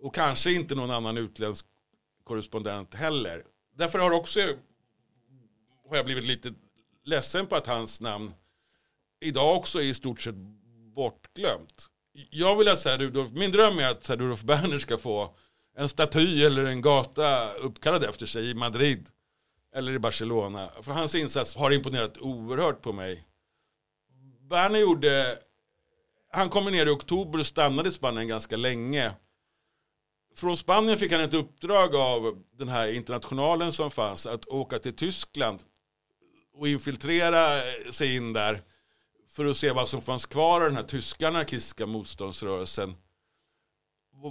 Och 0.02 0.16
kanske 0.16 0.52
inte 0.52 0.76
någon 0.76 0.92
annan 0.92 1.18
utländsk 1.18 1.66
korrespondent 2.24 2.96
heller. 2.96 3.44
Därför 3.76 4.00
har 4.00 4.12
också 4.12 4.40
har 5.90 5.96
jag 5.96 6.06
blivit 6.06 6.24
lite 6.24 6.54
ledsen 7.04 7.48
på 7.48 7.56
att 7.56 7.68
hans 7.68 8.02
namn 8.02 8.34
idag 9.20 9.58
också 9.58 9.80
är 9.80 9.84
i 9.84 9.94
stort 9.94 10.22
sett 10.22 10.36
bortglömt. 10.96 11.90
Jag 12.30 12.56
vill 12.56 12.68
att 12.68 12.80
så 12.80 12.90
här, 12.90 12.98
Rudolf, 12.98 13.32
min 13.32 13.52
dröm 13.52 13.80
är 13.80 13.92
att 13.92 14.06
så 14.06 14.14
här, 14.14 14.20
Rudolf 14.20 14.44
Berner 14.44 14.80
ska 14.80 14.98
få 14.98 15.36
en 15.78 15.90
staty 15.90 16.44
eller 16.44 16.66
en 16.66 16.82
gata 16.82 17.54
uppkallad 17.54 18.04
efter 18.04 18.26
sig 18.26 18.50
i 18.50 18.54
Madrid 18.54 19.10
eller 19.76 19.94
i 19.94 20.00
Barcelona. 20.00 20.70
För 20.82 20.92
hans 20.92 21.16
insats 21.16 21.56
har 21.56 21.72
imponerat 21.72 22.18
oerhört 22.18 22.82
på 22.82 22.94
mig. 22.94 23.28
Berner 24.50 24.80
gjorde, 24.80 25.40
han 26.32 26.50
kom 26.50 26.66
ner 26.66 26.86
i 26.86 26.90
oktober 26.90 27.40
och 27.40 27.46
stannade 27.46 27.90
i 27.90 27.92
Spanien 27.92 28.28
ganska 28.28 28.58
länge. 28.58 29.12
Från 30.36 30.58
Spanien 30.58 30.98
fick 30.98 31.12
han 31.12 31.22
ett 31.22 31.34
uppdrag 31.34 31.96
av 31.96 32.44
den 32.54 32.68
här 32.68 32.88
internationalen 32.88 33.72
som 33.74 33.92
fanns 33.92 34.26
att 34.26 34.46
åka 34.46 34.80
till 34.80 34.96
Tyskland 34.96 35.60
och 36.54 36.68
infiltrera 36.68 37.60
sig 37.92 38.16
in 38.16 38.34
där 38.34 38.64
för 39.38 39.46
att 39.46 39.58
se 39.58 39.72
vad 39.72 39.90
som 39.90 40.02
fanns 40.02 40.26
kvar 40.26 40.62
av 40.62 40.68
den 40.68 40.76
här 40.76 40.84
tyska 40.84 41.28
anarkistiska 41.28 41.86
motståndsrörelsen. 41.86 42.96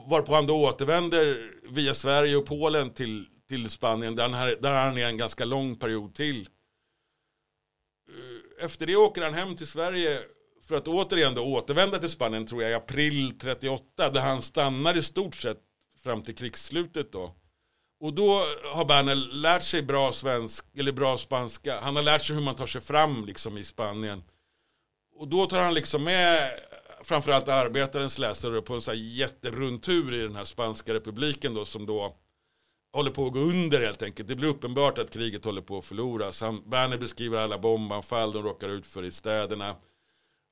Varpå 0.06 0.34
han 0.34 0.46
då 0.46 0.64
återvänder 0.64 1.52
via 1.70 1.94
Sverige 1.94 2.36
och 2.36 2.46
Polen 2.46 2.90
till, 2.90 3.26
till 3.48 3.70
Spanien 3.70 4.16
där 4.16 4.22
han, 4.22 4.34
här, 4.34 4.56
där 4.60 4.84
han 4.84 4.98
är 4.98 5.06
en 5.06 5.16
ganska 5.16 5.44
lång 5.44 5.76
period 5.76 6.14
till. 6.14 6.48
Eh, 8.08 8.64
efter 8.64 8.86
det 8.86 8.96
åker 8.96 9.22
han 9.22 9.34
hem 9.34 9.56
till 9.56 9.66
Sverige 9.66 10.18
för 10.62 10.76
att 10.76 10.88
återigen 10.88 11.34
då 11.34 11.42
återvända 11.42 11.98
till 11.98 12.10
Spanien 12.10 12.46
tror 12.46 12.62
jag 12.62 12.70
i 12.70 12.74
april 12.74 13.38
38 13.38 14.10
där 14.10 14.20
han 14.20 14.42
stannar 14.42 14.96
i 14.96 15.02
stort 15.02 15.34
sett 15.34 15.60
fram 16.02 16.22
till 16.22 16.34
krigsslutet 16.36 17.12
då. 17.12 17.34
Och 18.00 18.12
då 18.12 18.42
har 18.74 18.84
Berner 18.84 19.14
lärt 19.14 19.62
sig 19.62 19.82
bra 19.82 20.12
svensk, 20.12 20.64
eller 20.78 20.92
bra 20.92 21.18
spanska. 21.18 21.80
Han 21.80 21.96
har 21.96 22.02
lärt 22.02 22.22
sig 22.22 22.36
hur 22.36 22.42
man 22.42 22.56
tar 22.56 22.66
sig 22.66 22.80
fram 22.80 23.24
liksom 23.24 23.58
i 23.58 23.64
Spanien. 23.64 24.22
Och 25.18 25.28
då 25.28 25.46
tar 25.46 25.60
han 25.60 25.74
liksom 25.74 26.04
med 26.04 26.50
framförallt 27.04 27.48
arbetarens 27.48 28.18
läsare 28.18 28.62
på 28.62 28.74
en 28.74 28.82
så 28.82 28.90
här 28.90 28.98
jätterundtur 28.98 30.14
i 30.14 30.22
den 30.22 30.36
här 30.36 30.44
spanska 30.44 30.94
republiken 30.94 31.54
då 31.54 31.64
som 31.64 31.86
då 31.86 32.16
håller 32.92 33.10
på 33.10 33.26
att 33.26 33.32
gå 33.32 33.38
under 33.38 33.80
helt 33.80 34.02
enkelt. 34.02 34.28
Det 34.28 34.36
blir 34.36 34.48
uppenbart 34.48 34.98
att 34.98 35.10
kriget 35.10 35.44
håller 35.44 35.62
på 35.62 35.78
att 35.78 35.84
förloras. 35.84 36.40
Han, 36.40 36.70
Berner 36.70 36.98
beskriver 36.98 37.38
alla 37.38 37.58
bombanfall 37.58 38.32
de 38.32 38.42
råkar 38.42 38.68
ut 38.68 38.86
för 38.86 39.04
i 39.04 39.10
städerna. 39.10 39.76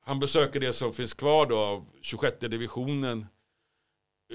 Han 0.04 0.20
besöker 0.20 0.60
det 0.60 0.72
som 0.72 0.92
finns 0.92 1.14
kvar 1.14 1.46
då 1.46 1.58
av 1.58 1.86
26 2.00 2.36
divisionen. 2.40 3.26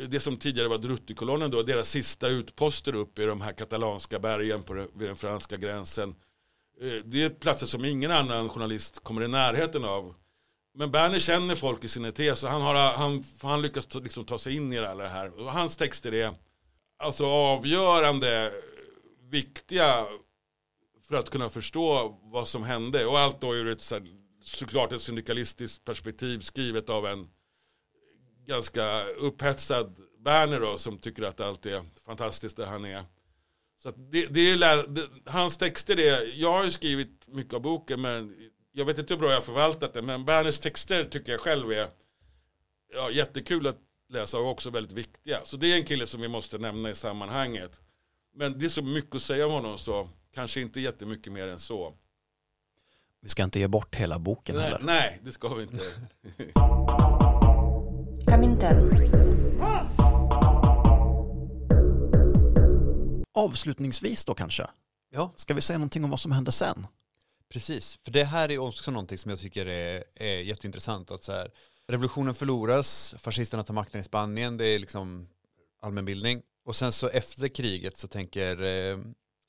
Det 0.07 0.19
som 0.19 0.37
tidigare 0.37 0.67
var 0.67 0.77
Druttikolonnen 0.77 1.51
då, 1.51 1.63
deras 1.63 1.89
sista 1.89 2.27
utposter 2.27 2.95
upp 2.95 3.19
i 3.19 3.25
de 3.25 3.41
här 3.41 3.53
katalanska 3.53 4.19
bergen 4.19 4.63
på, 4.63 4.73
vid 4.73 5.09
den 5.09 5.15
franska 5.15 5.57
gränsen. 5.57 6.15
Eh, 6.81 7.03
det 7.05 7.23
är 7.23 7.29
platser 7.29 7.67
som 7.67 7.85
ingen 7.85 8.11
annan 8.11 8.49
journalist 8.49 8.99
kommer 9.03 9.23
i 9.23 9.27
närheten 9.27 9.85
av. 9.85 10.15
Men 10.73 10.91
Berner 10.91 11.19
känner 11.19 11.55
folk 11.55 11.83
i 11.83 11.87
sin 11.87 12.13
så 12.35 12.47
han, 12.47 12.61
har, 12.61 12.93
han, 12.93 13.23
han 13.41 13.61
lyckas 13.61 13.85
ta- 13.87 13.99
liksom 13.99 14.25
ta 14.25 14.37
sig 14.37 14.55
in 14.55 14.73
i 14.73 14.79
alla 14.79 15.03
det 15.03 15.09
här. 15.09 15.39
Och 15.39 15.51
hans 15.51 15.77
texter 15.77 16.13
är 16.13 16.33
alltså 16.97 17.25
avgörande, 17.25 18.51
viktiga 19.29 20.05
för 21.07 21.15
att 21.15 21.29
kunna 21.29 21.49
förstå 21.49 22.19
vad 22.23 22.47
som 22.47 22.63
hände. 22.63 23.05
Och 23.05 23.19
allt 23.19 23.41
då 23.41 23.55
ur 23.55 23.67
ett 23.67 23.81
så 23.81 23.95
här 23.95 24.07
såklart 24.43 24.91
ett 24.91 25.01
syndikalistiskt 25.01 25.85
perspektiv 25.85 26.39
skrivet 26.39 26.89
av 26.89 27.07
en 27.07 27.29
ganska 28.45 29.03
upphetsad 29.03 29.97
Berner 30.19 30.59
då, 30.59 30.77
som 30.77 30.97
tycker 30.97 31.23
att 31.23 31.39
allt 31.39 31.65
är 31.65 31.85
fantastiskt 32.05 32.57
där 32.57 32.65
han 32.65 32.85
är. 32.85 33.05
Så 33.83 33.89
att 33.89 34.11
det, 34.11 34.25
det 34.33 34.51
är 34.51 34.87
det, 34.87 35.07
hans 35.25 35.57
texter, 35.57 35.95
det, 35.95 36.23
jag 36.23 36.51
har 36.51 36.63
ju 36.63 36.71
skrivit 36.71 37.27
mycket 37.27 37.53
av 37.53 37.61
boken 37.61 38.01
men 38.01 38.35
jag 38.71 38.85
vet 38.85 38.97
inte 38.97 39.13
hur 39.13 39.19
bra 39.19 39.29
jag 39.29 39.37
har 39.37 39.41
förvaltat 39.41 39.93
det 39.93 40.01
men 40.01 40.25
Berners 40.25 40.59
texter 40.59 41.05
tycker 41.05 41.31
jag 41.31 41.41
själv 41.41 41.71
är 41.71 41.87
ja, 42.93 43.11
jättekul 43.11 43.67
att 43.67 43.77
läsa 44.09 44.39
och 44.39 44.49
också 44.49 44.69
väldigt 44.69 44.93
viktiga. 44.93 45.39
Så 45.43 45.57
det 45.57 45.73
är 45.73 45.77
en 45.77 45.85
kille 45.85 46.07
som 46.07 46.21
vi 46.21 46.27
måste 46.27 46.57
nämna 46.57 46.89
i 46.89 46.95
sammanhanget. 46.95 47.81
Men 48.35 48.59
det 48.59 48.65
är 48.65 48.69
så 48.69 48.81
mycket 48.81 49.15
att 49.15 49.21
säga 49.21 49.47
om 49.47 49.51
honom 49.51 49.77
så 49.77 50.09
kanske 50.33 50.61
inte 50.61 50.79
jättemycket 50.79 51.33
mer 51.33 51.47
än 51.47 51.59
så. 51.59 51.93
Vi 53.21 53.29
ska 53.29 53.43
inte 53.43 53.59
ge 53.59 53.67
bort 53.67 53.95
hela 53.95 54.19
boken 54.19 54.55
Nej, 54.55 54.63
heller. 54.63 54.79
nej, 54.83 55.19
det 55.23 55.31
ska 55.31 55.53
vi 55.53 55.63
inte. 55.63 55.83
Avslutningsvis 63.39 64.25
då 64.25 64.33
kanske, 64.33 64.67
Ja, 65.11 65.33
ska 65.35 65.53
vi 65.53 65.61
säga 65.61 65.77
någonting 65.77 66.03
om 66.03 66.09
vad 66.09 66.19
som 66.19 66.31
hände 66.31 66.51
sen? 66.51 66.87
precis. 67.49 67.99
För 68.03 68.11
det 68.11 68.23
här 68.23 68.51
är 68.51 68.57
också 68.57 68.91
någonting 68.91 69.17
som 69.17 69.29
jag 69.29 69.39
tycker 69.39 69.65
är, 69.65 70.03
är 70.15 70.37
jätteintressant. 70.37 71.11
Att 71.11 71.23
så 71.23 71.31
här, 71.31 71.51
revolutionen 71.87 72.33
förloras, 72.33 73.15
fascisterna 73.17 73.63
tar 73.63 73.73
makten 73.73 74.01
i 74.01 74.03
Spanien, 74.03 74.57
det 74.57 74.65
är 74.65 74.79
liksom 74.79 75.29
allmänbildning. 75.81 76.41
Och 76.65 76.75
sen 76.75 76.91
så 76.91 77.07
efter 77.09 77.47
kriget 77.47 77.97
så 77.97 78.07
tänker, 78.07 78.61
eh, 78.63 78.97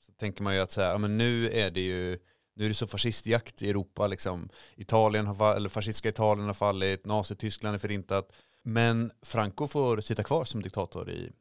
så 0.05 0.11
tänker 0.11 0.43
man 0.43 0.55
ju 0.55 0.59
att 0.61 0.71
så 0.71 0.81
här, 0.81 0.91
ja, 0.91 0.97
men 0.97 1.17
nu 1.17 1.49
är 1.49 1.71
det 1.71 1.81
ju 1.81 2.19
nu 2.55 2.65
är 2.65 2.69
det 2.69 2.75
så 2.75 2.87
fascistjakt 2.87 3.61
i 3.61 3.69
Europa 3.69 4.07
liksom. 4.07 4.49
Italien 4.75 5.27
har 5.27 5.35
fall, 5.35 5.55
eller 5.57 5.69
fascistiska 5.69 6.09
Italien 6.09 6.47
har 6.47 6.53
fallit, 6.53 7.05
Nazityskland 7.05 7.75
är 7.75 7.79
förintat. 7.79 8.31
Men 8.63 9.11
Franco 9.21 9.67
får 9.67 10.01
sitta 10.01 10.23
kvar 10.23 10.45
som 10.45 10.61
diktator 10.61 11.09
i, 11.09 11.31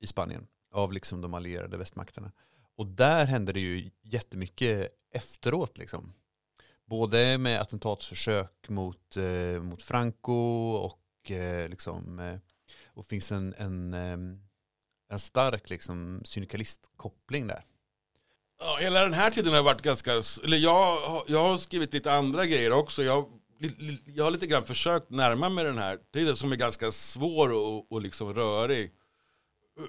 i 0.00 0.06
Spanien 0.06 0.46
av 0.76 0.92
liksom 0.92 1.20
de 1.20 1.34
allierade 1.34 1.76
västmakterna. 1.76 2.32
Och 2.76 2.86
där 2.86 3.24
hände 3.24 3.52
det 3.52 3.60
ju 3.60 3.90
jättemycket 4.02 4.88
efteråt 5.14 5.78
liksom. 5.78 6.12
Både 6.86 7.38
med 7.38 7.60
attentatsförsök 7.60 8.68
mot, 8.68 9.16
eh, 9.16 9.62
mot 9.62 9.82
Franco 9.82 10.32
och 10.72 11.30
eh, 11.30 11.68
liksom 11.68 12.18
eh, 12.18 12.36
och 12.86 13.06
finns 13.06 13.32
en, 13.32 13.54
en, 13.58 13.94
eh, 13.94 14.18
en 15.12 15.18
stark 15.18 15.70
liksom 15.70 16.22
syndikalistkoppling 16.24 17.46
där. 17.46 17.64
Ja, 18.60 18.76
hela 18.80 19.00
den 19.00 19.12
här 19.12 19.30
tiden 19.30 19.52
har 19.52 19.62
varit 19.62 19.82
ganska, 19.82 20.12
eller 20.44 20.56
jag, 20.56 20.96
har- 21.00 21.24
jag 21.26 21.42
har 21.42 21.56
skrivit 21.58 21.92
lite 21.92 22.12
andra 22.12 22.46
grejer 22.46 22.72
också. 22.72 23.02
Jag, 23.02 23.26
jag 24.06 24.24
har 24.24 24.30
lite 24.30 24.46
grann 24.46 24.64
försökt 24.64 25.10
närma 25.10 25.48
mig 25.48 25.64
den 25.64 25.78
här 25.78 25.98
tiden 26.12 26.36
som 26.36 26.52
är 26.52 26.56
ganska 26.56 26.92
svår 26.92 27.52
och, 27.52 27.92
och 27.92 28.02
liksom 28.02 28.34
rörig. 28.34 28.92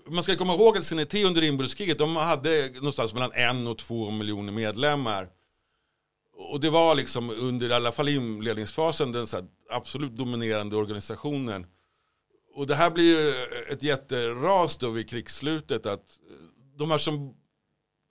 Man 0.09 0.23
ska 0.23 0.35
komma 0.35 0.53
ihåg 0.53 0.77
att 0.77 0.83
CNT 0.83 1.23
under 1.23 1.43
inbördeskriget, 1.43 1.97
de 1.97 2.15
hade 2.15 2.69
någonstans 2.75 3.13
mellan 3.13 3.31
en 3.33 3.67
och 3.67 3.77
två 3.77 4.11
miljoner 4.11 4.51
medlemmar. 4.51 5.29
Och 6.33 6.59
det 6.59 6.69
var 6.69 6.95
liksom 6.95 7.29
under 7.29 7.69
i 7.69 7.73
alla 7.73 7.91
fall 7.91 8.09
inledningsfasen 8.09 9.11
den 9.11 9.27
så 9.27 9.37
här 9.37 9.45
absolut 9.69 10.11
dominerande 10.11 10.75
organisationen. 10.75 11.65
Och 12.55 12.67
det 12.67 12.75
här 12.75 12.91
blir 12.91 13.03
ju 13.03 13.33
ett 13.71 13.83
jätteras 13.83 14.77
då 14.77 14.89
vid 14.89 15.09
krigsslutet 15.09 15.85
att 15.85 16.05
de 16.77 16.91
här 16.91 16.97
som 16.97 17.35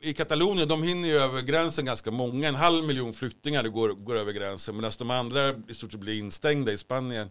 i 0.03 0.13
Katalonien, 0.13 0.69
de 0.69 0.83
hinner 0.83 1.09
ju 1.09 1.15
över 1.15 1.43
gränsen 1.43 1.85
ganska 1.85 2.11
många. 2.11 2.49
En 2.49 2.55
halv 2.55 2.85
miljon 2.85 3.15
flyktingar 3.15 3.69
går, 3.69 3.89
går 3.89 4.17
över 4.17 4.33
gränsen. 4.33 4.77
Medan 4.77 4.93
de 4.99 5.11
andra 5.11 5.55
i 5.69 5.75
stort 5.75 5.93
sett 5.93 6.01
blir 6.01 6.19
instängda 6.19 6.73
i 6.73 6.79
Spanien. 6.79 7.31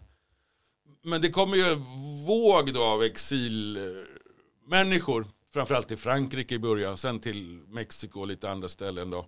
Men 1.04 1.22
det 1.22 1.30
kommer 1.30 1.56
ju 1.56 1.62
en 1.62 1.84
våg 2.26 2.74
då 2.74 2.82
av 2.82 3.02
exil 3.02 3.78
människor, 4.66 5.26
Framförallt 5.56 5.90
i 5.90 5.96
Frankrike 5.96 6.54
i 6.54 6.58
början. 6.58 6.96
Sen 6.96 7.20
till 7.20 7.62
Mexiko 7.68 8.20
och 8.20 8.26
lite 8.26 8.50
andra 8.50 8.68
ställen 8.68 9.10
då. 9.10 9.26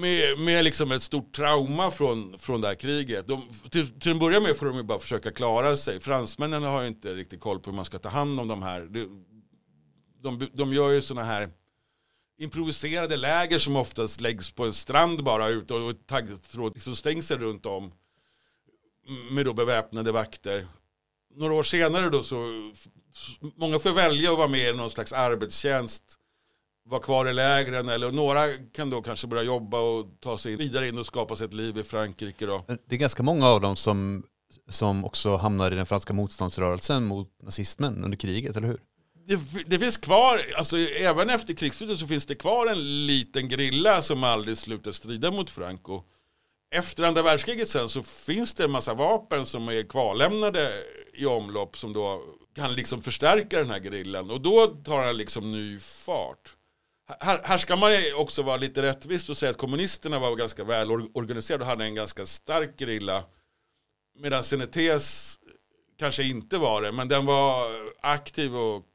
Med, 0.00 0.38
med 0.38 0.64
liksom 0.64 0.92
ett 0.92 1.02
stort 1.02 1.32
trauma 1.32 1.90
från, 1.90 2.38
från 2.38 2.60
det 2.60 2.68
här 2.68 2.74
kriget. 2.74 3.26
De, 3.26 3.42
till, 3.70 4.00
till 4.00 4.10
en 4.10 4.18
början 4.18 4.42
med 4.42 4.56
får 4.56 4.66
de 4.66 4.76
ju 4.76 4.82
bara 4.82 4.98
försöka 4.98 5.32
klara 5.32 5.76
sig. 5.76 6.00
Fransmännen 6.00 6.62
har 6.62 6.82
ju 6.82 6.88
inte 6.88 7.14
riktigt 7.14 7.40
koll 7.40 7.60
på 7.60 7.70
hur 7.70 7.76
man 7.76 7.84
ska 7.84 7.98
ta 7.98 8.08
hand 8.08 8.40
om 8.40 8.48
de 8.48 8.62
här. 8.62 8.80
De, 8.80 9.24
de, 10.22 10.48
de 10.52 10.72
gör 10.72 10.90
ju 10.90 11.02
sådana 11.02 11.26
här 11.26 11.50
improviserade 12.38 13.16
läger 13.16 13.58
som 13.58 13.76
oftast 13.76 14.20
läggs 14.20 14.50
på 14.50 14.64
en 14.64 14.72
strand 14.72 15.24
bara 15.24 15.48
ut 15.48 15.70
och 15.70 16.06
taggtråd 16.06 16.74
liksom 16.74 16.96
stängsel 16.96 17.38
runt 17.38 17.66
om 17.66 17.92
med 19.30 19.44
då 19.44 19.52
beväpnade 19.52 20.12
vakter. 20.12 20.66
Några 21.34 21.54
år 21.54 21.62
senare 21.62 22.10
då 22.10 22.22
så 22.22 22.72
många 23.56 23.78
får 23.78 23.90
välja 23.90 24.32
att 24.32 24.38
vara 24.38 24.48
med 24.48 24.74
i 24.74 24.76
någon 24.76 24.90
slags 24.90 25.12
arbetstjänst 25.12 26.16
vara 26.84 27.00
kvar 27.00 27.28
i 27.28 27.32
lägren 27.32 27.88
eller 27.88 28.12
några 28.12 28.48
kan 28.72 28.90
då 28.90 29.02
kanske 29.02 29.26
börja 29.26 29.42
jobba 29.42 29.80
och 29.80 30.06
ta 30.20 30.38
sig 30.38 30.56
vidare 30.56 30.88
in 30.88 30.98
och 30.98 31.06
skapa 31.06 31.36
sig 31.36 31.44
ett 31.44 31.54
liv 31.54 31.78
i 31.78 31.82
Frankrike 31.82 32.46
då. 32.46 32.64
Det 32.88 32.94
är 32.94 32.98
ganska 32.98 33.22
många 33.22 33.48
av 33.48 33.60
dem 33.60 33.76
som, 33.76 34.22
som 34.68 35.04
också 35.04 35.36
hamnar 35.36 35.72
i 35.72 35.74
den 35.74 35.86
franska 35.86 36.12
motståndsrörelsen 36.12 37.04
mot 37.04 37.42
nazismen 37.42 38.04
under 38.04 38.18
kriget, 38.18 38.56
eller 38.56 38.68
hur? 38.68 38.80
det, 39.30 39.38
det 39.66 39.78
finns 39.78 39.96
kvar, 39.96 40.40
alltså 40.56 40.78
även 40.78 41.30
efter 41.30 41.54
krigsslutet 41.54 41.98
så 41.98 42.06
finns 42.06 42.26
det 42.26 42.34
kvar 42.34 42.66
en 42.66 43.06
liten 43.06 43.48
grilla 43.48 44.02
som 44.02 44.24
aldrig 44.24 44.58
slutar 44.58 44.92
strida 44.92 45.30
mot 45.30 45.50
Franco. 45.50 46.02
Efter 46.74 47.04
andra 47.04 47.22
världskriget 47.22 47.68
sen 47.68 47.88
så 47.88 48.02
finns 48.02 48.54
det 48.54 48.64
en 48.64 48.70
massa 48.70 48.94
vapen 48.94 49.46
som 49.46 49.68
är 49.68 49.82
kvarlämnade 49.82 50.72
i 51.14 51.26
omlopp 51.26 51.78
som 51.78 51.92
då 51.92 52.22
kan 52.54 52.74
liksom 52.74 53.02
förstärka 53.02 53.58
den 53.58 53.70
här 53.70 53.78
grillen 53.78 54.30
och 54.30 54.40
då 54.40 54.66
tar 54.66 55.06
den 55.06 55.16
liksom 55.16 55.52
ny 55.52 55.78
fart. 55.78 56.56
Här, 57.20 57.40
här 57.44 57.58
ska 57.58 57.76
man 57.76 57.92
ju 57.92 58.14
också 58.14 58.42
vara 58.42 58.56
lite 58.56 58.82
rättvis 58.82 59.28
och 59.28 59.36
säga 59.36 59.50
att 59.50 59.58
kommunisterna 59.58 60.18
var 60.18 60.36
ganska 60.36 60.64
väl 60.64 60.90
organiserade 60.90 61.64
och 61.64 61.70
hade 61.70 61.84
en 61.84 61.94
ganska 61.94 62.26
stark 62.26 62.78
grilla. 62.78 63.24
Medan 64.18 64.44
CNTs 64.44 65.38
kanske 65.98 66.22
inte 66.22 66.58
var 66.58 66.82
det, 66.82 66.92
men 66.92 67.08
den 67.08 67.26
var 67.26 67.70
aktiv 68.00 68.56
och 68.56 68.86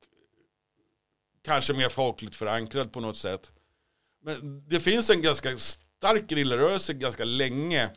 kanske 1.45 1.73
mer 1.73 1.89
folkligt 1.89 2.35
förankrad 2.35 2.91
på 2.91 2.99
något 2.99 3.17
sätt. 3.17 3.51
Men 4.23 4.65
det 4.69 4.79
finns 4.79 5.09
en 5.09 5.21
ganska 5.21 5.57
stark 5.57 6.27
grillarrörelse 6.27 6.93
ganska 6.93 7.25
länge. 7.25 7.89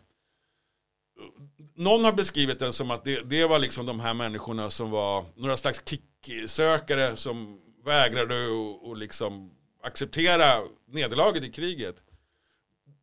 Någon 1.78 2.04
har 2.04 2.12
beskrivit 2.12 2.58
den 2.58 2.72
som 2.72 2.90
att 2.90 3.04
det, 3.04 3.30
det 3.30 3.46
var 3.46 3.58
liksom 3.58 3.86
de 3.86 4.00
här 4.00 4.14
människorna 4.14 4.70
som 4.70 4.90
var 4.90 5.24
några 5.36 5.56
slags 5.56 5.82
kicksökare 5.88 7.16
som 7.16 7.60
vägrade 7.84 8.46
att 8.46 8.82
och 8.82 8.96
liksom 8.96 9.50
acceptera 9.82 10.62
nederlaget 10.88 11.44
i 11.44 11.50
kriget. 11.50 12.02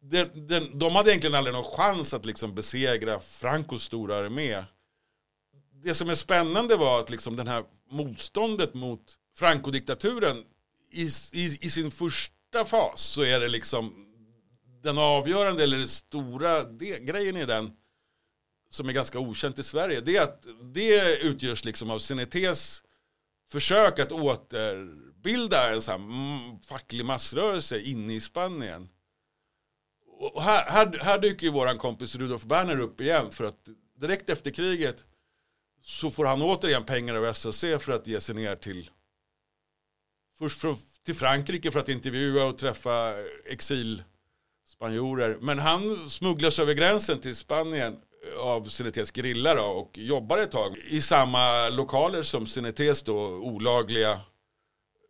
Den, 0.02 0.48
den, 0.48 0.80
de 0.80 0.96
hade 0.96 1.10
egentligen 1.12 1.36
aldrig 1.36 1.54
någon 1.54 1.78
chans 1.78 2.14
att 2.14 2.26
liksom 2.26 2.56
besegra 2.56 3.20
Francos 3.20 3.84
stora 3.84 4.16
armé. 4.16 4.64
Det 5.84 5.96
som 5.96 6.10
är 6.10 6.16
spännande 6.16 6.76
var 6.76 7.00
att 7.00 7.10
liksom 7.10 7.36
den 7.36 7.48
här 7.48 7.64
motståndet 7.90 8.74
mot 8.74 9.18
Franco-diktaturen 9.36 10.44
i, 10.92 11.04
i, 11.34 11.58
i 11.62 11.70
sin 11.70 11.92
första 11.92 12.66
fas 12.66 13.02
så 13.02 13.22
är 13.22 13.40
det 13.40 13.48
liksom 13.48 14.06
den 14.84 14.98
avgörande 14.98 15.64
eller 15.64 15.78
den 15.78 15.88
stora 15.88 16.64
grejen 17.00 17.38
i 17.38 17.46
den 17.46 17.72
som 18.70 18.90
är 18.90 18.94
ganska 18.94 19.20
okänt 19.20 19.60
i 19.60 19.64
Sverige 19.64 20.02
det 20.02 20.18
är 20.18 20.22
att 20.22 20.46
det 20.74 21.22
utgörs 21.22 21.66
liksom 21.66 21.90
av 21.90 22.00
CNTs 22.00 22.84
försök 23.52 24.00
att 24.00 24.12
återbilda 24.12 25.74
en 25.74 25.82
sån 25.82 26.02
här 26.02 26.66
facklig 26.68 27.06
massrörelse 27.06 27.82
inne 27.82 28.14
i 28.14 28.22
Spanien. 28.22 28.90
Och 30.20 30.42
här, 30.42 30.72
här, 30.72 31.00
här 31.02 31.20
dyker 31.20 31.46
ju 31.46 31.54
våran 31.54 31.78
kompis 31.78 32.16
Rudolf 32.16 32.44
Berner 32.44 32.80
upp 32.80 33.02
igen 33.02 33.32
för 33.32 33.44
att 33.44 33.68
direkt 34.00 34.30
efter 34.30 34.52
kriget 34.52 35.06
så 35.82 36.12
får 36.12 36.26
han 36.26 36.42
återigen 36.42 36.84
pengar 36.84 37.16
av 37.16 37.34
SAC 37.34 37.62
för 37.62 37.92
att 37.92 38.08
ge 38.08 38.22
sig 38.22 38.36
ner 38.36 38.56
till 38.56 38.90
först 40.38 40.62
från, 40.62 40.78
till 41.04 41.16
Frankrike 41.16 41.72
för 41.72 41.80
att 41.80 41.90
intervjua 41.90 42.46
och 42.46 42.58
träffa 42.58 43.14
exilspanjorer. 43.46 45.38
Men 45.42 45.60
han 45.60 46.10
smugglas 46.10 46.60
över 46.60 46.74
gränsen 46.74 47.20
till 47.20 47.36
Spanien 47.36 47.98
av 48.40 48.64
Cinetes 48.64 49.12
grillar 49.12 49.70
och 49.70 49.98
jobbar 49.98 50.38
ett 50.38 50.52
tag 50.52 50.78
i 50.90 51.02
samma 51.02 51.70
lokaler 51.70 52.24
som 52.24 52.48
Cinetes 52.48 53.04
då 53.04 53.18
olagliga 53.28 54.12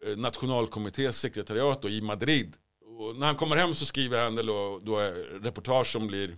eh, 0.06 0.18
nationalkommittés 0.18 1.20
sekretariat 1.20 1.82
då, 1.82 1.90
i 1.90 2.02
Madrid. 2.02 2.54
Och 3.00 3.16
när 3.16 3.28
han 3.28 3.36
kommer 3.36 3.56
hem 3.56 3.76
så 3.76 3.86
skriver 3.86 4.24
han 4.24 4.36
då, 4.36 4.80
då 4.84 4.98
reportage 5.42 5.88
som 5.88 6.08
blir 6.08 6.38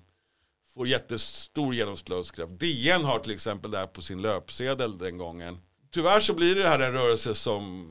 får 0.74 0.88
jättestor 0.88 1.76
genomslagskraft. 1.76 2.60
DN 2.60 3.04
har 3.04 3.20
till 3.20 3.32
exempel 3.32 3.72
det 3.72 3.78
här 3.78 3.88
på 3.88 4.02
sin 4.02 4.22
löpsedel 4.22 4.98
den 4.98 5.18
gången. 5.18 5.58
Tyvärr 5.92 6.20
så 6.20 6.34
blir 6.34 6.56
det 6.56 6.68
här 6.68 6.80
en 6.80 6.94
rörelse 6.94 7.36
som 7.36 7.88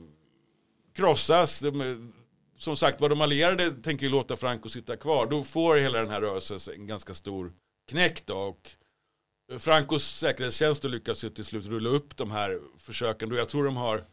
krossas. 0.95 1.59
De, 1.59 2.13
som 2.57 2.77
sagt 2.77 3.01
vad 3.01 3.11
de 3.11 3.21
allierade 3.21 3.71
tänker 3.71 4.09
låta 4.09 4.37
Franco 4.37 4.69
sitta 4.69 4.97
kvar. 4.97 5.27
Då 5.27 5.43
får 5.43 5.75
hela 5.75 5.99
den 5.99 6.09
här 6.09 6.21
rörelsen 6.21 6.73
en 6.75 6.87
ganska 6.87 7.13
stor 7.13 7.51
knäckt. 7.87 8.27
Då, 8.27 8.37
och 8.37 8.77
Francos 9.59 10.03
säkerhetstjänst 10.03 10.83
lyckas 10.83 11.23
ju 11.23 11.29
till 11.29 11.45
slut 11.45 11.65
rulla 11.65 11.89
upp 11.89 12.17
de 12.17 12.31
här 12.31 12.59
försöken. 12.77 13.29
Då 13.29 13.35
jag 13.35 13.49
tror 13.49 13.65
de 13.65 13.77
har 13.77 14.03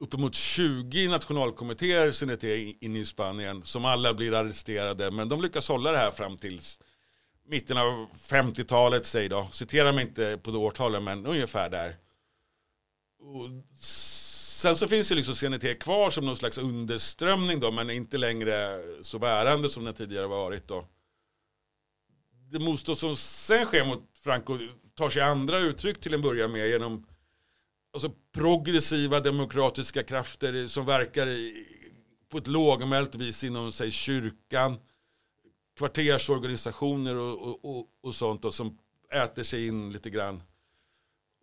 uppemot 0.00 0.34
20 0.34 1.08
nationalkommittéer 1.08 2.12
CNT 2.12 2.44
inne 2.84 2.98
i 2.98 3.06
Spanien 3.06 3.64
som 3.64 3.84
alla 3.84 4.14
blir 4.14 4.34
arresterade. 4.34 5.10
Men 5.10 5.28
de 5.28 5.42
lyckas 5.42 5.68
hålla 5.68 5.92
det 5.92 5.98
här 5.98 6.10
fram 6.10 6.36
till 6.36 6.60
mitten 7.46 7.78
av 7.78 8.08
50-talet, 8.18 9.06
säg 9.06 9.28
då. 9.28 9.48
Citera 9.52 9.92
mig 9.92 10.04
inte 10.04 10.38
på 10.42 10.50
det 10.50 10.58
årtalet, 10.58 11.02
men 11.02 11.26
ungefär 11.26 11.70
där. 11.70 11.96
Och 13.20 13.48
sen 14.62 14.76
så 14.76 14.88
finns 14.88 15.12
ju 15.12 15.16
liksom 15.16 15.34
CNT 15.34 15.74
kvar 15.74 16.10
som 16.10 16.26
någon 16.26 16.36
slags 16.36 16.58
underströmning 16.58 17.60
då, 17.60 17.70
men 17.70 17.90
inte 17.90 18.18
längre 18.18 18.82
så 19.02 19.18
bärande 19.18 19.70
som 19.70 19.84
den 19.84 19.94
tidigare 19.94 20.26
varit 20.26 20.68
då. 20.68 20.86
Det 22.52 22.58
motstånd 22.58 22.98
som 22.98 23.16
sen 23.16 23.64
sker 23.64 23.84
mot 23.84 24.02
Franco 24.18 24.58
tar 24.94 25.10
sig 25.10 25.22
andra 25.22 25.58
uttryck 25.58 26.00
till 26.00 26.14
en 26.14 26.22
början 26.22 26.52
med 26.52 26.68
genom 26.68 27.06
alltså, 27.92 28.12
progressiva 28.32 29.20
demokratiska 29.20 30.02
krafter 30.02 30.68
som 30.68 30.86
verkar 30.86 31.26
i, 31.26 31.66
på 32.30 32.38
ett 32.38 32.46
lågmält 32.46 33.14
vis 33.14 33.44
inom 33.44 33.72
sig 33.72 33.90
kyrkan, 33.90 34.78
kvartersorganisationer 35.78 37.16
och, 37.16 37.42
och, 37.42 37.64
och, 37.64 37.86
och 38.02 38.14
sånt 38.14 38.44
och 38.44 38.54
som 38.54 38.78
äter 39.14 39.42
sig 39.42 39.66
in 39.66 39.92
lite 39.92 40.10
grann. 40.10 40.42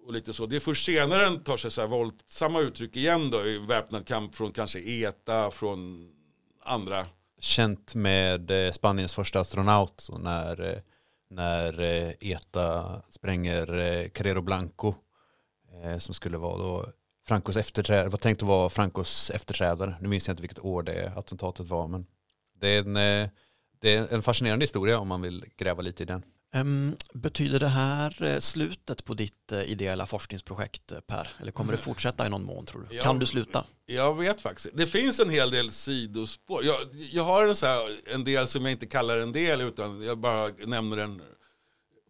Och 0.06 0.14
lite 0.14 0.34
så. 0.34 0.46
Det 0.46 0.56
är 0.56 0.60
först 0.60 0.86
senare 0.86 1.24
den 1.24 1.44
tar 1.44 1.58
sig 1.58 1.72
så 1.72 1.82
här 1.82 1.88
våldsamma 1.88 2.60
uttryck 2.60 2.96
igen 2.96 3.30
då 3.30 3.46
i 3.46 3.58
väpnad 3.58 4.08
kamp 4.08 4.36
från 4.36 4.52
kanske 4.52 4.80
ETA, 4.80 5.52
från 5.52 6.10
andra. 6.64 7.06
Känt 7.40 7.96
med 7.96 8.52
eh, 8.52 8.72
Spaniens 8.72 9.14
första 9.14 9.40
astronaut 9.40 10.10
när, 10.20 10.62
eh, 10.62 10.80
när 11.30 11.80
eh, 11.80 12.12
ETA 12.20 13.02
spränger 13.10 13.78
eh, 13.78 14.10
Carrero 14.10 14.42
Blanco 14.42 14.94
eh, 15.84 15.98
som 15.98 16.14
skulle 16.14 16.38
vara 16.38 16.58
då 16.58 16.86
Francos 17.28 17.58
efterträdare, 17.58 18.10
var 18.10 18.18
tänkt 18.18 18.42
att 18.42 18.48
vara 18.48 18.70
Francos 18.70 19.30
efterträdare. 19.30 19.96
Nu 20.02 20.08
minns 20.08 20.28
jag 20.28 20.34
inte 20.34 20.42
vilket 20.42 20.66
år 20.66 20.84
det 20.84 21.14
attentatet 21.16 21.66
var 21.66 21.88
men 21.88 22.06
det 22.60 22.68
är 22.68 22.80
en, 22.80 22.94
det 23.80 23.96
är 23.96 24.14
en 24.14 24.22
fascinerande 24.22 24.64
historia 24.64 25.00
om 25.00 25.08
man 25.08 25.22
vill 25.22 25.46
gräva 25.58 25.82
lite 25.82 26.04
i 26.04 26.06
den. 26.06 26.24
Ehm, 26.54 26.96
betyder 27.14 27.60
det 27.60 27.68
här 27.68 28.24
eh, 28.24 28.40
slutet 28.40 29.06
på 29.06 29.14
ditt 29.14 29.52
eh, 29.52 29.64
ideella 29.64 30.06
forskningsprojekt 30.06 30.92
eh, 30.92 31.00
Per? 31.00 31.32
Eller 31.40 31.52
kommer 31.52 31.72
det 31.72 31.78
fortsätta 31.78 32.28
i 32.28 32.30
någon 32.30 32.44
mån 32.44 32.66
tror 32.66 32.88
du? 32.90 32.96
Ja. 32.96 33.04
Kan 33.04 33.20
du 33.20 33.26
sluta? 33.26 33.66
Jag 33.86 34.18
vet 34.18 34.42
faktiskt. 34.42 34.78
Det 34.78 34.88
finns 34.88 35.20
en 35.20 35.30
hel 35.30 35.52
del 35.52 35.72
sidospår. 35.72 36.64
Jag, 36.66 36.76
jag 37.12 37.24
har 37.24 37.48
en, 37.48 37.56
så 37.56 37.66
här, 37.66 38.00
en 38.14 38.24
del 38.24 38.48
som 38.48 38.66
jag 38.66 38.72
inte 38.72 38.86
kallar 38.86 39.18
en 39.18 39.32
del 39.32 39.62
utan 39.62 40.02
jag 40.02 40.18
bara 40.18 40.48
nämner 40.48 40.98
en 40.98 41.22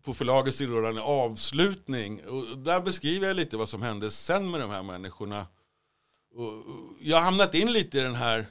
på 0.03 0.13
förlagets 0.13 0.57
sidor 0.57 0.87
en 0.87 0.97
avslutning. 0.97 2.25
Och 2.25 2.57
där 2.57 2.81
beskriver 2.81 3.27
jag 3.27 3.35
lite 3.35 3.57
vad 3.57 3.69
som 3.69 3.81
hände 3.81 4.11
sen 4.11 4.51
med 4.51 4.59
de 4.59 4.69
här 4.69 4.83
människorna. 4.83 5.47
Och 6.35 6.63
jag 7.01 7.17
har 7.17 7.23
hamnat 7.23 7.55
in 7.55 7.71
lite 7.71 7.97
i 7.97 8.01
den 8.01 8.15
här 8.15 8.47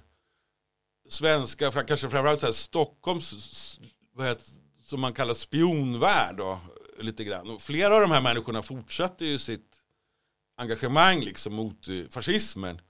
svenska, 1.08 1.70
kanske 1.70 2.10
framförallt 2.10 2.40
så 2.40 2.46
här 2.46 2.52
Stockholms, 2.52 3.80
vad 4.14 4.26
heter, 4.26 4.44
som 4.88 5.00
man 5.00 5.12
kallar 5.12 5.34
spionvärld 5.34 6.36
då, 6.36 6.60
lite 6.98 7.24
grann. 7.24 7.50
Och 7.50 7.62
flera 7.62 7.94
av 7.94 8.00
de 8.00 8.10
här 8.10 8.20
människorna 8.20 8.62
fortsatte 8.62 9.26
ju 9.26 9.38
sitt 9.38 9.82
engagemang 10.56 11.20
liksom 11.20 11.54
mot 11.54 11.88
eh, 11.88 12.04
fascismen, 12.10 12.80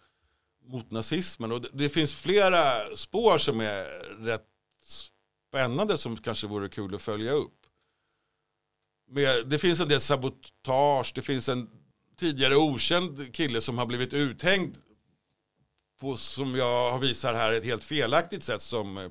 mot 0.64 0.90
nazismen. 0.90 1.53
Och 1.53 1.61
det, 1.61 1.68
det 1.72 1.88
finns 1.88 2.14
flera 2.14 2.96
spår 2.96 3.38
som 3.38 3.61
är 3.61 3.84
rätt 4.24 4.46
spännande 5.49 5.99
som 5.99 6.16
kanske 6.16 6.46
vore 6.46 6.68
kul 6.68 6.94
att 6.94 7.03
följa 7.03 7.32
upp. 7.32 7.66
Men 9.11 9.49
det 9.49 9.59
finns 9.59 9.80
en 9.80 9.88
del 9.88 10.01
sabotage, 10.01 11.12
det 11.14 11.22
finns 11.22 11.49
en 11.49 11.70
tidigare 12.16 12.57
okänd 12.57 13.34
kille 13.34 13.61
som 13.61 13.78
har 13.78 13.86
blivit 13.86 14.12
uthängd 14.12 14.76
på, 16.01 16.16
som 16.16 16.57
jag 16.57 16.92
har 16.92 16.99
visat 16.99 17.36
här, 17.36 17.53
ett 17.53 17.64
helt 17.64 17.84
felaktigt 17.84 18.42
sätt 18.42 18.62
som 18.62 18.99
eh, 18.99 19.11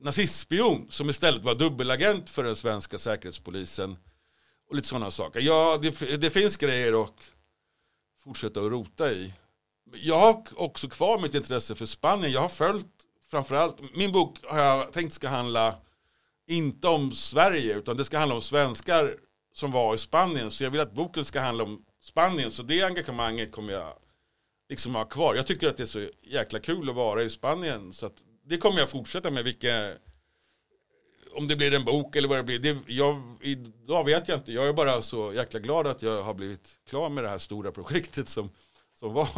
nazistspion 0.00 0.86
som 0.90 1.10
istället 1.10 1.42
var 1.42 1.54
dubbelagent 1.54 2.30
för 2.30 2.44
den 2.44 2.56
svenska 2.56 2.98
säkerhetspolisen 2.98 3.96
och 4.68 4.76
lite 4.76 4.88
sådana 4.88 5.10
saker. 5.10 5.40
Ja, 5.40 5.78
det, 5.82 6.16
det 6.16 6.30
finns 6.30 6.56
grejer 6.56 7.02
att 7.02 7.32
fortsätta 8.24 8.60
att 8.60 8.70
rota 8.70 9.12
i. 9.12 9.34
Jag 9.92 10.18
har 10.18 10.42
också 10.56 10.88
kvar 10.88 11.18
mitt 11.18 11.34
intresse 11.34 11.74
för 11.74 11.86
Spanien. 11.86 12.32
Jag 12.32 12.40
har 12.40 12.48
följt 12.48 12.86
framförallt, 13.30 13.96
min 13.96 14.12
bok 14.12 14.38
har 14.44 14.58
jag 14.58 14.92
tänkt 14.92 15.12
ska 15.12 15.28
handla 15.28 15.74
inte 16.46 16.88
om 16.88 17.12
Sverige 17.12 17.78
utan 17.78 17.96
det 17.96 18.04
ska 18.04 18.18
handla 18.18 18.34
om 18.34 18.42
svenskar 18.42 19.16
som 19.54 19.72
var 19.72 19.94
i 19.94 19.98
Spanien. 19.98 20.50
Så 20.50 20.64
jag 20.64 20.70
vill 20.70 20.80
att 20.80 20.94
boken 20.94 21.24
ska 21.24 21.40
handla 21.40 21.64
om 21.64 21.84
Spanien. 22.00 22.50
Så 22.50 22.62
det 22.62 22.82
engagemanget 22.82 23.52
kommer 23.52 23.72
jag 23.72 23.92
liksom 24.68 24.94
ha 24.94 25.04
kvar. 25.04 25.34
Jag 25.34 25.46
tycker 25.46 25.68
att 25.68 25.76
det 25.76 25.82
är 25.82 25.86
så 25.86 26.08
jäkla 26.22 26.60
kul 26.60 26.88
att 26.88 26.94
vara 26.94 27.22
i 27.22 27.30
Spanien. 27.30 27.92
Så 27.92 28.06
att 28.06 28.22
det 28.48 28.58
kommer 28.58 28.78
jag 28.78 28.90
fortsätta 28.90 29.30
med. 29.30 29.44
Vilka, 29.44 29.92
om 31.32 31.48
det 31.48 31.56
blir 31.56 31.74
en 31.74 31.84
bok 31.84 32.16
eller 32.16 32.28
vad 32.28 32.38
det 32.38 32.42
blir. 32.42 32.58
Det, 32.58 32.78
jag, 32.86 33.22
idag 33.40 34.04
vet 34.04 34.28
jag 34.28 34.38
inte. 34.38 34.52
Jag 34.52 34.68
är 34.68 34.72
bara 34.72 35.02
så 35.02 35.32
jäkla 35.32 35.60
glad 35.60 35.86
att 35.86 36.02
jag 36.02 36.22
har 36.22 36.34
blivit 36.34 36.78
klar 36.88 37.08
med 37.08 37.24
det 37.24 37.30
här 37.30 37.38
stora 37.38 37.72
projektet 37.72 38.28
som, 38.28 38.50
som 38.98 39.12
var. 39.14 39.28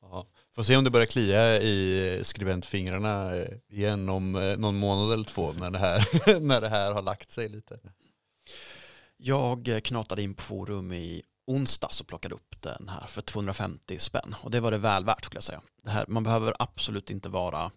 Ja. 0.00 0.26
Får 0.54 0.62
se 0.62 0.76
om 0.76 0.84
det 0.84 0.90
börjar 0.90 1.06
klia 1.06 1.60
i 1.62 2.20
skribentfingrarna 2.22 3.32
igen 3.70 4.08
om 4.08 4.36
eh, 4.36 4.56
någon 4.58 4.76
månad 4.76 5.12
eller 5.12 5.24
två 5.24 5.52
när 5.52 5.70
det 5.70 5.78
här, 5.78 6.40
när 6.40 6.60
det 6.60 6.68
här 6.68 6.92
har 6.92 7.02
lagt 7.02 7.30
sig 7.30 7.48
lite. 7.48 7.78
Jag 9.16 9.80
knatade 9.84 10.22
in 10.22 10.34
på 10.34 10.42
forum 10.42 10.92
i 10.92 11.22
onsdags 11.46 12.00
och 12.00 12.06
plockade 12.06 12.34
upp 12.34 12.62
den 12.62 12.88
här 12.88 13.06
för 13.06 13.22
250 13.22 13.98
spänn. 13.98 14.34
Och 14.42 14.50
det 14.50 14.60
var 14.60 14.70
det 14.70 14.78
väl 14.78 15.04
värt 15.04 15.24
skulle 15.24 15.36
jag 15.36 15.44
säga. 15.44 15.62
Det 15.82 15.90
här, 15.90 16.04
man 16.08 16.22
behöver 16.22 16.54
absolut 16.58 17.10
inte 17.10 17.28
vara, 17.28 17.70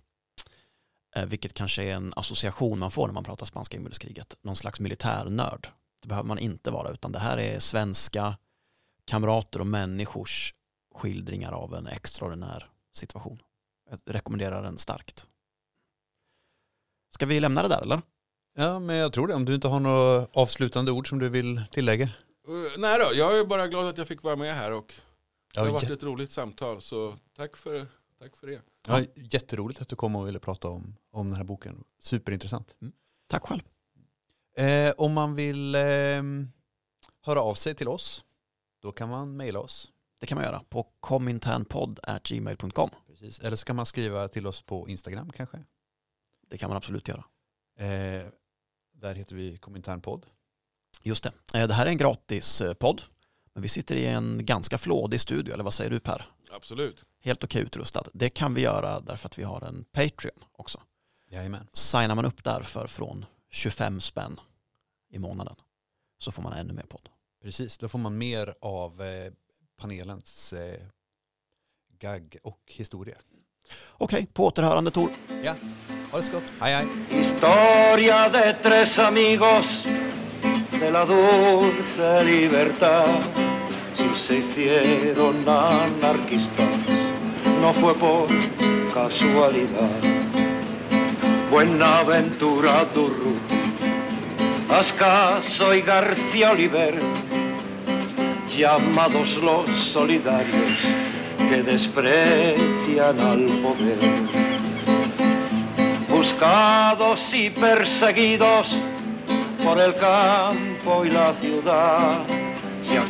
vilket 1.27 1.53
kanske 1.53 1.83
är 1.83 1.95
en 1.95 2.13
association 2.15 2.79
man 2.79 2.91
får 2.91 3.07
när 3.07 3.13
man 3.13 3.23
pratar 3.23 3.45
spanska 3.45 3.77
inbördeskriget, 3.77 4.35
någon 4.41 4.55
slags 4.55 4.79
militärnörd. 4.79 5.67
Det 6.01 6.07
behöver 6.07 6.27
man 6.27 6.39
inte 6.39 6.71
vara, 6.71 6.91
utan 6.91 7.11
det 7.11 7.19
här 7.19 7.37
är 7.37 7.59
svenska 7.59 8.37
kamrater 9.05 9.59
och 9.59 9.67
människors 9.67 10.53
skildringar 10.95 11.51
av 11.51 11.75
en 11.75 11.87
extraordinär 11.87 12.69
situation. 12.93 13.41
Jag 13.89 13.99
rekommenderar 14.05 14.63
den 14.63 14.77
starkt. 14.77 15.27
Ska 17.13 17.25
vi 17.25 17.39
lämna 17.39 17.61
det 17.61 17.67
där 17.67 17.81
eller? 17.81 18.01
Ja, 18.55 18.79
men 18.79 18.95
jag 18.95 19.13
tror 19.13 19.27
det. 19.27 19.33
Om 19.33 19.45
du 19.45 19.55
inte 19.55 19.67
har 19.67 19.79
några 19.79 20.27
avslutande 20.33 20.91
ord 20.91 21.09
som 21.09 21.19
du 21.19 21.29
vill 21.29 21.61
tillägga. 21.71 22.05
Uh, 22.49 22.77
nej 22.77 22.99
då, 22.99 23.15
jag 23.15 23.39
är 23.39 23.45
bara 23.45 23.67
glad 23.67 23.87
att 23.87 23.97
jag 23.97 24.07
fick 24.07 24.23
vara 24.23 24.35
med 24.35 24.55
här 24.55 24.71
och 24.71 24.93
det 25.53 25.59
har 25.59 25.69
varit 25.69 25.89
ett 25.89 26.03
roligt 26.03 26.31
samtal. 26.31 26.81
Så 26.81 27.17
tack 27.37 27.57
för, 27.57 27.87
tack 28.19 28.37
för 28.37 28.47
det. 28.47 28.61
ja, 28.87 29.01
jätteroligt 29.15 29.81
att 29.81 29.89
du 29.89 29.95
kom 29.95 30.15
och 30.15 30.27
ville 30.27 30.39
prata 30.39 30.67
om, 30.69 30.95
om 31.11 31.27
den 31.29 31.37
här 31.37 31.43
boken. 31.43 31.83
Superintressant. 31.99 32.75
Tack 33.27 33.43
själv. 33.43 33.61
Eh, 34.57 34.93
om 34.97 35.13
man 35.13 35.35
vill 35.35 35.75
eh, 35.75 35.81
höra 37.21 37.41
av 37.41 37.53
sig 37.53 37.75
till 37.75 37.87
oss, 37.87 38.23
då 38.81 38.91
kan 38.91 39.09
man 39.09 39.37
mejla 39.37 39.59
oss. 39.59 39.91
Det 40.19 40.27
kan 40.27 40.35
man 40.35 40.45
göra 40.45 40.63
på 40.69 40.87
kominternpodd.gmail.com. 40.99 42.89
Precis. 43.07 43.39
Eller 43.39 43.57
så 43.57 43.65
kan 43.65 43.75
man 43.75 43.85
skriva 43.85 44.27
till 44.27 44.47
oss 44.47 44.61
på 44.61 44.89
Instagram 44.89 45.31
kanske. 45.31 45.63
Det 46.49 46.57
kan 46.57 46.69
man 46.69 46.77
absolut 46.77 47.07
göra. 47.07 47.23
Eh, 47.79 48.25
där 48.93 49.15
heter 49.15 49.35
vi 49.35 49.57
Kominternpodd. 49.57 50.25
Just 51.03 51.23
det. 51.23 51.31
Eh, 51.59 51.67
Det 51.67 51.73
här 51.73 51.85
är 51.85 51.89
en 51.89 51.97
gratis 51.97 52.61
eh, 52.61 52.73
podd. 52.73 53.01
Men 53.53 53.61
vi 53.63 53.69
sitter 53.69 53.95
i 53.95 54.05
en 54.05 54.45
ganska 54.45 54.77
flådig 54.77 55.19
studio, 55.19 55.53
eller 55.53 55.63
vad 55.63 55.73
säger 55.73 55.91
du 55.91 55.99
Per? 55.99 56.25
Absolut. 56.51 57.05
Helt 57.21 57.43
okej 57.43 57.61
utrustad. 57.61 58.03
Det 58.13 58.29
kan 58.29 58.53
vi 58.53 58.61
göra 58.61 58.99
därför 58.99 59.27
att 59.27 59.39
vi 59.39 59.43
har 59.43 59.61
en 59.61 59.85
Patreon 59.91 60.43
också. 60.51 60.81
Jajamän. 61.31 61.67
Signar 61.73 62.15
man 62.15 62.25
upp 62.25 62.43
därför 62.43 62.87
från 62.87 63.25
25 63.49 64.01
spänn 64.01 64.39
i 65.09 65.19
månaden 65.19 65.55
så 66.17 66.31
får 66.31 66.41
man 66.41 66.53
ännu 66.53 66.73
mer 66.73 66.83
podd. 66.83 67.09
Precis, 67.43 67.77
då 67.77 67.87
får 67.89 67.99
man 67.99 68.17
mer 68.17 68.53
av 68.61 69.01
eh, 69.01 69.31
panelens 69.77 70.53
eh, 70.53 70.81
gagg 71.99 72.37
och 72.43 72.61
historia. 72.65 73.17
Okej, 73.87 74.27
på 74.33 74.45
återhörande 74.45 74.91
Tor. 74.91 75.09
Ja, 75.43 75.55
ha 76.11 76.17
det 76.17 76.23
så 76.23 76.31
gott. 76.31 76.53
Hej 76.59 76.73
hej. 76.73 76.87
Historia 77.09 78.29
de 78.29 78.53
tres 78.53 78.99
amigos 78.99 79.85
de 80.79 80.91
la 80.91 81.05
dulce 81.05 82.23
libertad. 82.23 83.48
Se 84.29 84.37
hicieron 84.37 85.37
anarquistas, 85.49 86.67
no 87.63 87.73
fue 87.73 87.95
por 87.95 88.27
casualidad. 88.93 89.89
Buenaventura 91.49 92.85
Durru, 92.93 93.33
Ascaso 94.69 95.73
y 95.73 95.81
García 95.81 96.51
Oliver, 96.51 96.99
llamados 98.55 99.35
los 99.37 99.67
solidarios 99.71 100.77
que 101.49 101.63
desprecian 101.63 103.19
al 103.19 103.45
poder 103.63 103.97
buscados 106.07 107.33
y 107.33 107.49
perseguidos 107.49 108.77
por 109.63 109.79
el 109.79 109.95
campo 109.95 111.03
y 111.03 111.09
la 111.09 111.33
ciudad 111.33 112.28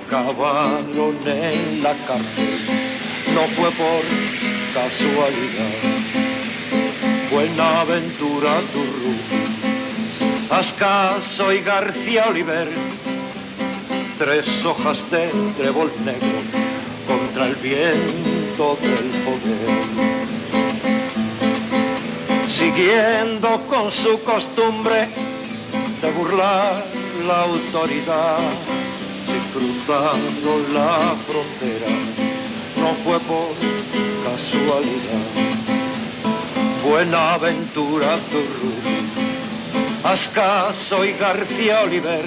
acabaron 0.10 1.20
en 1.24 1.84
la 1.84 1.94
cárcel. 2.08 2.66
No 3.36 3.42
fue 3.56 3.70
por 3.72 4.02
casualidad. 4.74 5.78
Buenaventura 7.32 8.60
Turru, 8.74 9.14
Ascaso 10.50 11.54
y 11.54 11.62
García 11.62 12.26
Oliver, 12.28 12.70
tres 14.18 14.66
hojas 14.66 15.06
de 15.12 15.30
trébol 15.56 15.92
negro 16.04 16.42
contra 17.08 17.46
el 17.46 17.56
viento 17.56 18.80
del 18.82 19.10
poder. 19.26 19.70
Siguiendo 22.48 23.62
con 23.68 23.92
su 23.92 24.24
costumbre 24.24 25.08
de 26.02 26.12
burlar 26.12 26.84
la 27.28 27.44
autoridad, 27.44 28.40
cruzando 29.54 30.60
la 30.74 31.16
frontera 31.28 31.88
no 32.78 32.94
fue 33.04 33.20
por 33.20 33.54
casualidad. 34.24 35.50
Buenaventura 36.84 38.16
Turru, 38.32 38.74
Ascaso 40.04 41.06
y 41.06 41.14
García 41.14 41.82
Oliver, 41.82 42.26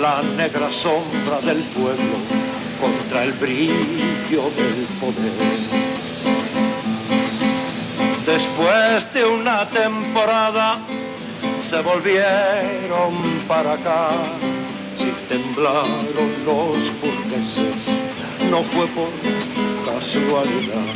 la 0.00 0.22
negra 0.22 0.70
sombra 0.70 1.40
del 1.40 1.62
pueblo 1.64 2.16
contra 2.80 3.24
el 3.24 3.32
brillo 3.32 4.50
del 4.56 4.86
poder. 5.00 5.82
Después 8.26 9.12
de 9.12 9.24
una 9.24 9.68
temporada 9.68 10.80
se 11.68 11.80
volvieron 11.80 13.38
para 13.48 13.72
acá, 13.74 14.08
temblaron 15.32 16.28
los 16.44 16.76
burgueses, 17.00 17.74
no 18.50 18.62
fue 18.62 18.86
por 18.88 19.08
casualidad. 19.82 20.92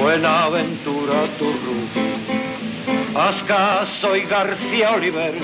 Buenaventura 0.00 1.18
Turru, 1.38 1.80
Ascaso 3.14 4.16
y 4.16 4.22
García 4.22 4.92
Oliver, 4.92 5.34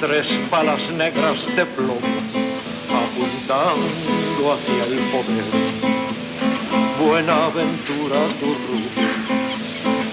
tres 0.00 0.26
palas 0.48 0.90
negras 0.90 1.54
de 1.54 1.66
plomo 1.66 2.20
apuntando 3.02 4.54
hacia 4.54 4.84
el 4.86 5.00
poder. 5.12 5.50
Buenaventura 6.98 8.20
Turru, 8.40 8.80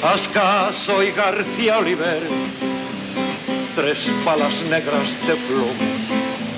Ascaso 0.05 1.01
y 1.01 1.11
García 1.11 1.77
Oliver, 1.77 2.27
tres 3.78 4.11
palas 4.25 4.63
negras 4.71 5.15
de 5.28 5.36
plomo 5.36 5.71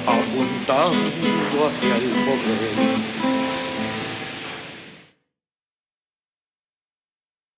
apuntando 0.07 1.67
hacia 1.67 1.95
el 1.97 2.11
poder. 2.11 3.08